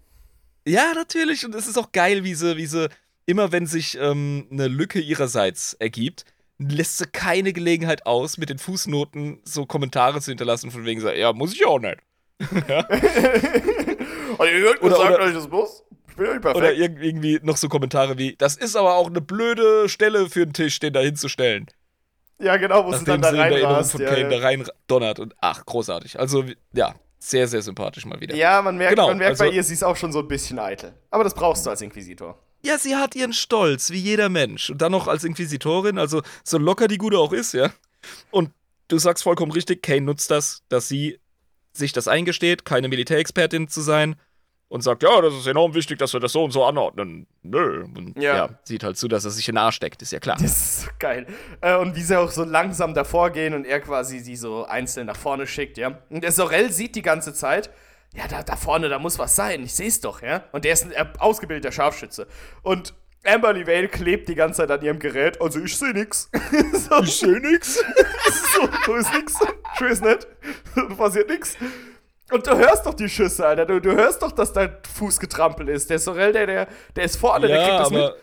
[0.65, 1.45] Ja, natürlich.
[1.45, 2.89] Und es ist auch geil, wie sie, wie sie
[3.27, 6.25] immer wenn sich ähm, eine Lücke ihrerseits ergibt,
[6.59, 11.33] lässt sie keine Gelegenheit aus, mit den Fußnoten so Kommentare zu hinterlassen, von wegen ja,
[11.33, 11.99] muss ich auch nicht.
[12.41, 15.85] Und ihr habt Oder- gesagt, oder- dass ich das muss?
[16.21, 16.53] Ja.
[16.53, 20.43] Oder irg irgendwie noch so Kommentare wie, das ist aber auch eine blöde Stelle für
[20.43, 21.67] einen Tisch, den da hinzustellen.
[22.41, 23.93] ja, genau, wo sie dann da sie in der Erinnerung reinrast.
[23.93, 24.29] von Ja, Kane ja.
[24.31, 26.19] da rein donnert und ach, großartig.
[26.19, 28.35] Also, ja, sehr, sehr sympathisch mal wieder.
[28.35, 30.27] ja, man merkt, Genau, man merkt bei also- ihr, sie ist auch schon so ein
[30.27, 30.93] bisschen eitel.
[31.13, 32.37] Aber das brauchst du als Inquisitor.
[32.69, 34.69] Ja, sie hat ihren Stolz, wie jeder Mensch.
[34.69, 37.71] Und dann noch als Inquisitorin, also so locker die Gute auch ist, ja.
[38.31, 38.51] Und
[38.89, 41.19] du sagst vollkommen richtig, Kane nutzt das, dass sie
[41.73, 44.17] sich das eingesteht, keine Militärexpertin zu sein
[44.69, 47.27] und sagt, ja, das ist enorm wichtig, dass wir das so und so anordnen.
[47.43, 47.85] Nö.
[47.85, 48.37] Und Ja.
[48.37, 50.37] ja, sieht halt zu, dass er sich in den Arsch steckt, ist ja klar.
[50.39, 51.27] Das ist so geil.
[51.63, 55.07] Äh, und wie sie auch so langsam davor gehen und er quasi sie so einzeln
[55.07, 56.03] nach vorne schickt, ja.
[56.11, 57.71] Und der Sorel sieht die ganze Zeit,
[58.15, 60.45] ja, da, da vorne, da muss was sein, ich seh's doch, ja.
[60.53, 62.27] Und der ist ein äh, ausgebildeter Scharfschütze.
[62.63, 62.95] Und
[63.25, 66.31] Amberly Vale klebt die ganze Zeit an ihrem Gerät, also ich seh nix.
[66.73, 67.77] so, Ich seh nix.
[68.55, 69.35] so, so ist nix.
[69.75, 70.27] Ich weiß nicht.
[70.97, 71.57] Passiert nix.
[72.31, 73.67] Und du hörst doch die Schüsse, Alter.
[73.67, 75.89] Du, du hörst doch, dass dein Fuß getrampelt ist.
[75.91, 78.01] Der Sorel, der, der, der ist vorne, der kriegt Ja, das mit.
[78.01, 78.17] aber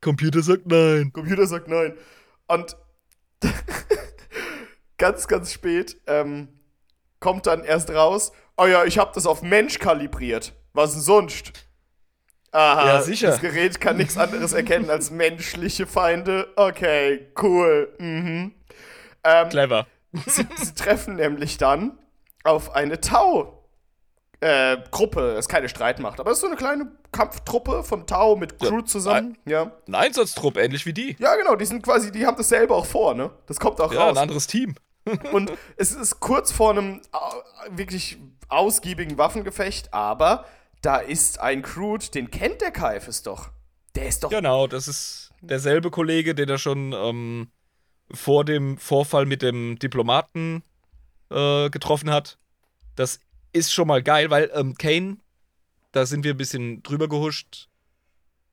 [0.00, 1.10] Computer sagt nein.
[1.12, 1.96] Computer sagt nein.
[2.46, 2.76] Und
[4.98, 6.48] ganz, ganz spät ähm,
[7.20, 10.52] kommt dann erst raus, oh ja, ich habe das auf Mensch kalibriert.
[10.72, 11.52] Was denn sonst?
[12.52, 13.28] Aha, Ja, sicher.
[13.28, 16.52] das Gerät kann nichts anderes erkennen als menschliche Feinde.
[16.56, 17.92] Okay, cool.
[17.98, 18.54] Mhm.
[19.24, 19.86] Ähm, Clever.
[20.26, 21.98] sie, sie treffen nämlich dann
[22.44, 23.60] auf eine Tau.
[24.40, 24.76] Äh,
[25.38, 29.38] ist keine Streitmacht, aber es ist so eine kleine Kampftruppe von Tau mit Crew zusammen.
[29.46, 29.72] Ja.
[29.88, 31.16] Ein Einsatztrupp, ähnlich wie die.
[31.18, 33.30] Ja, genau, die sind quasi, die haben dasselbe auch vor, ne?
[33.46, 34.18] Das kommt auch Ja, ein raus.
[34.18, 34.74] anderes Team.
[35.32, 38.18] Und es ist kurz vor einem au- wirklich
[38.56, 40.46] ausgiebigen Waffengefecht, aber
[40.82, 43.50] da ist ein Crude, den kennt der Kaifes doch.
[43.94, 44.30] Der ist doch.
[44.30, 47.48] Genau, das ist derselbe Kollege, den er schon ähm,
[48.10, 50.62] vor dem Vorfall mit dem Diplomaten
[51.30, 52.38] äh, getroffen hat.
[52.96, 53.20] Das
[53.52, 55.18] ist schon mal geil, weil ähm, Kane,
[55.92, 57.68] da sind wir ein bisschen drüber gehuscht.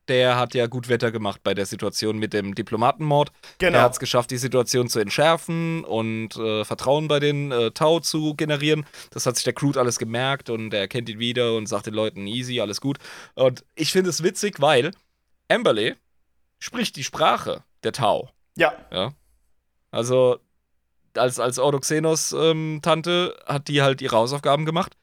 [0.08, 3.30] Der hat ja gut Wetter gemacht bei der Situation mit dem Diplomatenmord.
[3.58, 3.78] Genau.
[3.78, 8.00] Er hat es geschafft, die Situation zu entschärfen und äh, Vertrauen bei den äh, Tau
[8.00, 8.84] zu generieren.
[9.10, 11.94] Das hat sich der Crude alles gemerkt und er kennt ihn wieder und sagt den
[11.94, 12.98] Leuten easy, alles gut.
[13.34, 14.90] Und ich finde es witzig, weil
[15.48, 15.94] Amberley
[16.58, 18.30] spricht die Sprache der Tau.
[18.56, 19.12] Ja, Ja.
[19.92, 20.38] Also,
[21.14, 24.96] als, als Ordoxenos-Tante hat die halt ihre Hausaufgaben gemacht.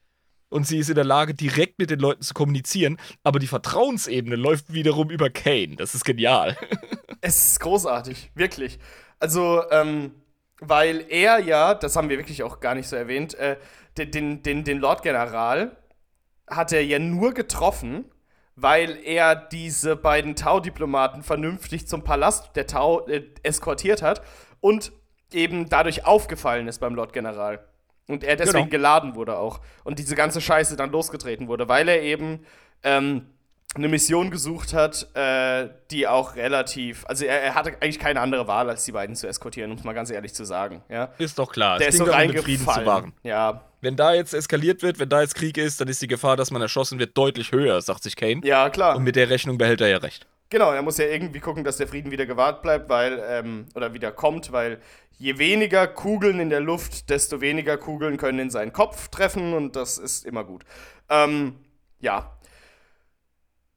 [0.50, 2.98] Und sie ist in der Lage, direkt mit den Leuten zu kommunizieren.
[3.22, 5.76] Aber die Vertrauensebene läuft wiederum über Kane.
[5.76, 6.56] Das ist genial.
[7.20, 8.78] es ist großartig, wirklich.
[9.20, 10.12] Also, ähm,
[10.60, 13.56] weil er ja, das haben wir wirklich auch gar nicht so erwähnt, äh,
[13.96, 15.76] den, den, den, Lord General
[16.48, 18.04] hat er ja nur getroffen,
[18.56, 24.22] weil er diese beiden Tau-Diplomaten vernünftig zum Palast der Tau äh, eskortiert hat
[24.60, 24.92] und
[25.32, 27.64] eben dadurch aufgefallen ist beim Lord General.
[28.10, 28.70] Und er deswegen Genau.
[28.70, 29.60] geladen wurde auch.
[29.84, 32.40] Und diese ganze Scheiße dann losgetreten wurde, weil er eben
[32.82, 33.26] ähm,
[33.74, 37.04] eine Mission gesucht hat, äh, die auch relativ.
[37.06, 39.84] Also er, er hatte eigentlich keine andere Wahl, als die beiden zu eskortieren, um es
[39.84, 40.82] mal ganz ehrlich zu sagen.
[40.88, 41.10] Ja?
[41.18, 41.78] Ist doch klar.
[41.78, 42.86] Der es ist so den Frieden zu reingefallen.
[42.86, 43.12] wahren.
[43.22, 46.36] Ja, Wenn da jetzt eskaliert wird, wenn da jetzt Krieg ist, dann ist die Gefahr,
[46.36, 48.40] dass man erschossen wird, deutlich höher, sagt sich Kane.
[48.44, 48.96] ja, klar.
[48.96, 50.26] Und mit der Rechnung behält er ja recht.
[50.50, 53.94] Genau, er muss ja irgendwie gucken, dass der Frieden wieder gewahrt bleibt, weil, ähm, oder
[53.94, 54.80] wieder kommt, weil
[55.16, 59.76] je weniger Kugeln in der Luft, desto weniger Kugeln können in seinen Kopf treffen und
[59.76, 60.64] das ist immer gut.
[61.08, 61.54] Ähm,
[62.00, 62.36] ja.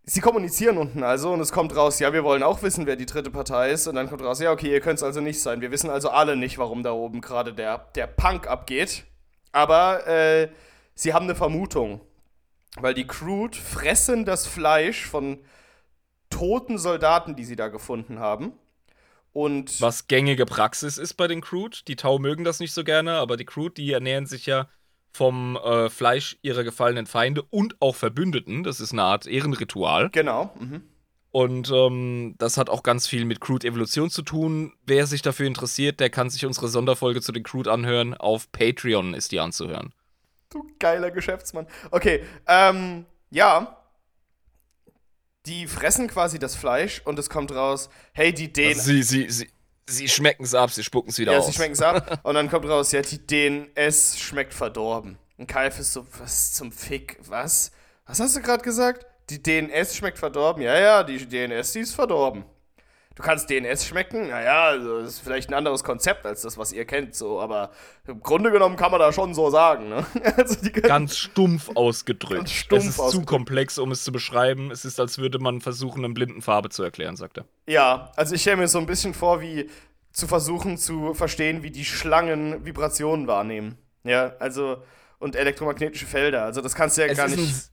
[0.05, 3.05] sie kommunizieren unten also und es kommt raus, ja, wir wollen auch wissen, wer die
[3.05, 3.87] dritte Partei ist.
[3.87, 5.61] Und dann kommt raus, ja, okay, ihr könnt es also nicht sein.
[5.61, 9.05] Wir wissen also alle nicht, warum da oben gerade der, der Punk abgeht.
[9.51, 10.49] Aber äh,
[10.95, 12.01] sie haben eine Vermutung.
[12.77, 15.39] Weil die Crude fressen das Fleisch von
[16.34, 18.53] toten Soldaten, die sie da gefunden haben.
[19.31, 21.77] Und Was gängige Praxis ist bei den Crude.
[21.88, 24.68] Die Tau mögen das nicht so gerne, aber die Crude, die ernähren sich ja
[25.11, 28.64] vom äh, Fleisch ihrer gefallenen Feinde und auch Verbündeten.
[28.64, 30.10] Das ist eine Art Ehrenritual.
[30.10, 30.53] genau.
[30.60, 30.84] Mhm.
[31.31, 34.72] Und ähm, das hat auch ganz viel mit Crude-Evolution zu tun.
[34.85, 38.14] Wer sich dafür interessiert, der kann sich unsere Sonderfolge zu den Crude anhören.
[38.14, 39.95] Auf Patreon ist die anzuhören.
[40.51, 41.65] Du geiler Geschäftsmann.
[41.89, 43.82] Okay, ähm, ja.
[45.45, 48.70] Die fressen quasi das Fleisch und es kommt raus, hey, die DNA.
[48.70, 49.49] Also sie, sie, sie,
[49.88, 51.48] sie schmecken es ab, sie spucken es wieder ja, aus.
[51.48, 52.20] sie schmecken es ab.
[52.24, 55.18] und dann kommt raus, ja, die DNS schmeckt verdorben.
[55.38, 57.18] Und Kalf ist so, was zum Fick?
[57.28, 57.72] Was?
[58.06, 59.06] Was hast du gerade gesagt?
[59.30, 60.64] Die DNS schmeckt verdorben?
[60.64, 62.45] Ja, ja, die DNS, die ist verdorben.
[63.15, 66.73] Du kannst DNS schmecken, naja, also das ist vielleicht ein anderes Konzept als das, was
[66.73, 67.69] ihr kennt, so, aber
[68.07, 70.03] im Grunde genommen kann man da schon so sagen, ne?
[70.35, 72.38] Also Ganz stumpf ausgedrückt.
[72.40, 73.30] Ganz stumpf es ist zu ausgedrückt.
[73.30, 74.72] komplex, um es zu beschreiben.
[74.72, 77.45] Es ist, als würde man versuchen, einem blinden Farbe zu erklären, sagt er.
[77.68, 79.69] Ja, also ich stelle mir so ein bisschen vor, wie
[80.11, 83.77] zu versuchen zu verstehen, wie die Schlangen Vibrationen wahrnehmen.
[84.03, 84.84] Ja, also
[85.19, 86.44] und elektromagnetische Felder.
[86.44, 87.72] Also das kannst du ja Es gar nicht.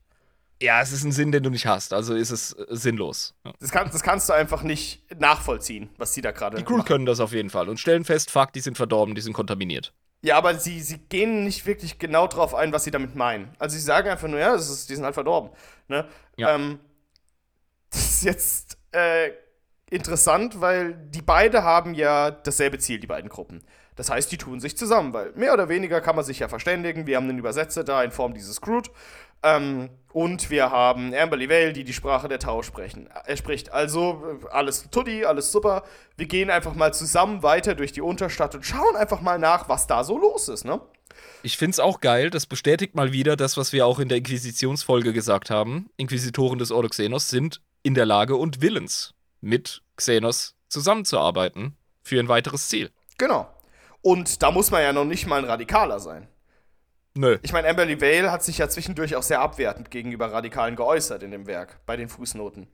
[0.62, 1.92] Ja, es ist ein Sinn, den du nicht hast.
[1.92, 3.34] Also ist es äh, sinnlos.
[3.44, 3.52] Ja.
[3.60, 7.06] Das, kann, das kannst du einfach nicht nachvollziehen, was die da gerade Die Crew können
[7.06, 9.94] das auf jeden Fall und stellen fest, fuck, die sind verdorben, die sind kontaminiert.
[10.22, 13.54] Ja, aber sie, sie gehen nicht wirklich genau drauf ein, was sie damit meinen.
[13.58, 15.50] Also sie sagen einfach nur, ja, das ist, die sind halt verdorben.
[15.88, 16.06] Ne?
[16.36, 16.54] Ja.
[16.54, 16.78] Ähm,
[17.90, 19.30] das ist jetzt äh,
[19.90, 23.62] interessant, weil die beide haben ja dasselbe Ziel, die beiden Gruppen.
[23.96, 27.06] Das heißt, die tun sich zusammen, weil mehr oder weniger kann man sich ja verständigen.
[27.06, 28.90] Wir haben einen Übersetzer da in Form dieses Groot.
[29.42, 33.08] Ähm, und wir haben Amberly Vale, die die Sprache der Tau sprechen.
[33.24, 35.84] Er spricht also äh, alles tutti, alles super.
[36.16, 39.86] Wir gehen einfach mal zusammen weiter durch die Unterstadt und schauen einfach mal nach, was
[39.86, 40.80] da so los ist, ne?
[41.42, 45.12] Ich find's auch geil, das bestätigt mal wieder das, was wir auch in der Inquisitionsfolge
[45.12, 45.90] gesagt haben.
[45.96, 52.28] Inquisitoren des Ordo Xenos sind in der Lage und willens, mit Xenos zusammenzuarbeiten für ein
[52.28, 52.90] weiteres Ziel.
[53.18, 53.48] Genau.
[54.02, 56.28] Und da muss man ja noch nicht mal ein Radikaler sein.
[57.14, 57.38] Nö.
[57.42, 61.30] Ich meine, Amberly Vale hat sich ja zwischendurch auch sehr abwertend gegenüber Radikalen geäußert in
[61.32, 62.68] dem Werk, bei den Fußnoten.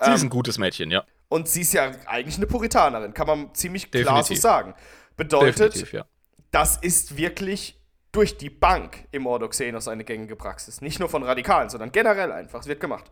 [0.00, 1.04] Sie Ähm, ist ein gutes Mädchen, ja.
[1.28, 4.40] Und sie ist ja eigentlich eine Puritanerin, kann man ziemlich klar so Definitiv.
[4.40, 4.74] sagen.
[5.16, 6.04] Bedeutet, Definitiv, ja.
[6.50, 7.78] das ist wirklich
[8.12, 10.80] durch die Bank im Ordo Xenos eine gängige Praxis.
[10.80, 12.60] Nicht nur von Radikalen, sondern generell einfach.
[12.60, 13.04] Es wird gemacht.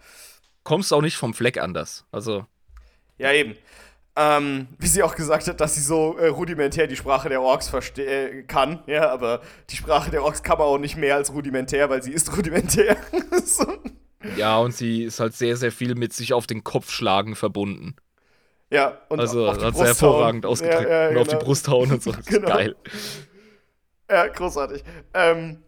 [0.64, 2.06] Kommst auch nicht vom Fleck anders.
[2.10, 2.46] Also,
[3.18, 3.56] Ja, eben.
[4.18, 7.70] Ähm, wie sie auch gesagt hat, dass sie so äh, rudimentär die Sprache der Orks
[7.98, 8.82] äh, kann.
[8.86, 12.12] Ja, aber die Sprache der Orks kann man auch nicht mehr als rudimentär, weil sie
[12.12, 12.96] ist rudimentär.
[13.44, 13.66] so.
[14.36, 17.96] ja, und sie ist halt sehr, sehr viel mit sich auf den Kopf schlagen verbunden.
[18.70, 20.88] Ja, und Also, auf die hat sie hervorragend ausgedrückt.
[20.88, 21.44] Ja, ja, und auf die genau.
[21.44, 22.12] Brust hauen und so.
[22.26, 22.48] Genau.
[22.48, 22.74] geil.
[24.10, 24.82] Ja, großartig.
[25.14, 25.62] Ähm,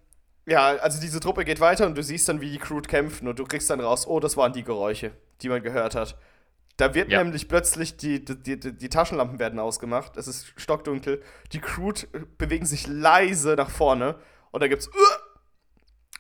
[0.47, 3.39] ja, also diese Truppe geht weiter und du siehst dann, wie die Crew kämpfen und
[3.39, 5.13] du kriegst dann raus, oh, das waren die Geräusche,
[5.43, 6.17] die man gehört hat.
[6.79, 7.23] Da wird Ja.
[7.23, 11.23] nämlich plötzlich die, die, die, die Taschenlampen werden ausgemacht, es ist stockdunkel,
[11.53, 11.93] die Crew
[12.39, 14.15] bewegen sich leise nach vorne
[14.53, 15.19] und da gibt's "Uah!"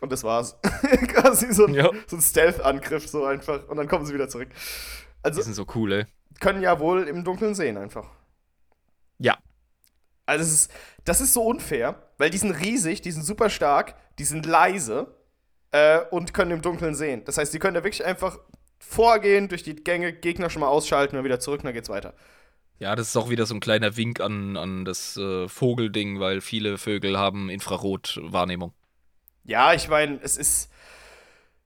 [0.00, 0.56] und das war's.
[1.08, 1.90] Quasi so ein, Ja.
[2.06, 4.48] so ein Stealth-Angriff so einfach und dann kommen sie wieder zurück.
[5.22, 6.06] Also Die sind so cool, ey.
[6.40, 8.06] können ja wohl im Dunkeln sehen einfach.
[9.18, 9.38] Ja.
[10.26, 10.70] Also es ist,
[11.04, 15.16] das ist so unfair, weil die sind riesig, die sind super stark, die sind leise
[15.70, 17.24] äh, und können im Dunkeln sehen.
[17.24, 18.38] Das heißt, die können da wirklich einfach
[18.78, 22.14] vorgehen, durch die Gänge, Gegner schon mal ausschalten und wieder zurück und dann geht's weiter.
[22.78, 26.40] Ja, das ist auch wieder so ein kleiner Wink an, an das äh, Vogelding, weil
[26.40, 28.72] viele Vögel haben Infrarotwahrnehmung.
[29.44, 30.70] Ja, ich meine, es ist.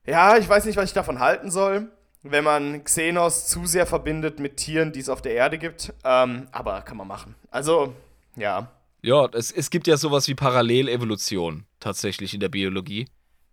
[0.06, 4.40] Ja, ich weiß nicht, was ich davon halten soll, wenn man Xenos zu sehr verbindet
[4.40, 5.92] mit Tieren, die es auf der Erde gibt.
[6.02, 7.34] Ähm, aber kann man machen.
[7.50, 7.94] Also,
[8.36, 8.72] ja.
[9.02, 13.08] Ja, es, es gibt ja sowas wie Parallelevolution tatsächlich in der Biologie.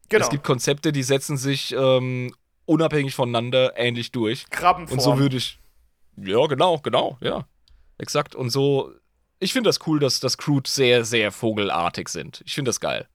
[0.10, 0.24] Genau.
[0.24, 2.34] Es gibt Konzepte, die setzen sich ähm,
[2.70, 4.50] unabhängig voneinander ähnlich durch.
[4.50, 4.98] Krabbenform.
[4.98, 5.60] Und so würde ich.
[6.18, 7.48] Ja, genau, genau, ja.
[7.98, 8.36] Exakt.
[8.36, 8.94] Und so.
[9.40, 12.42] Ich finde das cool, dass das Crude sehr, sehr vogelartig sind.
[12.46, 13.08] Ich finde das geil.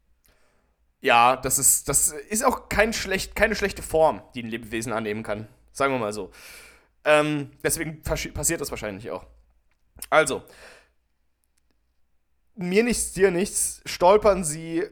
[1.03, 5.23] Ja, das ist, das ist auch kein schlecht, keine schlechte Form, die ein Lebewesen annehmen
[5.23, 5.49] kann.
[5.71, 6.31] Sagen wir mal so.
[7.05, 9.27] Ähm, deswegen passi- passiert das wahrscheinlich auch.
[10.09, 10.43] Also,
[12.55, 14.85] mir nichts, dir nichts, stolpern sie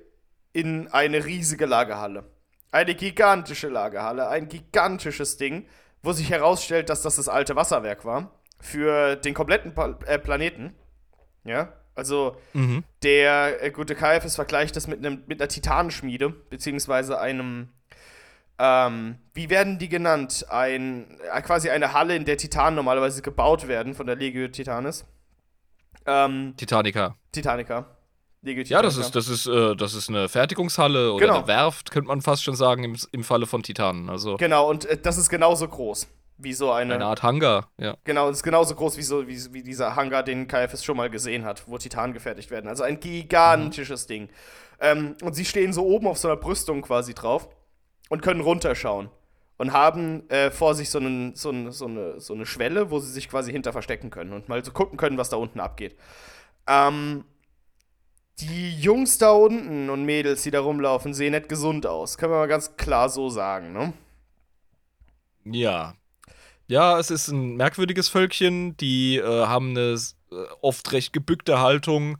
[0.53, 2.31] in eine riesige Lagerhalle.
[2.73, 5.67] Eine gigantische Lagerhalle, ein gigantisches Ding,
[6.03, 8.33] wo sich herausstellt, dass das das alte Wasserwerk war.
[8.61, 10.75] Für den kompletten pa äh, Planeten.
[11.45, 12.85] Ja, also Mhm.
[13.03, 17.69] der äh, gute Kaiphas vergleicht das mit, einem, mit einer Titanenschmiede, beziehungsweise einem,
[18.59, 20.47] Ähm, wie werden die genannt?
[20.49, 25.05] Ein, äh, quasi eine Halle, in der Titanen normalerweise gebaut werden von der Legio Titanis.
[26.07, 27.17] Ähm, Titanica.
[27.33, 27.87] Titanica.
[28.45, 31.39] Ja, das ist, das ist, äh, das ist eine Fertigungshalle oder Genau.
[31.39, 34.11] eine Werft, könnte man fast schon sagen, im, im Falle von Titanen.
[34.11, 36.09] Also Genau, und äh, das ist genauso groß
[36.39, 36.95] wie so eine.
[36.97, 37.97] eine Art Hangar, ja.
[38.03, 41.09] Genau, es ist genauso groß wie, so, wie, wie dieser Hangar, den KFS schon mal
[41.09, 42.67] gesehen hat, wo Titanen gefertigt werden.
[42.69, 44.29] Also ein gigantisches Ding.
[44.81, 47.49] Ähm, und sie stehen so oben auf so einer Brüstung quasi drauf
[48.09, 49.09] und können runterschauen.
[49.59, 52.99] Und haben äh, vor sich so, einen, so, eine, so, eine, so eine Schwelle, wo
[52.99, 55.95] sie sich quasi hinter verstecken können und mal so gucken können, was da unten abgeht.
[56.67, 57.25] Ähm,
[58.41, 62.19] die Jungs da unten und Mädels, die da rumlaufen, sehen nicht gesund aus.
[62.19, 63.93] Können wir mal ganz klar so sagen, ne?
[65.45, 65.95] Ja.
[66.67, 69.99] Ja, es ist ein merkwürdiges Völkchen, die äh, haben eine
[70.31, 72.19] äh, oft recht gebückte Haltung,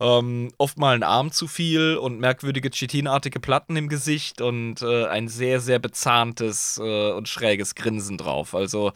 [0.00, 5.06] ähm, oft mal einen Arm zu viel und merkwürdige chitinartige Platten im Gesicht und äh,
[5.06, 8.54] ein sehr, sehr bezahntes äh, und schräges Grinsen drauf.
[8.54, 8.92] Also,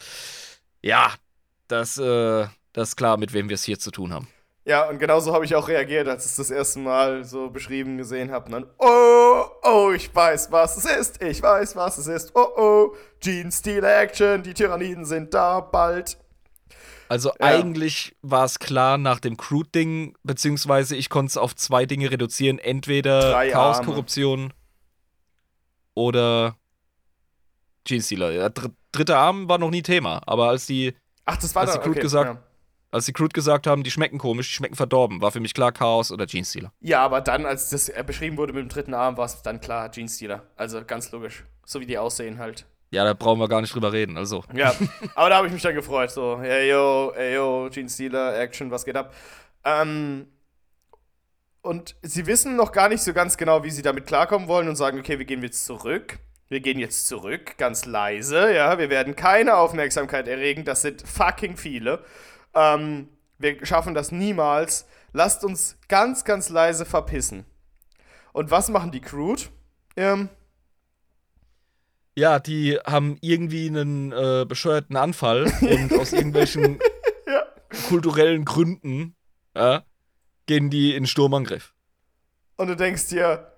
[0.83, 1.15] ja,
[1.69, 4.29] das, äh, das ist klar, mit wem wir es hier zu tun haben.
[4.67, 7.97] Ja, und genauso habe ich auch reagiert, als ich es das erste Mal so beschrieben
[7.99, 8.47] gesehen habe.
[8.47, 11.23] Und dann, oh, oh, ich weiß, was es ist.
[11.23, 12.33] Ich weiß, was es ist.
[12.35, 14.43] Oh, oh, Gene Steel Action.
[14.43, 16.19] Die Tyranniden sind da bald.
[17.09, 17.47] Also Ja.
[17.47, 22.59] eigentlich war es klar nach dem Crude-Ding, beziehungsweise ich konnte es auf zwei Dinge reduzieren.
[22.59, 23.87] Entweder Drei Chaos, Arme.
[23.87, 24.53] Korruption
[25.95, 26.57] oder
[27.85, 28.33] Gene Stealer.
[28.33, 31.75] Ja, dr dritter Arm war noch nie Thema, aber als die, Ach, das war Hast
[31.75, 32.35] dann, du Crude okay, gesagt?
[32.35, 32.43] Ja.
[32.91, 35.73] Als die Crude gesagt haben, die schmecken komisch, die schmecken verdorben, war für mich klar
[35.73, 36.73] Chaos oder Gene Stealer.
[36.81, 39.61] ja, aber dann, als das äh, beschrieben wurde mit dem dritten Arm, war es dann
[39.61, 40.43] klar Gene Stealer.
[40.57, 41.45] Also ganz logisch.
[41.65, 42.67] So wie die aussehen halt.
[42.91, 44.17] Ja, da brauchen wir gar nicht drüber reden.
[44.17, 44.73] Also, Ja,
[45.15, 46.11] aber da habe ich mich dann gefreut.
[46.11, 49.13] So, hey yo, hey yo, Gene Stealer, Action, was geht ab?
[49.65, 50.29] Ähm,
[51.63, 54.77] und sie wissen noch gar nicht so ganz genau, wie sie damit klarkommen wollen und
[54.77, 56.19] sagen, okay, wir gehen jetzt zurück.
[56.49, 58.79] Wir gehen jetzt zurück, ganz leise, ja.
[58.79, 60.65] Wir werden keine Aufmerksamkeit erregen.
[60.65, 62.05] Das sind fucking viele.
[62.57, 63.09] Ähm,
[63.39, 64.87] wir schaffen das niemals.
[65.13, 67.45] Lasst uns ganz, ganz leise verpissen.
[68.33, 69.43] Und was machen die Crude?
[69.97, 70.29] Ähm,
[72.19, 76.79] ja, die haben irgendwie einen äh, bescheuerten Anfall und aus irgendwelchen
[77.27, 77.43] Ja.
[77.89, 79.17] kulturellen Gründen
[79.55, 79.83] ja,
[80.47, 81.75] gehen die in Sturmangriff.
[82.57, 83.53] Und du denkst dir,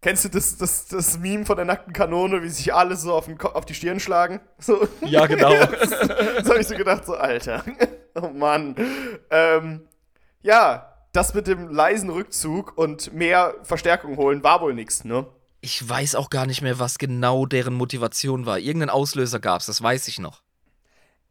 [0.00, 3.26] kennst du das, das, das Meme von der nackten Kanone, wie sich alle so auf,
[3.26, 4.40] den Ko auf die Stirn schlagen?
[4.58, 4.86] So.
[5.02, 5.50] Ja, genau.
[5.66, 7.64] das habe ich so gedacht, so, Alter.
[8.14, 8.74] Oh Mann.
[9.30, 9.86] Ähm,
[10.42, 15.26] ja, das mit dem leisen Rückzug und mehr Verstärkung holen war wohl nix, ne?
[15.60, 18.58] Ich weiß auch gar nicht mehr, was genau deren Motivation war.
[18.58, 20.42] Irgendeinen Auslöser gab es, das weiß ich noch.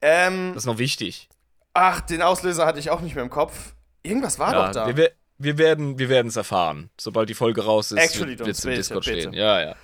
[0.01, 1.29] Ähm, Das ist noch wichtig.
[1.73, 3.73] ach, den Auslöser hatte ich auch nicht mehr im Kopf.
[4.03, 4.95] Irgendwas war Ja, doch da.
[4.95, 6.89] Wir, wir werden wir werden es erfahren.
[6.99, 9.21] Sobald die Folge raus ist, Actually, wird es im Discord bitte.
[9.21, 9.33] stehen.
[9.33, 9.75] Ja, ja.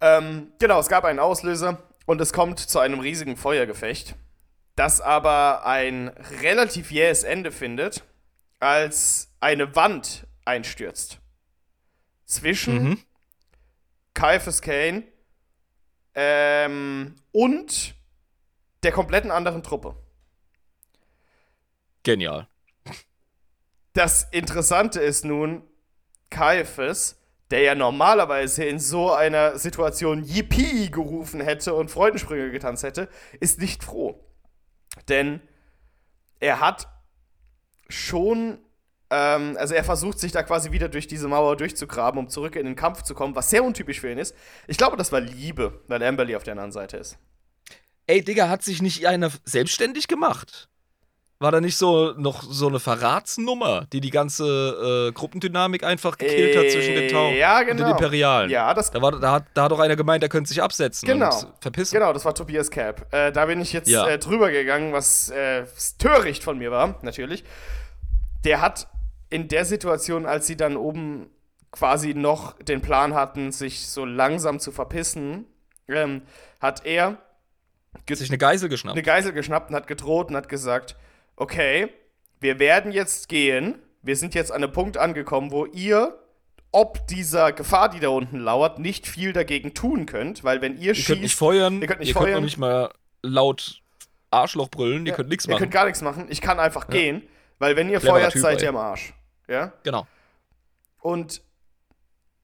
[0.00, 4.14] Ähm, genau, es gab einen Auslöser und es kommt zu einem riesigen Feuergefecht,
[4.76, 6.08] das aber ein
[6.42, 8.04] relativ jähes Ende findet,
[8.58, 11.18] als eine Wand einstürzt.
[12.24, 12.98] Zwischen Mhm.
[14.14, 15.04] Caiaphas Kane
[16.14, 17.94] ähm, und
[18.82, 19.96] der kompletten anderen Truppe.
[22.02, 22.46] Genial.
[23.92, 25.62] Das Interessante ist nun,
[26.30, 27.16] Caiaphas,
[27.50, 33.08] der ja normalerweise in so einer Situation Yippie gerufen hätte und Freudensprünge getanzt hätte,
[33.40, 34.23] ist nicht froh.
[35.08, 35.40] Denn
[36.40, 36.88] er hat
[37.88, 38.58] schon,
[39.10, 42.66] ähm, also er versucht sich da quasi wieder durch diese Mauer durchzugraben, um zurück in
[42.66, 44.34] den Kampf zu kommen, was sehr untypisch für ihn ist.
[44.66, 47.18] Ich glaube, das war Liebe, weil Amberly auf der anderen Seite ist.
[48.06, 50.68] Ey, Digga, hat sich nicht einer selbstständig gemacht?
[51.44, 56.56] War da nicht so noch so eine Verratsnummer, die die ganze äh, Gruppendynamik einfach gekillt
[56.56, 57.90] hat zwischen den Tau Äh, ja, und den genau.
[57.90, 58.50] Imperialen?
[58.50, 61.06] Ja, das Da, war, da, hat, da hat doch einer gemeint, der könnte sich absetzen
[61.06, 61.28] Genau.
[61.38, 61.98] und verpissen.
[61.98, 63.12] Genau, das war Tobias Cap.
[63.12, 64.08] Äh, da bin ich jetzt Ja.
[64.08, 65.64] äh, drüber gegangen, was äh,
[65.98, 67.44] töricht von mir war, natürlich.
[68.44, 68.88] Der hat
[69.28, 71.26] in der Situation, als sie dann oben
[71.72, 75.44] quasi noch den Plan hatten, sich so langsam zu verpissen,
[75.88, 76.22] ähm,
[76.60, 77.18] hat er
[78.08, 78.94] sich eine Geisel geschnappt.
[78.96, 80.96] eine Geisel geschnappt und hat gedroht und hat gesagt,
[81.36, 81.88] okay,
[82.40, 86.18] wir werden jetzt gehen, wir sind jetzt an einem Punkt angekommen, wo ihr
[86.72, 90.88] ob dieser Gefahr, die da unten lauert, nicht viel dagegen tun könnt, weil wenn ihr,
[90.88, 92.34] Ihr schießt, könnt nicht feuern, ihr könnt nicht ihr könnt feuern.
[92.38, 92.90] noch nicht mal
[93.22, 93.80] laut
[94.32, 95.60] Arschloch brüllen, ihr Ja, könnt nichts Ihr machen.
[95.60, 96.26] könnt gar nichts machen.
[96.30, 96.94] Ich kann einfach Ja.
[96.94, 97.22] gehen,
[97.60, 98.64] weil wenn ihr Cleverer feuert, Typ, seid ey.
[98.64, 99.14] ihr am Arsch.
[99.46, 99.72] Ja?
[99.84, 100.06] genau.
[101.00, 101.42] Und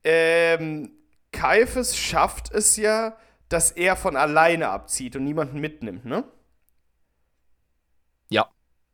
[0.05, 0.93] ähm,
[1.33, 3.17] Kaifes schafft es ja,
[3.49, 6.25] dass er von alleine abzieht und niemanden mitnimmt, ne?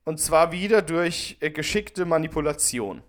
[0.06, 3.02] Und zwar wieder durch äh, geschickte Manipulation.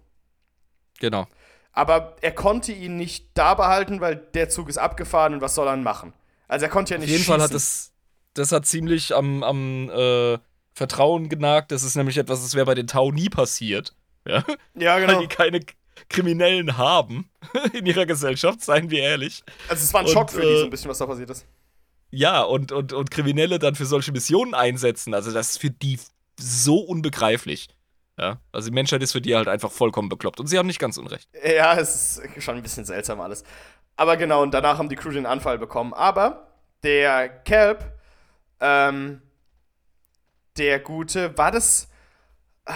[0.99, 1.28] genau.
[1.72, 5.68] Aber er konnte ihn nicht da behalten, weil der Zug ist abgefahren und was soll
[5.68, 6.11] er machen?
[6.48, 7.53] Also er konnte ja Auf nicht jeden Fall hat schießen.
[7.53, 7.91] das,
[8.34, 10.40] das hat ziemlich am, am äh,
[10.74, 11.72] Vertrauen genagt.
[11.72, 13.95] Das ist nämlich etwas, das wäre bei den Tau nie passiert.
[14.28, 14.44] Ja?
[14.74, 15.19] Ja, Weil genau.
[15.19, 15.60] die keine
[16.10, 17.30] Kriminellen haben
[17.74, 19.44] in ihrer Gesellschaft, seien wir ehrlich.
[19.68, 21.30] Also es war ein Und, Schock für die äh, so ein bisschen, was da passiert
[21.30, 21.45] ist.
[22.10, 25.14] Ja, und, und, und Kriminelle dann für solche Missionen einsetzen.
[25.14, 25.99] Also, das ist für die
[26.39, 27.69] so unbegreiflich.
[28.18, 30.39] Ja, also die Menschheit ist für die halt einfach vollkommen bekloppt.
[30.39, 31.30] Und sie haben nicht ganz unrecht.
[31.43, 33.43] Ja, es ist schon ein bisschen seltsam alles.
[33.95, 35.93] Aber genau, und danach haben die Crew den Anfall bekommen.
[35.93, 36.47] Aber
[36.84, 37.85] der Kelp,
[38.59, 39.22] ähm,
[40.57, 41.88] der Gute, war das.
[42.65, 42.73] Äh,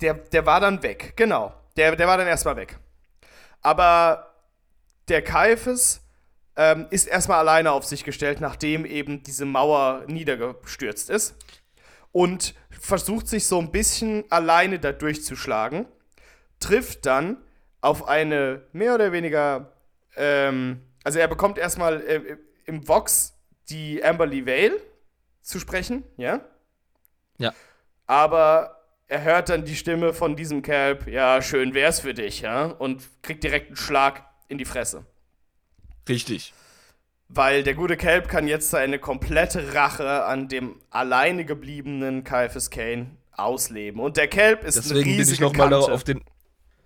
[0.00, 1.54] der, der war dann weg, genau.
[1.76, 2.78] Der, der war dann erstmal weg.
[3.62, 4.34] Aber
[5.08, 6.00] der Kaifes
[6.56, 11.34] ähm, ist erstmal alleine auf sich gestellt, nachdem eben diese Mauer niedergestürzt ist.
[12.14, 15.86] Und versucht sich so ein bisschen alleine da durchzuschlagen
[16.64, 17.36] trifft dann
[17.80, 19.72] auf eine mehr oder weniger,
[20.16, 23.34] ähm, also er bekommt erstmal äh, im Vox
[23.68, 24.80] die Amberly Vale
[25.42, 26.40] zu sprechen, ja?
[27.36, 27.52] Ja.
[28.06, 32.66] Aber er hört dann die Stimme von diesem Kelp, ja, schön wär's für dich, ja?
[32.66, 35.04] Und kriegt direkt einen Schlag in die Fresse.
[36.08, 36.54] Richtig.
[37.28, 43.16] Weil der gute Kelp kann jetzt seine komplette Rache an dem alleine gebliebenen Caiaphas Kane
[43.32, 44.00] ausleben.
[44.00, 45.92] Und der Kelp ist eine Deswegen bin ich riesige nochmal Kante.
[45.92, 46.22] auf den.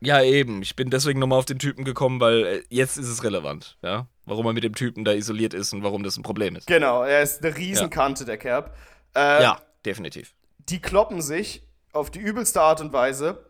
[0.00, 0.62] Ja, eben.
[0.62, 4.06] Ich bin deswegen nochmal auf den Typen gekommen, weil äh, jetzt ist es relevant, ja.
[4.26, 6.66] Warum er mit dem Typen da isoliert ist und warum das ein Problem ist.
[6.66, 8.76] Genau, er ist eine Riesenkante, der Kerb.
[9.16, 10.34] Äh, Ja, definitiv.
[10.68, 11.62] Die kloppen sich
[11.92, 13.44] auf die übelste Art und Weise.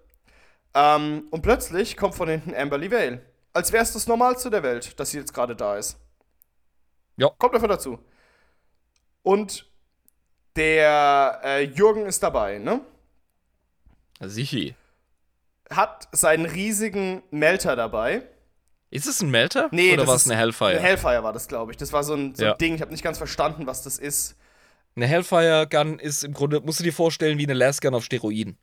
[0.74, 3.23] Ähm, und plötzlich kommt von hinten Amberly Vale.
[3.52, 5.98] Als wäre es das Normalste der Welt, dass sie jetzt gerade da ist.
[7.19, 7.28] Ja.
[7.36, 7.99] Kommt einfach dazu.
[9.23, 9.66] Und
[10.57, 12.81] der äh, Jürgen ist dabei, ne?
[14.20, 14.74] Sichi.
[15.70, 18.23] Hat seinen riesigen Melter dabei.
[18.90, 19.69] Ist es ein Melter?
[19.70, 20.70] Nee, Oder war es eine Hellfire?
[20.78, 21.77] Ein Hellfire war das, glaube ich.
[21.77, 22.55] Das war so ein, so ein Ja.
[22.55, 22.74] Ding.
[22.77, 24.35] Ich habe nicht ganz verstanden, was das ist.
[24.97, 28.57] Eine Hellfire Gun ist im Grunde, musst du dir vorstellen, wie eine Lasgun auf Steroiden.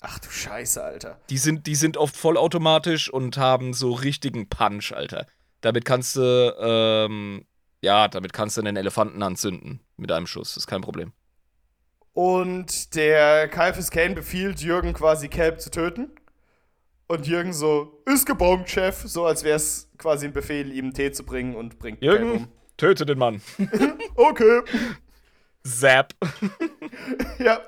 [0.00, 1.20] Ach du Scheiße, Alter.
[1.30, 5.26] Die sind, die sind oft vollautomatisch und haben so richtigen Punch, Alter.
[5.60, 7.44] Damit kannst du, ähm,
[7.80, 10.50] ja, damit kannst du einen Elefanten anzünden mit einem Schuss.
[10.54, 11.12] Das ist kein Problem.
[12.12, 16.10] Und der Caiaphas Kane befiehlt Jürgen quasi Kelp zu töten.
[17.08, 19.02] Und Jürgen so, ist gebombt, Chef.
[19.04, 23.06] So als wäre es quasi ein Befehl, ihm Tee zu bringen und bringt Jürgen, töte
[23.06, 23.42] den Mann.
[23.58, 23.68] um.
[24.16, 24.62] Okay.
[25.62, 26.14] Zap.
[27.38, 27.60] ja.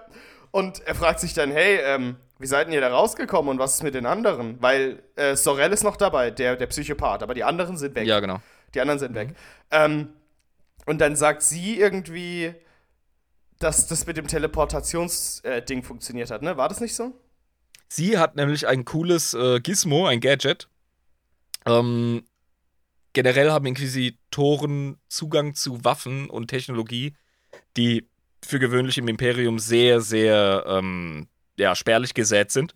[0.51, 3.75] Und er fragt sich dann, hey, ähm, wie seid denn ihr da rausgekommen und was
[3.75, 4.57] ist mit den anderen?
[4.63, 8.07] Weil äh, Sorel ist noch dabei, der, der Psychopath, aber die anderen sind weg.
[8.07, 8.41] Ja, genau.
[8.75, 9.35] Die anderen sind weg.
[9.71, 10.11] Ähm,
[10.87, 12.55] und dann sagt sie irgendwie,
[13.59, 16.57] dass das mit dem Teleportationsding funktioniert hat, ne?
[16.57, 17.13] War das nicht so?
[17.89, 20.69] Sie hat nämlich ein cooles äh, Gizmo, ein Gadget.
[21.67, 22.25] Ähm,
[23.13, 27.15] generell haben Inquisitoren Zugang zu Waffen und Technologie,
[27.77, 28.09] die
[28.45, 31.29] für gewöhnlich im Imperium sehr, sehr ähm,
[31.59, 32.75] ja, spärlich gesät sind.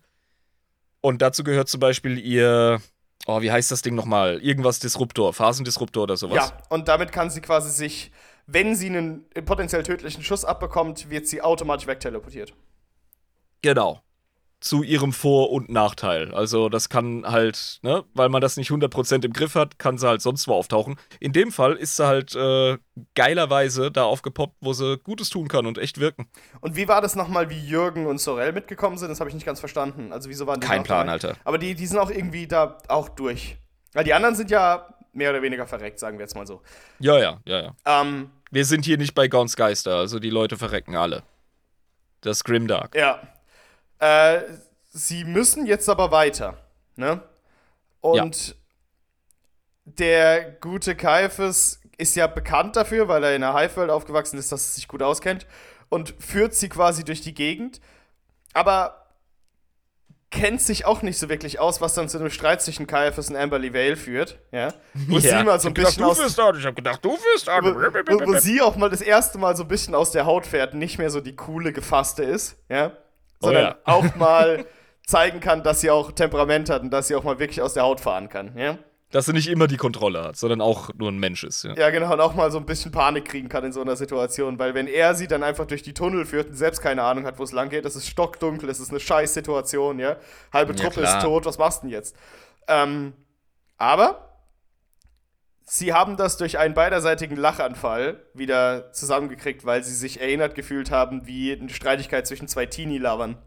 [1.01, 2.81] Und dazu gehört zum Beispiel ihr,
[3.25, 4.39] oh, wie heißt das Ding nochmal?
[4.41, 6.49] Irgendwas Disruptor, Phasendisruptor oder sowas.
[6.49, 8.11] Ja, und damit kann sie quasi sich,
[8.47, 12.53] wenn sie einen potenziell tödlichen Schuss abbekommt, wird sie automatisch wegteleportiert.
[13.61, 14.01] Genau.
[14.63, 16.33] Zu ihrem Vor- und Nachteil.
[16.33, 20.07] Also, das kann halt, ne, weil man das nicht 100% im Griff hat, kann sie
[20.07, 20.95] halt sonst wo auftauchen.
[21.19, 22.77] In dem Fall ist sie halt äh,
[23.13, 26.29] geilerweise da aufgepoppt, wo sie Gutes tun kann und echt wirken.
[26.61, 29.09] Und wie war das nochmal, wie Jürgen und Sorel mitgekommen sind?
[29.09, 30.13] Das habe ich nicht ganz verstanden.
[30.13, 31.11] Also, wieso waren die Kein Plan, dabei?
[31.11, 31.35] Alter.
[31.43, 33.57] Aber die, die sind auch irgendwie da auch durch.
[33.91, 36.61] Weil die anderen sind ja mehr oder weniger verreckt, sagen wir jetzt mal so.
[36.99, 38.01] Ja, ja, ja, ja.
[38.01, 41.23] Ähm, Wir sind hier nicht bei Gaunt's Geister, also die Leute verrecken alle.
[42.21, 42.95] Das Grimdark.
[42.95, 43.21] Ja.
[44.03, 44.57] Äh,
[44.89, 46.57] sie müssen jetzt aber weiter.
[46.97, 47.21] Ne?
[48.01, 48.57] Und
[49.85, 54.61] der gute Kaifes ist ja bekannt dafür, weil er in der Hive-Welt aufgewachsen ist, dass
[54.61, 55.47] er sich gut auskennt.
[55.87, 57.79] Und führt sie quasi durch die Gegend.
[58.53, 59.07] Aber
[60.31, 63.37] kennt sich auch nicht so wirklich aus, was dann zu einem Streit zwischen Caiaphas und
[63.37, 64.37] Amberly Vale führt.
[64.51, 64.73] Ja?
[65.07, 66.35] Wo sie mal so ein bisschen aus.
[66.35, 69.55] dort, ich hab gedacht, du wirst Wo, wo, wo sie auch mal das erste Mal
[69.55, 72.97] so ein bisschen aus der Haut fährt, nicht mehr so die coole Gefasste ist, ja,
[73.43, 73.75] Oh sondern ja.
[73.85, 74.65] auch mal
[75.05, 77.83] zeigen kann, dass sie auch Temperament hat und dass sie auch mal wirklich aus der
[77.83, 78.77] Haut fahren kann, ja.
[79.11, 81.63] Dass sie nicht immer die Kontrolle hat, sondern auch nur ein Mensch ist.
[81.65, 81.75] Ja.
[81.75, 84.57] Ja, genau, und auch mal so ein bisschen Panik kriegen kann in so einer Situation,
[84.57, 87.37] weil wenn er sie dann einfach durch die Tunnel führt und selbst keine Ahnung hat,
[87.37, 90.15] wo es lang geht, es ist stockdunkel, es ist eine scheiß Situation, ja,
[90.51, 91.17] halbe Ja, Truppe klar.
[91.17, 92.15] ist tot, was machst du denn jetzt?
[92.67, 93.13] Ähm,
[93.77, 94.32] aber
[95.65, 101.25] sie haben das durch einen beiderseitigen Lachanfall wieder zusammengekriegt, weil sie sich erinnert gefühlt haben,
[101.25, 103.37] wie eine Streitigkeit zwischen zwei Teenie-Lovern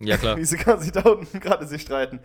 [0.00, 0.36] ja, klar.
[0.38, 2.20] wie sie quasi da unten gerade sich streiten.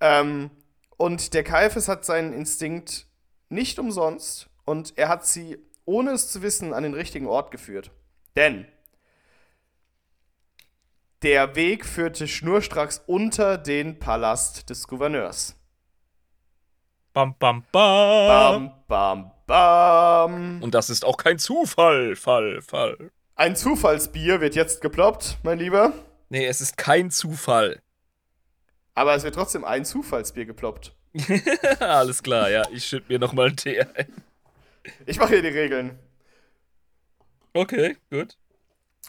[0.00, 0.50] Ähm,
[0.96, 3.06] und der Kaifes hat seinen Instinkt
[3.48, 7.90] nicht umsonst und er hat sie, ohne es zu wissen, an den richtigen Ort geführt.
[8.36, 8.66] Denn
[11.22, 15.59] der Weg führte schnurstracks unter den Palast des Gouverneurs.
[17.12, 18.28] Bam, bam, bam.
[18.28, 20.62] Bam, bam, bam.
[20.62, 22.14] Und das ist auch kein Zufall.
[22.14, 23.10] Fall, Fall.
[23.34, 25.92] Ein Zufallsbier wird jetzt geploppt, mein Lieber.
[26.28, 27.80] Nee, es ist kein Zufall.
[28.94, 30.94] Aber es wird trotzdem ein Zufallsbier geploppt.
[31.80, 32.62] Alles klar, ja.
[32.70, 34.22] Ich schütte mir nochmal einen Tee ein.
[35.06, 35.98] Ich mache hier die Regeln.
[37.52, 38.36] Okay, gut.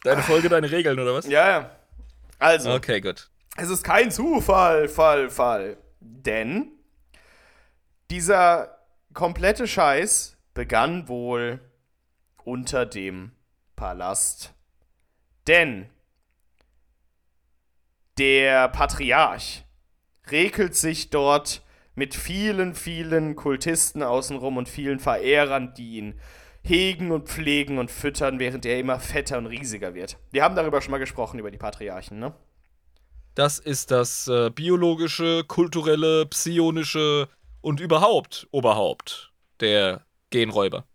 [0.04, 1.28] Deine Folge, deine Regeln, oder was?
[1.28, 1.72] Ja, ja.
[2.40, 3.30] Also, Okay, gut.
[3.58, 5.78] es ist kein Zufall, Fall, Fall.
[6.00, 6.72] Denn
[8.12, 8.78] dieser
[9.14, 11.62] komplette Scheiß begann wohl
[12.44, 13.32] unter dem
[13.76, 14.54] Palast.
[15.48, 15.90] Denn
[18.18, 19.64] der Patriarch
[20.30, 21.62] rekelt sich dort
[21.96, 26.20] mit vielen, vielen Kultisten außenrum und vielen Verehrern, die ihn
[26.64, 30.18] hegen und pflegen und füttern, während er immer fetter und riesiger wird.
[30.32, 32.34] Wir haben darüber schon mal gesprochen, über die Patriarchen, ne?
[33.34, 37.30] Das ist das äh, biologische, kulturelle, psionische
[37.62, 40.86] und überhaupt Oberhaupt der Genräuber.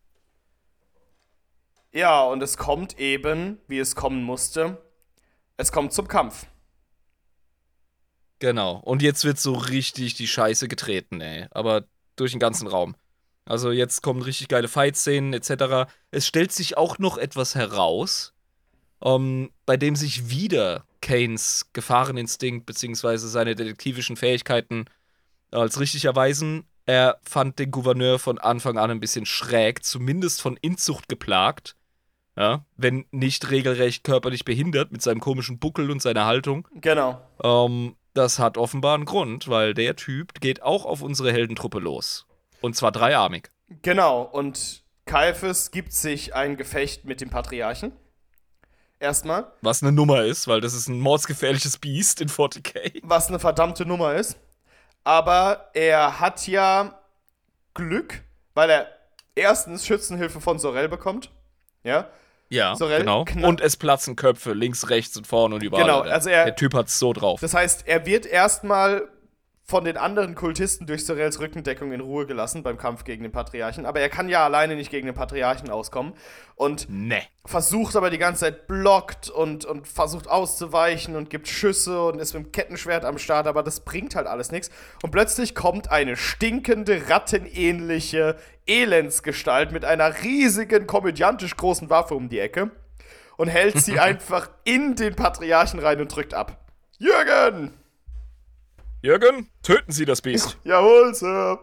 [1.93, 4.82] Ja, und es kommt eben, wie es kommen musste.
[5.56, 6.47] Es kommt zum Kampf.
[8.38, 8.76] Genau.
[8.84, 11.47] Und jetzt wird so richtig die Scheiße getreten, ey.
[11.52, 11.84] Aber
[12.16, 12.97] durch den ganzen Raum.
[13.47, 15.90] Also jetzt kommen richtig geile Fight-Szenen etc.
[16.10, 18.34] Es stellt sich auch noch etwas heraus,
[19.02, 23.16] ähm, bei dem sich wieder Kanes Gefahreninstinkt bzw.
[23.18, 24.86] seine detektivischen Fähigkeiten
[25.51, 26.64] als richtig erweisen.
[26.86, 31.77] Er fand den Gouverneur von Anfang an ein bisschen schräg, zumindest von Inzucht geplagt.
[32.36, 36.68] Ja, wenn nicht regelrecht körperlich behindert mit seinem komischen Buckel und seiner Haltung.
[36.74, 37.20] Genau.
[37.43, 42.27] Ähm, das hat offenbar einen Grund, weil der Typ geht auch auf unsere Heldentruppe los.
[42.60, 43.51] Und zwar dreiarmig.
[43.82, 44.23] Genau.
[44.23, 47.93] Und Kaiphas gibt sich ein Gefecht mit dem Patriarchen.
[48.98, 49.52] Erstmal.
[49.60, 53.01] Was eine Nummer ist, weil das ist ein mordsgefährliches Biest in 40k.
[53.02, 54.39] Was eine verdammte Nummer ist.
[55.06, 56.98] Aber er hat ja
[57.74, 58.24] Glück,
[58.54, 58.88] weil er
[59.36, 61.30] erstens Schützenhilfe von Sorel bekommt.
[61.84, 62.08] Ja.
[62.48, 63.24] Ja, Sorel genau.
[63.46, 65.84] Und es platzen Köpfe links, rechts und vorne und überall.
[65.84, 67.40] Genau, also er- der Typ hat's so drauf.
[67.40, 69.08] Das heißt, er wird erstmal
[69.68, 73.84] von den anderen Kultisten durch Sorels Rückendeckung in Ruhe gelassen beim Kampf gegen den Patriarchen.
[73.84, 76.12] Aber er kann ja alleine nicht gegen den Patriarchen auskommen.
[76.55, 77.20] Und ne.
[77.44, 82.32] versucht aber die ganze Zeit blockt und, und versucht auszuweichen und gibt Schüsse und ist
[82.34, 84.70] mit dem Kettenschwert am Start, aber das bringt halt alles nichts.
[85.02, 88.36] Und plötzlich kommt eine stinkende, rattenähnliche
[88.66, 92.70] Elendsgestalt mit einer riesigen, komödiantisch großen Waffe um die Ecke
[93.36, 96.56] und hält sie einfach in den Patriarchen rein und drückt ab.
[96.98, 97.74] Jürgen!
[99.06, 100.58] Jürgen, töten Sie das Biest.
[100.64, 101.60] Jawohl, Sir!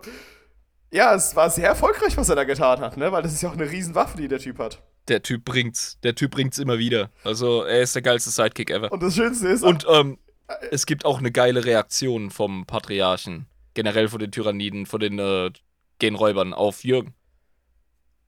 [0.94, 3.11] Ja, es war sehr erfolgreich, was er da getan hat, ne?
[3.11, 4.82] Weil das ist ja auch eine Riesenwaffe, die der Typ hat.
[5.10, 5.99] Der Typ bringt's.
[6.03, 7.10] Der Typ bringt's immer wieder.
[7.26, 8.94] Also, er ist der geilste Sidekick ever.
[8.94, 10.20] Und das Schönste ist, Und ähm,
[10.72, 13.48] es gibt auch eine geile Reaktion vom Patriarchen.
[13.74, 15.52] Generell von den Tyranniden, von den äh,
[15.99, 17.14] Genräubern auf Jürgen.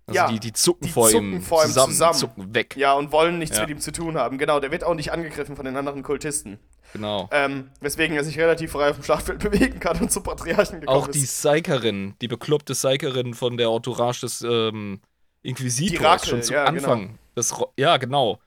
[0.07, 2.13] Also Ja, die, die zucken, die vor, zucken ihm vor ihm zusammen, zusammen.
[2.13, 2.75] zucken weg.
[2.77, 3.63] Ja, und wollen nichts Ja.
[3.63, 4.37] mit ihm zu tun haben.
[4.37, 6.59] Genau, der wird auch nicht angegriffen von den anderen Kultisten.
[6.93, 7.27] Genau.
[7.31, 10.97] Ähm, weswegen er sich relativ frei auf dem Schlachtfeld bewegen kann und zum Patriarchen gekommen
[10.97, 11.33] Auch die ist.
[11.41, 15.01] Psykerin, die bekloppte Psykerin von der Entourage des ähm,
[15.41, 16.77] Inquisitors Die Rakel, schon zum ja, genau.
[16.91, 17.19] Anfang.
[17.33, 18.39] Das, Ro- ja, genau.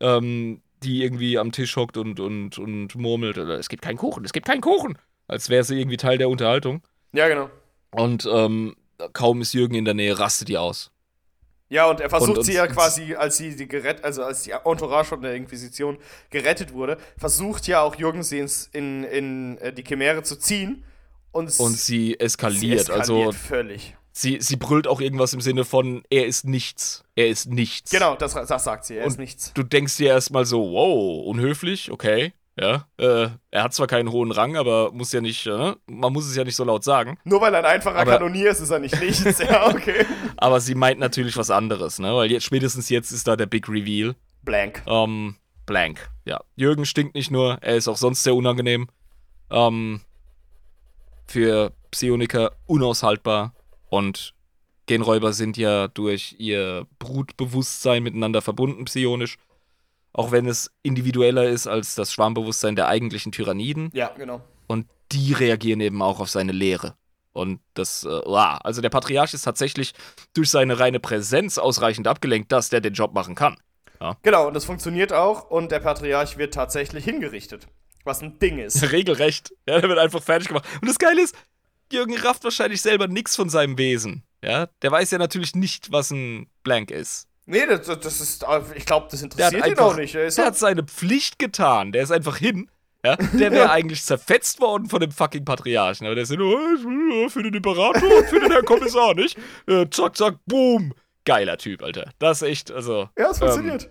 [0.00, 4.24] Ähm, die irgendwie am Tisch hockt und, und, und murmelt, äh, es gibt keinen Kuchen,
[4.26, 4.98] es gibt keinen Kuchen.
[5.26, 6.82] Als wäre sie irgendwie Teil der Unterhaltung.
[7.12, 7.48] Ja, genau.
[7.90, 8.76] Und ähm,
[9.14, 10.90] kaum ist Jürgen in der Nähe, rastet die aus.
[11.68, 14.52] Ja, und er versucht Und- sie ja quasi, als sie die gerett, also als die
[14.52, 15.98] Entourage von der Inquisition
[16.30, 20.84] gerettet wurde, versucht ja auch Jürgen sie ins, in, in äh, die Chimäre zu ziehen.
[21.32, 22.60] Und, Und sie eskaliert.
[22.60, 23.94] sie eskaliert Also völlig.
[24.12, 27.04] sie, sie brüllt auch irgendwas im Sinne von, er ist nichts.
[27.16, 27.90] Er ist nichts.
[27.90, 28.96] Genau, das, das sagt sie.
[28.96, 29.52] Er ist Und- nichts.
[29.52, 32.32] Du denkst dir erstmal so, wow, unhöflich, okay.
[32.58, 36.26] Ja, äh, er hat zwar keinen hohen Rang, aber muss ja nicht, äh, man muss
[36.26, 37.18] es ja nicht so laut sagen.
[37.24, 39.38] Nur weil er ein einfacher Aber- Kanonier ist, ist er nicht nichts.
[39.40, 40.06] ja, okay.
[40.38, 42.14] Aber sie meint natürlich was anderes, ne?
[42.14, 44.14] Weil jetzt, spätestens jetzt ist da der Big Reveal.
[44.42, 44.82] Blank.
[44.86, 46.08] Ähm, blank.
[46.24, 46.40] Ja.
[46.54, 48.88] Jürgen stinkt nicht nur, er ist auch sonst sehr unangenehm.
[49.50, 50.00] Ähm,
[51.26, 53.52] für Psioniker unaushaltbar.
[53.88, 54.32] Und
[54.86, 59.36] Genräuber sind ja durch ihr Brutbewusstsein miteinander verbunden, psionisch.
[60.16, 63.90] Auch wenn es individueller ist als das Schwarmbewusstsein der eigentlichen Tyranniden.
[63.92, 64.40] Ja, genau.
[64.66, 66.94] Und die reagieren eben auch auf seine Lehre.
[67.32, 69.92] Und das, äh, also der Patriarch ist tatsächlich
[70.32, 73.58] durch seine reine Präsenz ausreichend abgelenkt, dass der den Job machen kann.
[74.22, 77.66] Genau, und das funktioniert auch und der Patriarch wird tatsächlich hingerichtet.
[78.04, 78.92] Was ein Ding ist.
[78.92, 79.52] Regelrecht.
[79.68, 80.66] Ja, der wird einfach fertig gemacht.
[80.80, 81.34] Und das Geile ist,
[81.92, 84.22] Jürgen rafft wahrscheinlich selber nichts von seinem Wesen.
[84.42, 87.28] Ja, der weiß ja natürlich nicht, was ein Blank ist.
[87.46, 88.44] Nee, das, das ist,
[88.74, 90.14] ich glaube, das interessiert ihn einfach, auch nicht.
[90.14, 91.92] Er der hat seine Pflicht getan.
[91.92, 92.68] Der ist einfach hin.
[93.04, 96.06] Ja, der wäre eigentlich zerfetzt worden von dem fucking Patriarchen.
[96.06, 99.14] Aber der ist so, oh, will, äh, für den Imperator und für den Herrn Kommissar,
[99.14, 99.38] nicht?
[99.68, 100.92] Äh, zack, zack, boom.
[101.24, 102.10] Geiler Typ, Alter.
[102.18, 103.08] Das ist echt, also.
[103.16, 103.90] Ja, es funktioniert.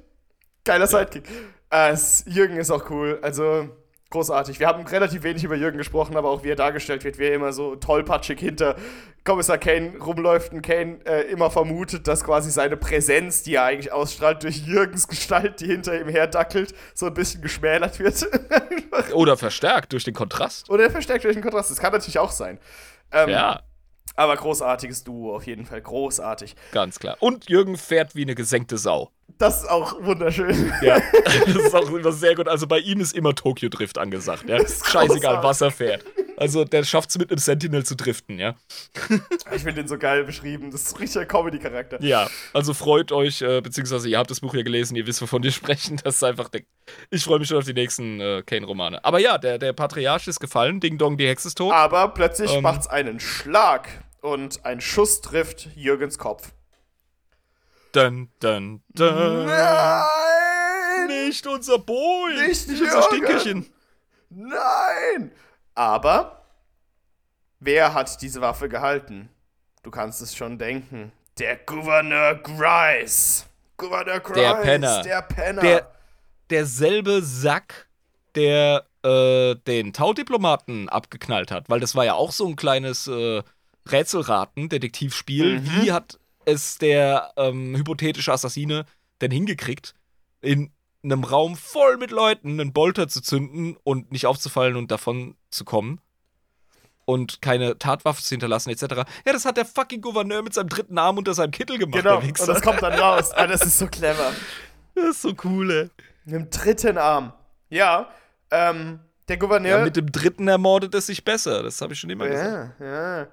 [0.65, 1.30] Geiler Sidekick.
[1.69, 1.95] Äh,
[2.26, 3.19] Jürgen ist auch cool.
[3.22, 3.69] Also
[4.10, 4.60] großartig.
[4.60, 7.34] Wir haben relativ wenig über Jürgen gesprochen, aber auch wie er dargestellt wird, wie er
[7.34, 8.76] immer so tollpatschig hinter
[9.23, 13.91] Kommissar Kane rumläuft und Kane äh, immer vermutet, dass quasi seine Präsenz, die er eigentlich
[13.91, 18.27] ausstrahlt, durch Jürgens Gestalt, die hinter ihm herdackelt, so ein bisschen geschmälert wird.
[19.14, 20.69] Oder verstärkt durch den Kontrast.
[20.69, 21.72] Oder er verstärkt durch den Kontrast.
[21.72, 22.60] Das kann natürlich auch sein.
[23.11, 23.61] Ähm, Ja,
[24.16, 25.82] Aber großartiges Duo, auf jeden Fall.
[25.82, 26.56] Großartig.
[26.72, 27.18] ganz klar.
[27.20, 29.12] Und Jürgen fährt wie eine gesenkte Sau.
[29.38, 30.72] Das ist auch wunderschön.
[30.82, 31.00] Ja,
[31.46, 32.48] das ist auch immer sehr gut.
[32.48, 34.58] Also bei ihm ist immer Tokyo Drift angesagt, ja.
[34.58, 36.06] ist Scheißegal, was er fährt.
[36.38, 38.56] Also der schafft es mit einem Sentinel zu driften, ja.
[39.56, 40.72] Ich finde den so geil beschrieben.
[40.72, 42.02] Das ist ein richtiger Comedy-Charakter.
[42.02, 45.44] Ja, also freut euch, äh, beziehungsweise ihr habt das Buch ja gelesen, ihr wisst, wovon
[45.44, 45.99] wir sprechen.
[46.03, 46.62] Das ist einfach der
[47.10, 49.03] Ich freue mich schon auf die nächsten äh, Kane-Romane.
[49.06, 51.72] Aber ja, der, der Patriarch ist gefallen, Ding Dong, die Hexe ist tot.
[51.74, 52.64] Aber plötzlich Ähm.
[52.64, 53.88] macht's einen Schlag
[54.22, 56.52] und ein Schuss trifft Jürgens Kopf.
[57.91, 59.45] Dun, dun, dun.
[59.45, 61.07] Nein!
[61.07, 62.34] Nicht unser Boy!
[62.48, 63.03] Nicht unser Jürgen.
[63.03, 63.66] Stinkerchen!
[64.30, 65.32] Nein!
[65.76, 66.42] Aber
[67.60, 69.30] wer hat diese Waffe gehalten?
[69.84, 71.12] Du kannst es schon denken.
[71.38, 73.46] Der Gouverneur Grice.
[73.78, 74.36] Gouverneur Grice.
[74.36, 75.02] Der Penner.
[75.04, 75.62] Der Penner.
[75.62, 75.92] Der,
[76.50, 77.88] derselbe Sack,
[78.36, 83.44] der äh, den Taudiplomaten abgeknallt hat, weil das war ja auch so ein kleines äh,
[83.88, 85.60] Rätselraten, Detektivspiel.
[85.60, 85.70] Mhm.
[85.82, 88.86] Wie hat es der ähm, hypothetische Assassine
[89.22, 89.94] denn hingekriegt,
[90.42, 90.72] in
[91.04, 95.65] einem Raum voll mit Leuten einen Bolter zu zünden und nicht aufzufallen und davon zu
[95.65, 95.99] kommen?
[97.06, 98.84] Und keine Tatwaffe zu hinterlassen, etc.
[99.26, 102.18] Ja, das hat der fucking Gouverneur mit seinem dritten Arm unter seinem Kittel gemacht, genau.
[102.18, 103.32] Und das kommt dann raus.
[103.32, 104.32] Ah, das ist so clever.
[104.95, 105.90] Das ist so cool, ey.
[106.23, 107.34] Mit dem dritten Arm.
[107.69, 108.10] Ja,
[108.49, 109.80] ähm, der Gouverneur.
[109.80, 111.64] Ja, mit dem dritten ermordet es sich besser.
[111.64, 112.80] Das habe ich schon immer gesagt.
[112.80, 112.86] Ja,
[113.19, 113.27] ja.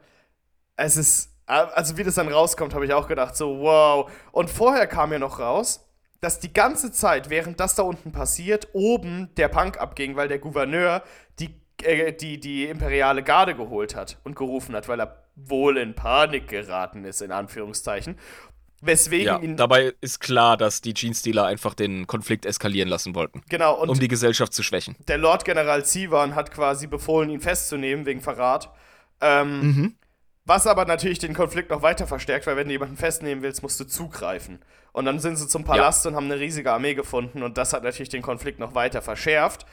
[0.76, 4.10] Es ist, also wie das dann rauskommt, habe ich auch gedacht, so wow.
[4.32, 5.86] Und vorher kam ja noch raus,
[6.20, 10.38] dass die ganze Zeit, während das da unten passiert, oben der Punk abging, weil der
[10.38, 11.02] Gouverneur
[11.38, 11.54] die,
[11.84, 16.48] äh, die, die imperiale Garde geholt hat und gerufen hat, weil er wohl in Panik
[16.48, 18.16] geraten ist, in Anführungszeichen.
[18.84, 19.56] Weswegen Ja, ihn.
[19.56, 23.98] dabei ist klar, dass die Jeans-Dealer einfach den Konflikt eskalieren lassen wollten, Genau, und um
[24.00, 24.96] die Gesellschaft zu schwächen.
[25.06, 28.70] der Lord General Sivan hat quasi befohlen, ihn festzunehmen wegen Verrat.
[29.20, 29.94] Ähm, Mhm.
[30.44, 33.78] Was aber natürlich den Konflikt noch weiter verstärkt, weil wenn du jemanden festnehmen willst, musst
[33.78, 34.59] du zugreifen.
[34.90, 37.84] Und dann sind sie zum Palast und haben eine riesige Armee gefunden und das hat
[37.84, 39.64] natürlich den Konflikt noch weiter verschärft.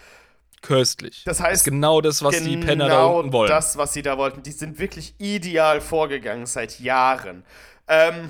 [0.61, 1.23] Köstlich.
[1.26, 3.49] Das heißt, ist genau das, was die Penner da genau unten wollen.
[3.49, 4.44] das, was sie da wollten.
[4.44, 7.44] Die sind wirklich ideal vorgegangen seit Jahren.
[7.88, 8.30] Ähm,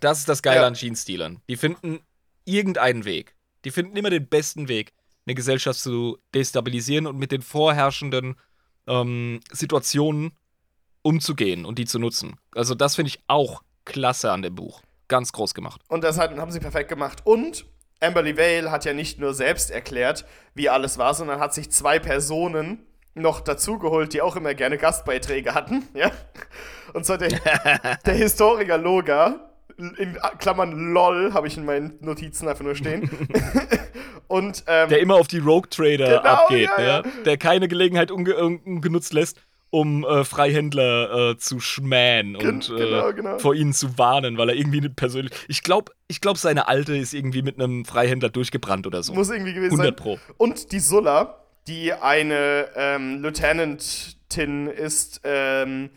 [0.00, 0.66] Das ist das Geile Ja.
[0.66, 1.40] an Jeans-Dealern.
[1.48, 2.00] Die finden
[2.44, 3.34] irgendeinen Weg.
[3.64, 4.92] Die finden immer den besten Weg,
[5.26, 8.36] eine Gesellschaft zu destabilisieren und mit den vorherrschenden
[8.86, 10.32] ähm, Situationen
[11.02, 12.36] umzugehen und die zu nutzen.
[12.54, 14.82] Also das finde ich auch klasse an dem Buch.
[15.08, 15.80] Ganz groß gemacht.
[15.88, 17.20] Und das haben sie perfekt gemacht.
[17.24, 17.64] Und
[18.00, 21.98] Amberly Vale hat ja nicht nur selbst erklärt, wie alles war, sondern hat sich zwei
[21.98, 25.86] Personen noch dazugeholt, die auch immer gerne Gastbeiträge hatten.
[25.94, 26.10] Ja?
[26.94, 27.28] Und zwar der,
[28.06, 33.10] der Historiker Loga, in Klammern LOL, habe ich in meinen Notizen einfach nur stehen.
[34.26, 37.02] Und ähm, Der immer auf die Rogue Trader Genau, abgeht, ja, ja.
[37.02, 37.12] ne?
[37.24, 39.38] der keine Gelegenheit unge ungenutzt lässt,
[39.70, 43.38] um äh, Freihändler äh, zu schmähen und genau, äh, genau.
[43.38, 45.32] vor ihnen zu warnen, weil er irgendwie eine persönlich.
[45.48, 49.14] Ich glaube, ich glaub, seine Alte ist irgendwie mit einem Freihändler durchgebrannt oder so.
[49.14, 49.96] muss irgendwie gewesen 100 sein.
[49.96, 50.18] Pro.
[50.36, 55.90] Und die Sulla, die eine ähm, Lieutenantin ist, ähm,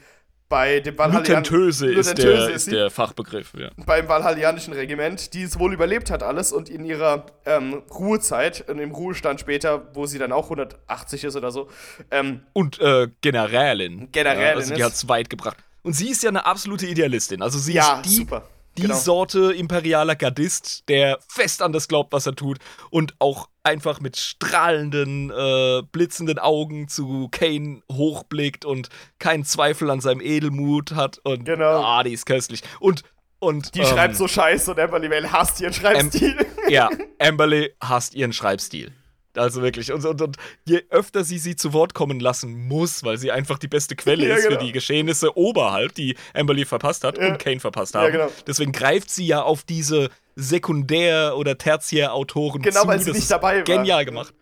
[0.51, 2.71] bei dem Lutentöse ist, Lutentöse der, ist sie.
[2.71, 3.69] der Fachbegriff, ja.
[3.85, 8.77] beim Valhallianischen Regiment, die es wohl überlebt hat alles und in ihrer ähm, Ruhezeit, in
[8.77, 11.69] dem Ruhestand später, wo sie dann auch 180 ist oder so,
[12.11, 14.09] ähm, Und äh, Generälin.
[14.11, 15.57] Generälin Ja, also die ist- hat's weit gebracht.
[15.83, 17.41] Und sie ist ja eine absolute Idealistin.
[17.41, 18.43] Also sie ja, ist die, super.
[18.77, 18.95] Die Genau.
[18.95, 22.57] Sorte imperialer Gardist, der fest an das glaubt, was er tut
[22.89, 28.89] und auch einfach mit strahlenden, äh, blitzenden Augen zu Kane hochblickt und
[29.19, 31.81] keinen Zweifel an seinem Edelmut hat und Genau.
[31.83, 32.61] ah, die ist köstlich.
[32.79, 33.03] Und
[33.39, 36.45] und Die ähm, schreibt so scheiße und Amberly Vale hasst ihren Schreibstil.
[36.69, 36.89] ja,
[37.19, 38.93] Amberley hasst ihren Schreibstil.
[39.35, 39.91] Also wirklich.
[39.93, 43.57] Und, und, und je öfter sie sie zu Wort kommen lassen muss, weil sie einfach
[43.59, 44.59] die beste Quelle Ja, ist genau.
[44.59, 47.29] für die Geschehnisse oberhalb, die Amberley verpasst hat Ja.
[47.31, 48.11] und Kane verpasst Ja, haben.
[48.11, 48.29] genau.
[48.45, 52.87] Deswegen greift sie ja auf diese Sekundär- oder Tertiärautoren Genau, zu.
[52.87, 53.63] weil sie Das nicht dabei war.
[53.63, 54.33] Genial gemacht.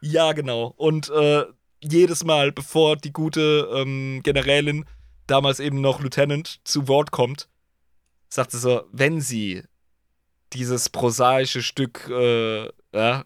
[0.00, 0.72] Ja, genau.
[0.76, 1.44] Und äh,
[1.82, 4.84] jedes Mal, bevor die gute ähm, Generälin
[5.26, 7.48] damals eben noch Lieutenant, zu Wort kommt,
[8.28, 9.62] sagt sie so, wenn sie
[10.52, 13.24] dieses prosaische Stück, äh, ja,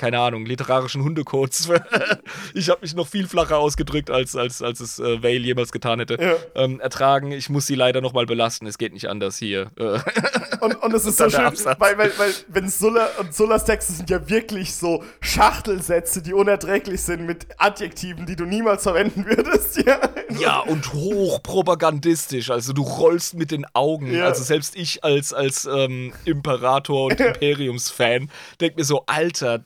[0.00, 1.68] keine Ahnung, literarischen Hundecodes.
[2.54, 5.98] ich habe mich noch viel flacher ausgedrückt, als, als, als es äh, Vale jemals getan
[5.98, 6.16] hätte.
[6.18, 6.36] Ja.
[6.54, 9.70] Ähm, ertragen, ich muss sie leider nochmal belasten, es geht nicht anders hier.
[9.76, 9.98] Äh,
[10.60, 14.10] Und, und es ist so schön, weil, weil, weil wenn Sulla und Sullas Texte sind
[14.10, 19.78] ja wirklich so Schachtelsätze, die unerträglich sind mit Adjektiven, die du niemals verwenden würdest.
[19.86, 19.98] Ja,
[20.38, 24.12] ja, und hochpropagandistisch, also du rollst mit den Augen.
[24.12, 24.26] Ja.
[24.26, 29.64] Also selbst ich als, als ähm, Imperator und Imperiums-Fan denk mir so, Alter,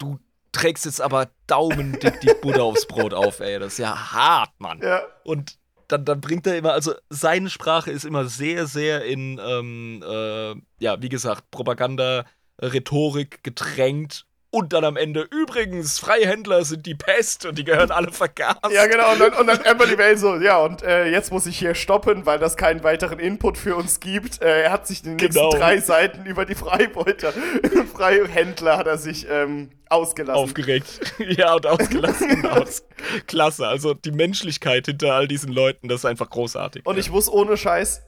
[0.00, 0.18] du
[0.52, 3.58] trägst jetzt aber daumendick die Butter aufs Brot auf, ey.
[3.58, 4.80] Das ist ja hart, Mann.
[4.82, 5.02] ja.
[5.24, 5.58] Und
[5.88, 10.54] dann, dann bringt er immer, also seine Sprache ist immer sehr, sehr in, ähm, äh,
[10.78, 12.24] ja, wie gesagt, Propaganda,
[12.60, 14.26] Rhetorik getränkt.
[14.52, 18.58] Und dann am Ende, übrigens, Freihändler sind die Pest und die gehören alle vergast.
[18.72, 19.12] Ja, genau.
[19.12, 22.26] Und dann, und dann Amberly Vale so, ja, und äh, jetzt muss ich hier stoppen,
[22.26, 24.42] weil das keinen weiteren Input für uns gibt.
[24.42, 25.50] Äh, er hat sich den nächsten Genau.
[25.50, 27.32] drei Seiten über die Freibeuter,
[27.94, 30.42] Freihändler hat er sich ähm, ausgelassen.
[30.42, 31.00] Aufgeregt.
[31.18, 32.82] ja, und ausgelassen aus.
[33.28, 33.68] Klasse.
[33.68, 36.84] Also die Menschlichkeit hinter all diesen Leuten, das ist einfach großartig.
[36.86, 38.02] und ich muss ohne Scheiß,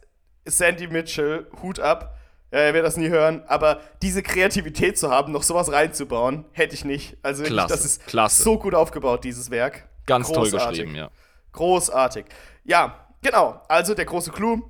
[0.44, 2.16] Sandy Mitchell, Hut ab.
[2.52, 6.74] Ja, er wird das nie hören, aber diese Kreativität zu haben, noch sowas reinzubauen, hätte
[6.74, 7.16] ich nicht.
[7.22, 8.42] Also wirklich, Klasse, das ist klasse.
[8.42, 9.88] so gut aufgebaut, dieses Werk.
[10.04, 10.80] Ganz toll Großartig.
[10.80, 11.10] geschrieben, ja.
[11.52, 12.26] Großartig.
[12.64, 13.62] Ja, genau.
[13.68, 14.62] Also der große Clou.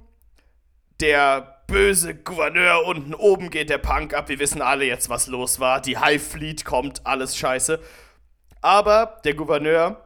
[1.01, 4.29] Der böse Gouverneur unten oben geht der Punk ab.
[4.29, 5.81] Wir wissen alle jetzt, was los war.
[5.81, 7.81] Die Hive Fleet kommt, alles scheiße.
[8.61, 10.05] Aber der Gouverneur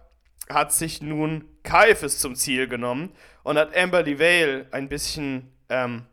[0.48, 3.12] hat sich nun Caiaphas zum Ziel genommen
[3.42, 6.06] und hat Amberly Vale ein bisschen, ähm,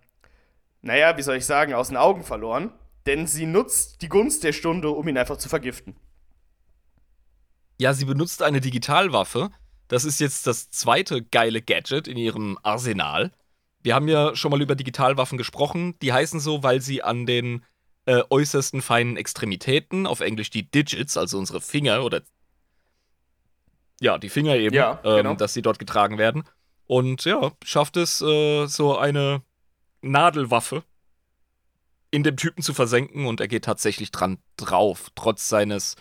[0.83, 2.71] naja, wie soll ich sagen, aus den Augen verloren.
[3.05, 5.95] Denn sie nutzt die Gunst der Stunde, um ihn einfach zu vergiften.
[7.79, 9.49] Ja, sie benutzt eine Digitalwaffe.
[9.87, 13.31] Das ist jetzt das zweite geile Gadget in ihrem Arsenal.
[13.81, 15.97] Wir haben ja schon mal über Digitalwaffen gesprochen.
[16.01, 17.65] Die heißen so, weil sie an den
[18.05, 22.21] äh, äußersten feinen Extremitäten, auf Englisch die Digits, also unsere Finger oder
[23.99, 25.35] ja, die Finger eben, Ja, ähm, genau.
[25.35, 26.43] dass sie dort getragen werden.
[26.85, 29.41] Und ja, schafft es, äh, so eine
[30.03, 30.83] Nadelwaffe
[32.11, 35.95] in dem Typen zu versenken und er geht tatsächlich dran drauf, trotz seines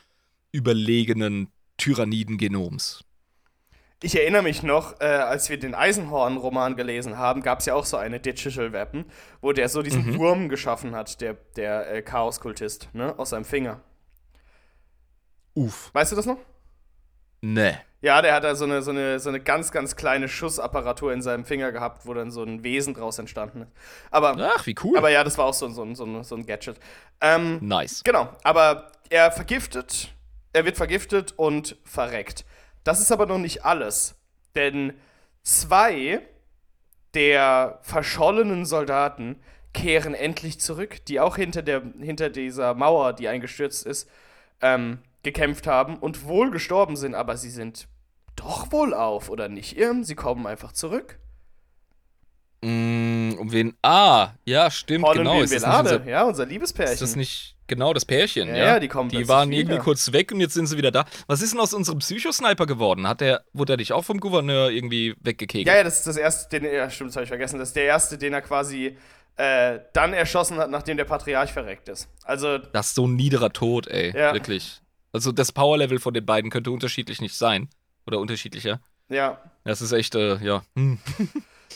[0.53, 1.49] überlegenen
[1.79, 3.05] Tyranniden-Genoms.
[4.03, 7.85] Ich erinnere mich noch, äh, als wir den Eisenhorn-Roman gelesen haben, gab es ja auch
[7.85, 9.05] so eine Digital Weapon,
[9.41, 13.81] wo der so diesen Wurm geschaffen hat, der, der äh, Chaos-Kultist, ne, aus seinem Finger.
[15.55, 15.91] Uff.
[15.95, 16.39] Weißt du das noch?
[17.43, 17.81] Ne.
[18.03, 21.23] Ja, der hat da so eine, so, eine, so eine ganz, ganz kleine Schussapparatur in
[21.23, 23.73] seinem Finger gehabt, wo dann so ein Wesen draus entstanden ist.
[24.11, 24.99] Aber, Ach, wie cool.
[24.99, 26.79] aber ja, das war auch so, so, ein- so, ein- so ein Gadget.
[27.21, 28.03] Ähm, nice.
[28.05, 30.09] Genau, aber er vergiftet,
[30.53, 32.45] er wird vergiftet und verreckt.
[32.85, 34.17] Das ist aber noch nicht alles,
[34.57, 34.95] denn
[35.45, 36.21] zwei
[37.15, 39.41] der verschollenen Soldaten
[39.75, 44.09] kehren endlich zurück, die auch hinter, der, hinter dieser Mauer, die eingestürzt ist,
[44.61, 47.87] ähm, gekämpft haben und wohl gestorben sind, aber sie sind
[48.37, 49.77] doch wohl auf, oder nicht?
[49.77, 51.19] Irm, sie kommen einfach zurück.
[52.65, 53.75] Mm, um wen?
[53.83, 55.41] Ah, ja, stimmt, Holland genau.
[55.41, 56.93] wie Ist unser, ja, unser Liebespärchen.
[56.95, 58.49] ist das nicht genau das Pärchen?
[58.49, 59.61] Ja, Ja, die kommen Die waren wieder.
[59.61, 61.05] irgendwie kurz weg und jetzt sind sie wieder da.
[61.27, 63.09] Was ist denn aus unserem Psychosniper geworden?
[63.09, 65.67] Hat der, wurde er dich auch vom Gouverneur irgendwie weggekegelt?
[65.67, 67.59] Ja, ja, das ist das erste, den, ja, stimmt, das habe ich vergessen.
[67.59, 68.97] Das ist der erste, den er quasi
[69.37, 72.09] äh, dann erschossen hat, nachdem der Patriarch verreckt ist.
[72.23, 74.17] Also, Das ist so ein niederer Tod, ey.
[74.17, 74.35] Ja.
[74.35, 74.81] Wirklich.
[75.15, 77.69] Also das Powerlevel von den beiden könnte unterschiedlich nicht sein.
[78.07, 78.81] Oder unterschiedlicher.
[79.09, 79.41] ja.
[79.65, 80.63] Das ist echt, äh, ja.
[80.75, 80.99] Hm.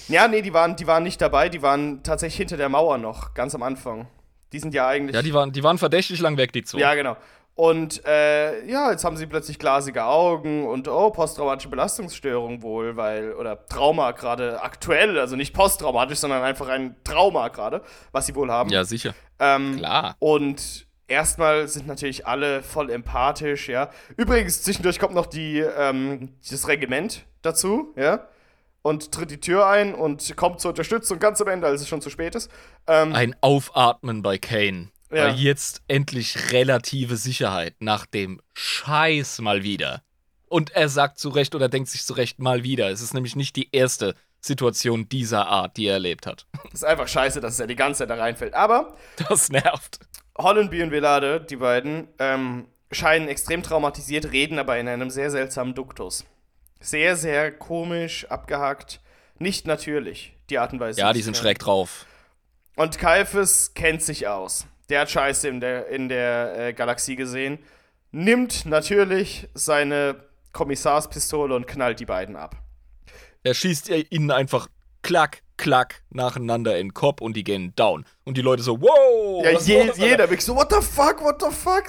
[0.08, 3.34] Ja, nee, die waren, die waren nicht dabei, die waren tatsächlich hinter der Mauer noch,
[3.34, 4.06] ganz am Anfang.
[4.52, 5.16] Die sind ja eigentlich.
[5.16, 6.78] Ja, die waren, die waren verdächtig lang weg, die zwei.
[6.78, 7.16] Ja, genau.
[7.56, 13.32] Und äh, ja, jetzt haben sie plötzlich glasige Augen und oh, posttraumatische Belastungsstörung wohl, weil,
[13.32, 17.82] oder Trauma gerade aktuell, also nicht posttraumatisch, sondern einfach ein Trauma gerade,
[18.12, 18.68] was sie wohl haben.
[18.68, 19.14] ja sicher.
[19.38, 20.16] Ähm, Klar.
[20.18, 23.90] Und erstmal sind natürlich alle voll empathisch, ja.
[24.16, 28.28] Übrigens, zwischendurch kommt noch die, ähm, das Regiment dazu, ja.
[28.82, 32.00] Und tritt die Tür ein und kommt zur Unterstützung ganz am Ende, als es schon
[32.00, 32.50] zu spät ist.
[32.86, 34.90] Ähm, Ein Aufatmen bei Kane.
[35.10, 35.26] Ja.
[35.26, 40.02] Weil jetzt endlich relative Sicherheit nach dem Scheiß mal wieder.
[40.48, 42.90] Und er sagt zu Recht oder denkt sich zu Recht mal wieder.
[42.90, 46.46] Es ist nämlich nicht die erste Situation dieser Art, die er erlebt hat.
[46.72, 48.54] ist einfach scheiße, dass er die ganze Zeit da reinfällt.
[48.54, 48.96] Aber
[49.28, 49.98] Das nervt.
[50.38, 55.74] Hollenby und Velade, die beiden, ähm, scheinen extrem traumatisiert, reden aber in einem sehr seltsamen
[55.74, 56.24] Duktus.
[56.80, 59.00] Sehr, sehr komisch, abgehackt,
[59.38, 61.00] nicht natürlich, die Art und Weise.
[61.00, 62.06] Ja, die sind schräg drauf.
[62.76, 64.66] Und Caiaphas kennt sich aus.
[64.88, 67.58] Der hat Scheiße in der, in der äh, Galaxie gesehen.
[68.12, 70.22] Nimmt natürlich seine
[70.52, 72.56] Kommissarspistole und knallt die beiden ab.
[73.42, 74.68] Er schießt ihnen einfach
[75.02, 78.04] klack, klack nacheinander in den Kopf und die gehen down.
[78.24, 79.44] Und die Leute so, wow!
[79.44, 81.84] Ja, je, jeder wirklich so, what the fuck, what the fuck?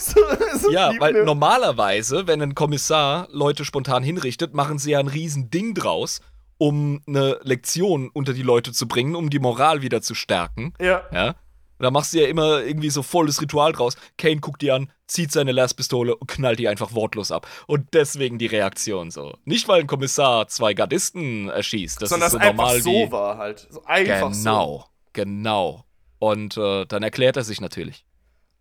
[0.71, 1.23] Ja, weil ne?
[1.23, 6.21] normalerweise, wenn ein Kommissar Leute spontan hinrichtet, machen sie ja ein riesen Ding draus,
[6.57, 10.73] um eine Lektion unter die Leute zu bringen, um die Moral wieder zu stärken.
[10.79, 11.03] Ja.
[11.11, 11.35] Ja.
[11.79, 13.95] Da machst du ja immer irgendwie so volles Ritual draus.
[14.17, 17.47] Kane guckt die an, zieht seine Laspistole und knallt die einfach wortlos ab.
[17.65, 19.37] Und deswegen die Reaktion so.
[19.45, 22.01] Nicht, weil ein Kommissar zwei Gardisten erschießt.
[22.01, 23.11] Das Sondern ist so es einfach normal so wie.
[23.11, 23.67] war halt.
[23.69, 24.43] So einfach so.
[24.43, 25.85] Genau, genau.
[26.19, 28.05] Und äh, dann erklärt er sich natürlich.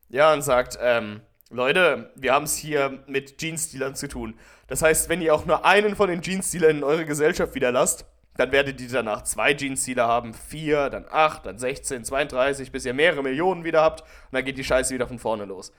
[0.09, 1.20] Ja, und sagt, ähm,
[1.51, 4.39] Leute, wir haben es hier mit Jeans-Dealern zu tun.
[4.68, 8.05] Das heißt, wenn ihr auch nur einen von den Jeans-Dealern in eure Gesellschaft wieder lasst,
[8.36, 12.94] dann werdet ihr danach zwei Jeans-Dealer haben, vier, dann acht, dann 16, 32, bis ihr
[12.94, 15.73] mehrere Millionen wieder habt und dann geht die Scheiße wieder von vorne los.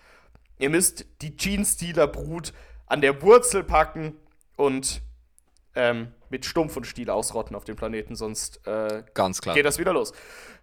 [0.60, 2.54] Ihr müsst die Jeans-Dealer-Brut
[2.88, 4.16] an der Wurzel packen
[4.56, 5.02] und
[5.76, 9.56] ähm, mit Stumpf und Stiel ausrotten auf dem Planeten, sonst äh, Ganz klar.
[9.56, 10.14] geht das wieder los.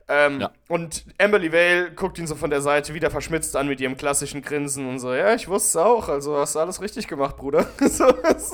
[0.09, 0.53] Ähm, Ja.
[0.69, 4.43] Und Amberly Vale guckt ihn so von der Seite wieder verschmitzt an mit ihrem klassischen
[4.43, 7.67] Grinsen und so, ja, ich wusste es auch, also hast du alles richtig gemacht, Bruder.
[7.89, 8.07] so,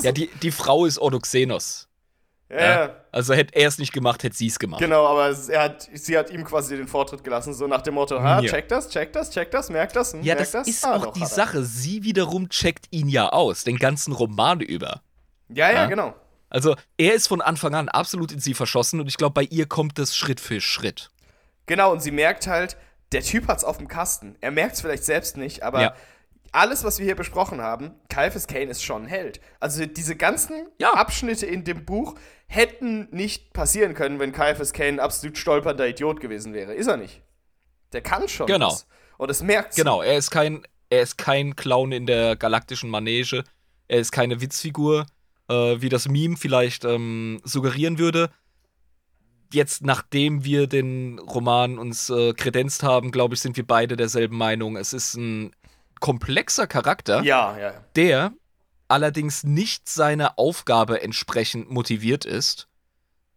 [0.03, 1.89] Ja, die, die Frau ist Odoxenos.
[2.51, 2.97] Ja.
[3.13, 4.81] Also hätte er es nicht gemacht, hätte sie es gemacht.
[4.81, 7.95] Genau, aber es- er hat, sie hat ihm quasi den Vortritt gelassen, so nach dem
[7.95, 8.49] Motto, ha, Ja.
[8.51, 11.05] check das, check das, check das, merk das, hm, Ja, merk das, ist Ah, auch
[11.07, 11.25] doch, die.
[11.27, 11.63] Sache.
[11.65, 15.01] Sie wiederum checkt ihn ja aus, den ganzen Roman über.
[15.49, 15.87] Ja, ja, Ja.
[15.87, 16.15] genau.
[16.49, 19.67] Also er ist von Anfang an absolut in sie verschossen und ich glaube, bei ihr
[19.67, 21.11] kommt das Schritt für Schritt.
[21.67, 22.77] Genau, und sie merkt halt,
[23.13, 24.37] der Typ hat's auf dem Kasten.
[24.41, 25.95] Er merkt's vielleicht selbst nicht, aber Ja.
[26.53, 29.41] Alles, was wir hier besprochen haben, Caiaphas Kane ist schon ein Held.
[29.61, 30.93] Also diese ganzen Ja.
[30.95, 32.15] Abschnitte in dem Buch
[32.47, 36.75] hätten nicht passieren können, wenn Caiaphas Kane ein absolut stolpernder Idiot gewesen wäre.
[36.75, 37.23] Ist er nicht.
[37.93, 38.69] Der kann schon Genau.
[38.73, 38.87] was.
[39.19, 39.77] Und es merkt.
[39.77, 43.45] Genau, er ist kein, er ist kein Clown in der galaktischen Manege.
[43.87, 45.07] Er ist keine Witzfigur,
[45.49, 48.31] äh, wie das Meme vielleicht ähm, suggerieren würde.
[49.53, 54.37] Jetzt, nachdem wir den Roman uns äh, kredenzt haben, glaube ich, sind wir beide derselben
[54.37, 54.77] Meinung.
[54.77, 55.51] Es ist ein
[56.01, 57.73] komplexer Charakter, Ja, ja.
[57.73, 57.85] ja.
[57.97, 58.33] der
[58.89, 62.67] allerdings nicht seiner Aufgabe entsprechend motiviert ist.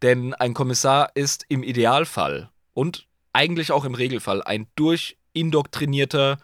[0.02, 6.40] Denn ein Kommissar ist im Idealfall und eigentlich auch im Regelfall ein durchindoktrinierter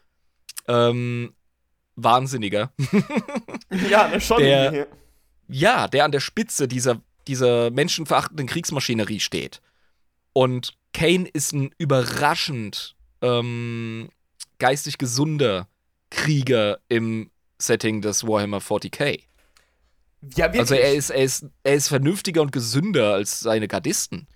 [0.67, 1.33] ähm,
[1.95, 2.71] Wahnsinniger.
[3.89, 4.39] Ja, schon.
[4.41, 4.87] Der-
[5.47, 9.61] ja, der an der Spitze dieser, dieser menschenverachtenden Kriegsmaschinerie steht.
[10.33, 14.09] Und Kane ist ein überraschend ähm,
[14.59, 15.67] geistig gesunder
[16.09, 19.21] Krieger im Setting des Warhammer 40k.
[20.35, 20.59] ja, wirklich.
[20.61, 24.27] Also er ist, er, ist, er ist vernünftiger und gesünder als seine Gardisten.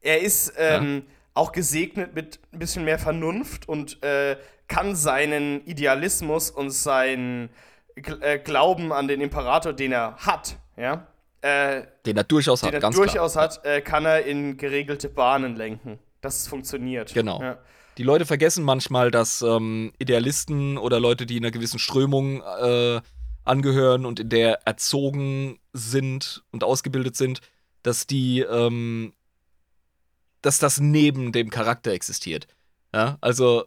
[0.00, 1.04] Er ist ähm,
[1.34, 4.36] auch gesegnet mit ein bisschen mehr Vernunft und äh,
[4.68, 7.50] kann seinen Idealismus und seinen
[7.94, 11.06] äh, Glauben an den Imperator, den er hat, ja,
[11.42, 13.44] äh, Den er durchaus den hat, er ganz durchaus klar.
[13.44, 15.98] hat, äh, kann er in geregelte Bahnen lenken.
[16.20, 17.12] Das funktioniert.
[17.12, 17.40] Genau.
[17.42, 17.58] Ja.
[17.98, 23.00] Die Leute vergessen manchmal, dass ähm, Idealisten oder Leute, die einer gewissen Strömung äh,
[23.44, 27.40] angehören und in der erzogen sind und ausgebildet sind,
[27.82, 29.12] dass die, ähm,
[30.40, 32.46] dass das neben dem Charakter existiert.
[32.94, 33.64] Ja, also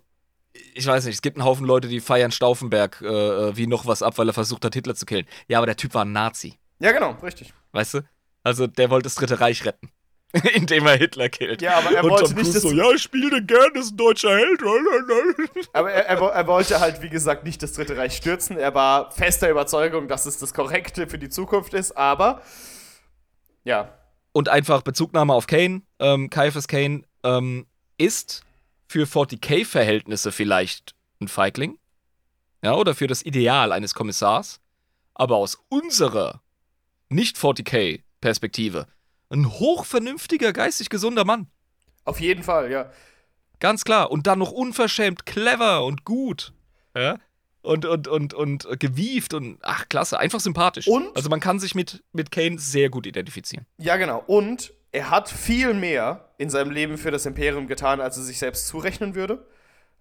[0.74, 3.86] ich weiß nicht, es gibt einen Haufen Leute, die feiern Stauffenberg äh, äh, wie noch
[3.86, 5.26] was ab, weil er versucht hat, Hitler zu killen.
[5.48, 7.54] Ja, aber der Typ war ein Nazi, ja, genau, richtig.
[7.74, 8.02] weißt du?
[8.44, 9.90] Also der wollte das Dritte Reich retten,
[10.53, 11.62] indem er Hitler killt.
[11.62, 13.72] Ja, aber er Und wollte Tom nicht, Cruise dass so, ja, ich spiele den gern,
[13.74, 14.62] das ist ein deutscher Held.
[15.74, 18.57] Aber er, er, er wollte halt, wie gesagt, nicht das Dritte Reich stürzen.
[18.57, 22.41] Er war fester Überzeugung, dass es das Korrekte für die Zukunft ist, aber
[23.64, 23.98] ja,
[24.32, 25.82] Und einfach Bezugnahme auf Kane.
[25.99, 27.66] Ähm, Caiaphas Kane ähm,
[27.98, 28.44] ist
[28.88, 31.80] für 40k-Verhältnisse vielleicht ein Feigling.
[32.64, 34.60] Ja, oder für das Ideal eines Kommissars.
[35.14, 36.41] Aber aus unserer
[37.10, 38.88] Nicht-40k-Perspektive
[39.30, 41.48] ein hochvernünftiger, geistig gesunder Mann.
[42.04, 42.92] auf jeden Fall, ja.
[43.60, 44.12] Ganz klar.
[44.12, 46.54] Und dann noch unverschämt clever und gut.
[46.96, 47.18] Ja.
[47.62, 50.88] Und, und, und, und gewieft und ach, klasse, einfach sympathisch.
[50.88, 53.66] Und- Also man kann sich mit, mit Kane sehr gut identifizieren.
[53.78, 54.24] Ja, genau.
[54.28, 58.38] Und er hat viel mehr in seinem Leben für das Imperium getan, als er sich
[58.38, 59.48] selbst zurechnen würde.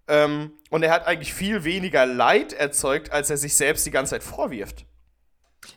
[0.07, 4.11] Ähm, und er hat eigentlich viel weniger Leid erzeugt, als er sich selbst die ganze
[4.11, 4.85] Zeit vorwirft.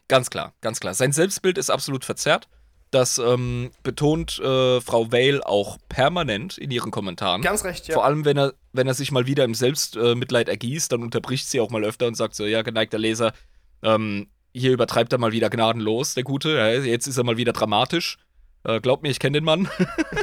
[0.08, 0.92] Ganz klar, ganz klar.
[0.92, 2.48] Sein Selbstbild ist absolut verzerrt.
[2.90, 7.42] Das ähm, betont äh, Frau Vale auch permanent in ihren Kommentaren.
[7.42, 7.94] Ganz recht, ja.
[7.94, 11.48] Vor allem, wenn er, wenn er sich mal wieder im Selbstmitleid äh, ergießt, dann unterbricht
[11.48, 13.32] sie auch mal öfter und sagt so, ja, geneigter Leser,
[13.82, 16.56] ähm, hier übertreibt er mal wieder gnadenlos, der Gute.
[16.56, 18.18] Ja, jetzt ist er mal wieder dramatisch.
[18.64, 19.68] Äh, glaub mir, ich kenne den Mann.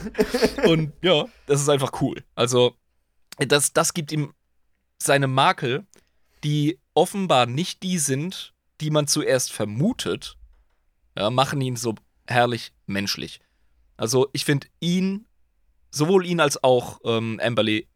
[0.68, 2.24] und ja, das ist einfach cool.
[2.34, 2.76] Also,
[3.38, 4.34] das, das gibt ihm
[5.02, 5.86] seine Makel,
[6.44, 10.38] die offenbar nicht die sind, die man zuerst vermutet,
[11.18, 11.96] ja, machen ihn so
[12.28, 13.40] herrlich menschlich.
[13.98, 15.26] Also ich finde ihn,
[15.92, 17.88] sowohl ihn als auch ähm, Amberly,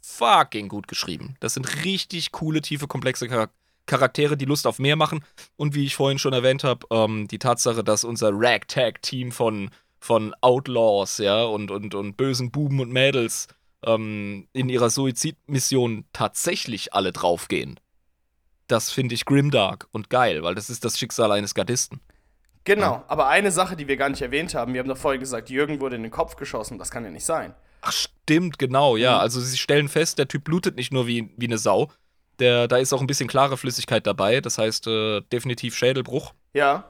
[0.00, 1.36] fucking gut geschrieben.
[1.40, 3.50] Das sind richtig coole, tiefe, komplexe Char
[3.86, 5.22] Charaktere, die Lust auf mehr machen.
[5.56, 10.34] Und wie ich vorhin schon erwähnt habe, ähm, die Tatsache, dass unser Ragtag-Team von, von
[10.40, 13.46] Outlaws, ja, und, und, und bösen Buben und Mädels
[13.84, 17.78] ähm, in ihrer Suizidmission tatsächlich alle draufgehen.
[18.68, 22.00] Das finde ich grimdark und geil, weil das ist das Schicksal eines Gardisten.
[22.64, 25.50] Genau, aber eine Sache, die wir gar nicht erwähnt haben, wir haben doch vorhin gesagt,
[25.50, 27.54] Jürgen wurde in den Kopf geschossen, das kann ja nicht sein.
[27.82, 29.14] Ach, stimmt, genau, ja.
[29.16, 29.20] Mhm.
[29.20, 31.90] Also sie stellen fest, der Typ blutet nicht nur wie, wie eine Sau.
[32.40, 36.32] Der, da ist auch ein bisschen klare Flüssigkeit dabei, das heißt äh, definitiv Schädelbruch.
[36.54, 36.84] Ja,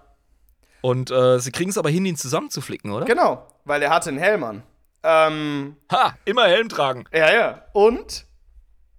[0.81, 3.05] Und äh, sie kriegen es aber hin, ihn zusammenzuflicken, oder?
[3.05, 4.63] genau, weil er hatte einen Helm an.
[5.03, 7.05] Ähm, Ha, immer Helm tragen.
[7.13, 7.63] ja, ja.
[7.73, 8.25] Und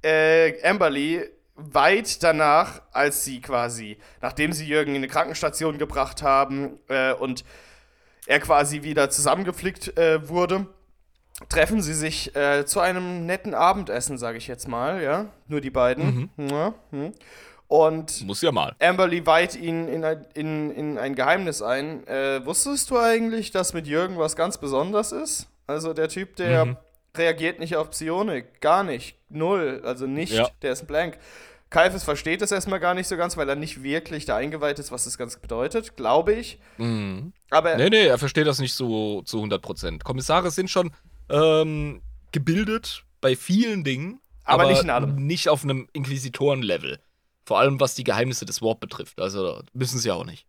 [0.03, 1.23] äh, Amberly
[1.55, 7.43] weit danach, als sie quasi, nachdem sie Jürgen in eine Krankenstation gebracht haben äh, und
[8.27, 10.67] er quasi wieder zusammengeflickt äh, wurde,
[11.49, 15.27] treffen sie sich äh, zu einem netten Abendessen, sage ich jetzt mal, ja.
[15.47, 16.29] Nur die beiden.
[16.37, 17.13] Ja, hm.
[17.67, 18.75] Und Muss ja mal.
[18.79, 22.05] Amberly weiht ihn in ein, in, in ein Geheimnis ein.
[22.07, 25.47] Äh, wusstest du eigentlich, dass mit Jürgen was ganz Besonderes ist?
[25.65, 26.77] Also der Typ, der Mhm.
[27.17, 28.61] Reagiert nicht auf Psionik.
[28.61, 29.17] Gar nicht.
[29.29, 29.81] Null.
[29.83, 30.33] Also nicht.
[30.33, 30.49] Ja.
[30.61, 31.17] Der ist blank.
[31.69, 34.91] Kaifes versteht das erstmal gar nicht so ganz, weil er nicht wirklich da eingeweiht ist,
[34.91, 36.59] was das ganz bedeutet, glaube ich.
[36.77, 37.33] Mhm.
[37.49, 40.03] Aber Nee, nee, er versteht das nicht so zu 100%.
[40.03, 40.91] Kommissare sind schon
[41.29, 42.01] ähm,
[42.31, 45.15] gebildet bei vielen Dingen, Aber nicht in allem.
[45.15, 46.99] Nicht auf einem Inquisitoren-Level.
[47.45, 49.19] Vor allem, was die Geheimnisse des Warp betrifft.
[49.19, 50.45] Also müssen sie auch nicht.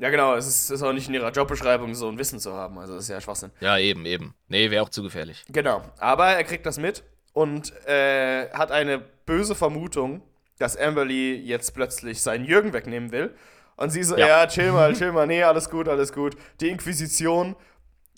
[0.00, 2.78] Ja genau, es ist, ist auch nicht in ihrer Jobbeschreibung so ein Wissen zu haben.
[2.78, 3.50] Also das ist ja Schwachsinn.
[3.60, 4.34] Ja, eben, eben.
[4.48, 5.44] Nee, wäre auch zu gefährlich.
[5.48, 7.02] Genau, aber er kriegt das mit
[7.32, 10.22] und äh, hat eine böse Vermutung,
[10.58, 13.34] dass Amberly jetzt plötzlich seinen Jürgen wegnehmen will.
[13.76, 14.46] Und sie so, ja, Ja.
[14.46, 16.36] chill mal, chill mal, nee, alles gut, alles gut.
[16.60, 17.56] Die Inquisition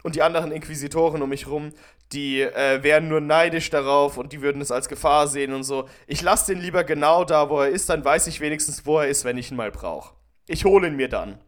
[0.03, 1.73] und die anderen Inquisitoren um mich rum,
[2.13, 5.89] die äh, wären nur neidisch darauf und die würden es als Gefahr sehen und so.
[6.07, 9.09] Ich lasse den lieber genau da, wo er ist, dann weiß ich wenigstens, wo er
[9.09, 10.15] ist, wenn ich ihn mal brauche.
[10.47, 11.39] Ich hole ihn mir dann.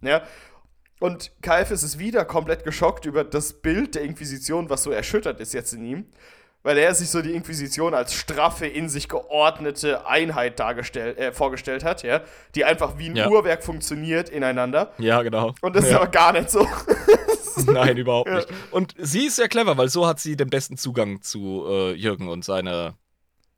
[0.00, 0.22] Ja?
[1.00, 5.52] Und Kaifes ist wieder komplett geschockt über das Bild der Inquisition, was so erschüttert ist
[5.52, 6.06] jetzt in ihm.
[6.62, 11.84] Weil er sich so die Inquisition als straffe, in sich geordnete Einheit dargestellt, äh, vorgestellt
[11.84, 12.22] hat, ja,
[12.54, 13.28] die einfach wie ein Ja.
[13.28, 14.94] Uhrwerk funktioniert ineinander.
[14.96, 15.52] Ja, genau.
[15.60, 15.98] Und das ist ja.
[15.98, 16.66] aber gar nicht so.
[17.66, 18.48] Nein, überhaupt nicht.
[18.70, 22.28] Und sie ist sehr clever, weil so hat sie den besten Zugang zu äh, Jürgen
[22.28, 22.96] und seiner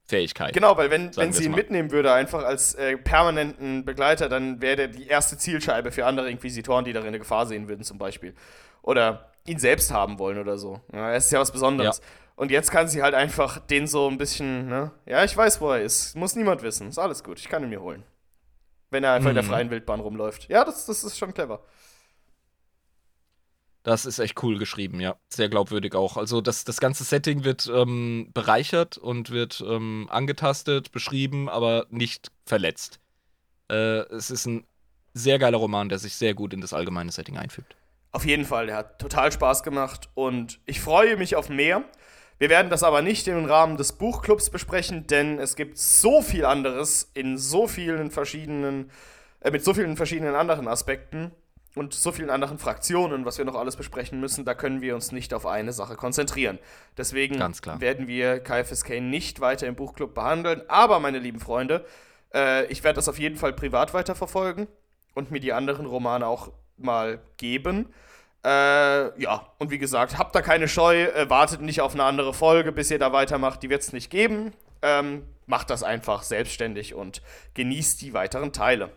[0.09, 0.53] Fähigkeit.
[0.55, 1.57] Genau, weil wenn, wenn sie ihn mal.
[1.57, 6.31] mitnehmen würde, einfach als äh, permanenten Begleiter, dann wäre der die erste Zielscheibe für andere
[6.31, 8.35] Inquisitoren, die darin eine Gefahr sehen würden, zum Beispiel.
[8.83, 10.81] Oder ihn selbst haben wollen oder so.
[10.93, 12.01] Ja, es ist ja was Besonderes.
[12.37, 14.91] Und jetzt kann sie halt einfach den so ein bisschen, ne?
[15.07, 16.15] Ja, ich weiß, wo er ist.
[16.17, 16.89] Muss niemand wissen.
[16.89, 17.39] Ist alles gut.
[17.41, 18.05] Ich kann ihn mir holen.
[18.91, 19.49] Wenn er einfach in der Mhm.
[19.49, 20.49] freien Wildbahn rumläuft.
[20.49, 21.61] Ja, das, das ist schon clever.
[23.87, 25.15] Das ist echt cool geschrieben, ja.
[25.29, 26.17] Sehr glaubwürdig auch.
[26.17, 32.33] Also das, das ganze Setting wird ähm, bereichert und wird ähm, angetastet, beschrieben, aber nicht
[32.45, 32.99] verletzt.
[33.71, 34.67] Äh, es ist ein
[35.15, 37.77] sehr geiler Roman, der sich sehr gut in das allgemeine Setting einfügt.
[38.11, 41.85] Auf jeden Fall, der hat total Spaß gemacht und ich freue mich auf mehr.
[42.39, 46.45] Wir werden das aber nicht im Rahmen des Buchclubs besprechen, denn es gibt so viel
[46.45, 48.91] anderes in so vielen verschiedenen,
[49.39, 51.31] äh, mit so vielen verschiedenen anderen Aspekten
[51.77, 54.47] und so vielen anderen Fraktionen, was wir noch alles besprechen müssen.
[54.47, 56.59] Da können wir uns nicht auf eine Sache konzentrieren.
[56.97, 60.63] Deswegen werden wir KFSK nicht weiter im Buchclub behandeln.
[60.69, 61.85] Aber, meine lieben Freunde,
[62.35, 64.69] äh, ich werde das auf jeden Fall privat weiterverfolgen
[65.15, 67.93] und mir die anderen Romane auch mal geben.
[68.43, 72.33] Äh, ja, und wie gesagt, habt da keine Scheu, äh, wartet nicht auf eine andere
[72.33, 74.55] Folge, bis ihr da weitermacht, die wird es nicht geben.
[74.81, 77.21] Ähm, macht das einfach selbstständig und
[77.53, 78.91] genießt die weiteren Teile.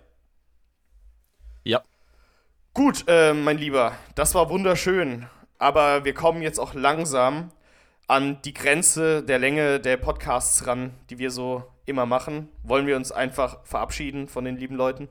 [1.64, 1.84] Ja.
[2.80, 5.28] Gut, äh, mein Lieber, das war wunderschön,
[5.58, 7.52] aber wir kommen jetzt auch langsam
[8.08, 12.48] an die Grenze der Länge der Podcasts ran, die wir so immer machen.
[12.64, 15.10] Wollen wir uns einfach verabschieden von den lieben Leuten?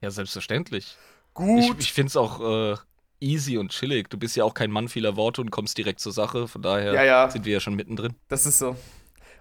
[0.00, 0.96] Ja, selbstverständlich.
[0.96, 1.76] Ich, Gut.
[1.78, 2.76] ich finde es auch äh,
[3.20, 4.10] easy und chillig.
[4.10, 6.48] Du bist ja auch kein Mann vieler Worte und kommst direkt zur Sache.
[6.48, 7.30] Von daher Ja, ja.
[7.30, 8.16] sind wir ja schon mittendrin.
[8.26, 8.74] Das ist so.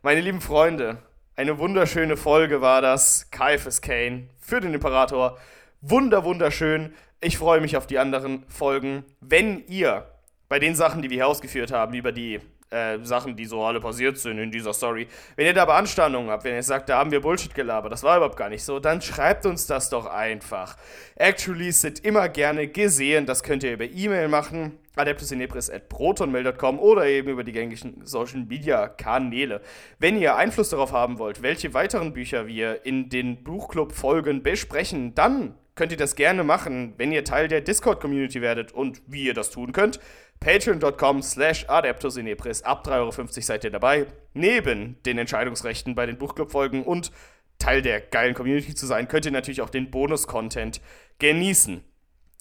[0.04, 1.02] Meine lieben Freunde,
[1.36, 3.32] eine wunderschöne Folge war das.
[3.32, 5.40] Kaifes Kane für den Imperator.
[5.82, 6.94] Wunder, wunderschön.
[7.22, 9.06] Ich freue mich auf die anderen Folgen.
[9.22, 10.12] Wenn ihr
[10.50, 13.80] bei den Sachen, die wir hier ausgeführt haben, über die äh, Sachen, die so alle
[13.80, 15.08] passiert sind in dieser Story,
[15.38, 18.18] wenn ihr da Beanstandungen habt, wenn ihr sagt, da haben wir Bullshit gelabert, das war
[18.18, 20.76] überhaupt gar nicht so, dann schreibt uns das doch einfach.
[21.16, 23.26] Actuallys sind immer gerne gesehen.
[23.26, 29.62] Das könnt ihr über E-Mail machen, adeptusinepris.protonmail.com oder eben über die gängigen Social Media Kanäle.
[29.98, 35.56] Wenn ihr Einfluss darauf haben wollt, welche weiteren Bücher wir in den Buchclub-Folgen besprechen, dann
[35.76, 38.72] könnt ihr das gerne machen, wenn ihr Teil der Discord-Community werdet.
[38.72, 40.00] Und wie ihr das tun könnt,
[40.40, 42.64] Patreon.com slash Adeptusinepris.
[42.64, 44.08] Ab 3,50 Euro seid ihr dabei.
[44.34, 47.12] Neben den Entscheidungsrechten bei den Buchclub-Folgen und
[47.60, 50.80] Teil der geilen Community zu sein, könnt ihr natürlich auch den Bonus-Content
[51.20, 51.84] genießen.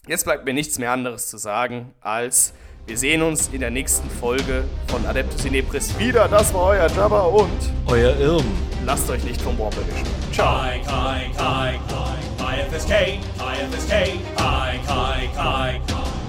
[0.06, 2.54] Jetzt bleibt mir nichts mehr anderes zu sagen, als
[2.86, 6.28] wir sehen uns in der nächsten Folge von Adeptus Inepris wieder.
[6.28, 7.50] Das war euer Jabba und
[7.86, 8.46] Euer Irm.
[8.86, 10.06] lasst euch nicht vom Warp erwischen.
[10.32, 10.60] Ciao.
[10.62, 12.17] Kai, Kai, Kai, Kai,
[12.58, 15.80] IFSK, IFSK, Kai, Kai, Kai,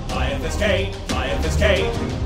[0.09, 2.18] IFSK, IFSK.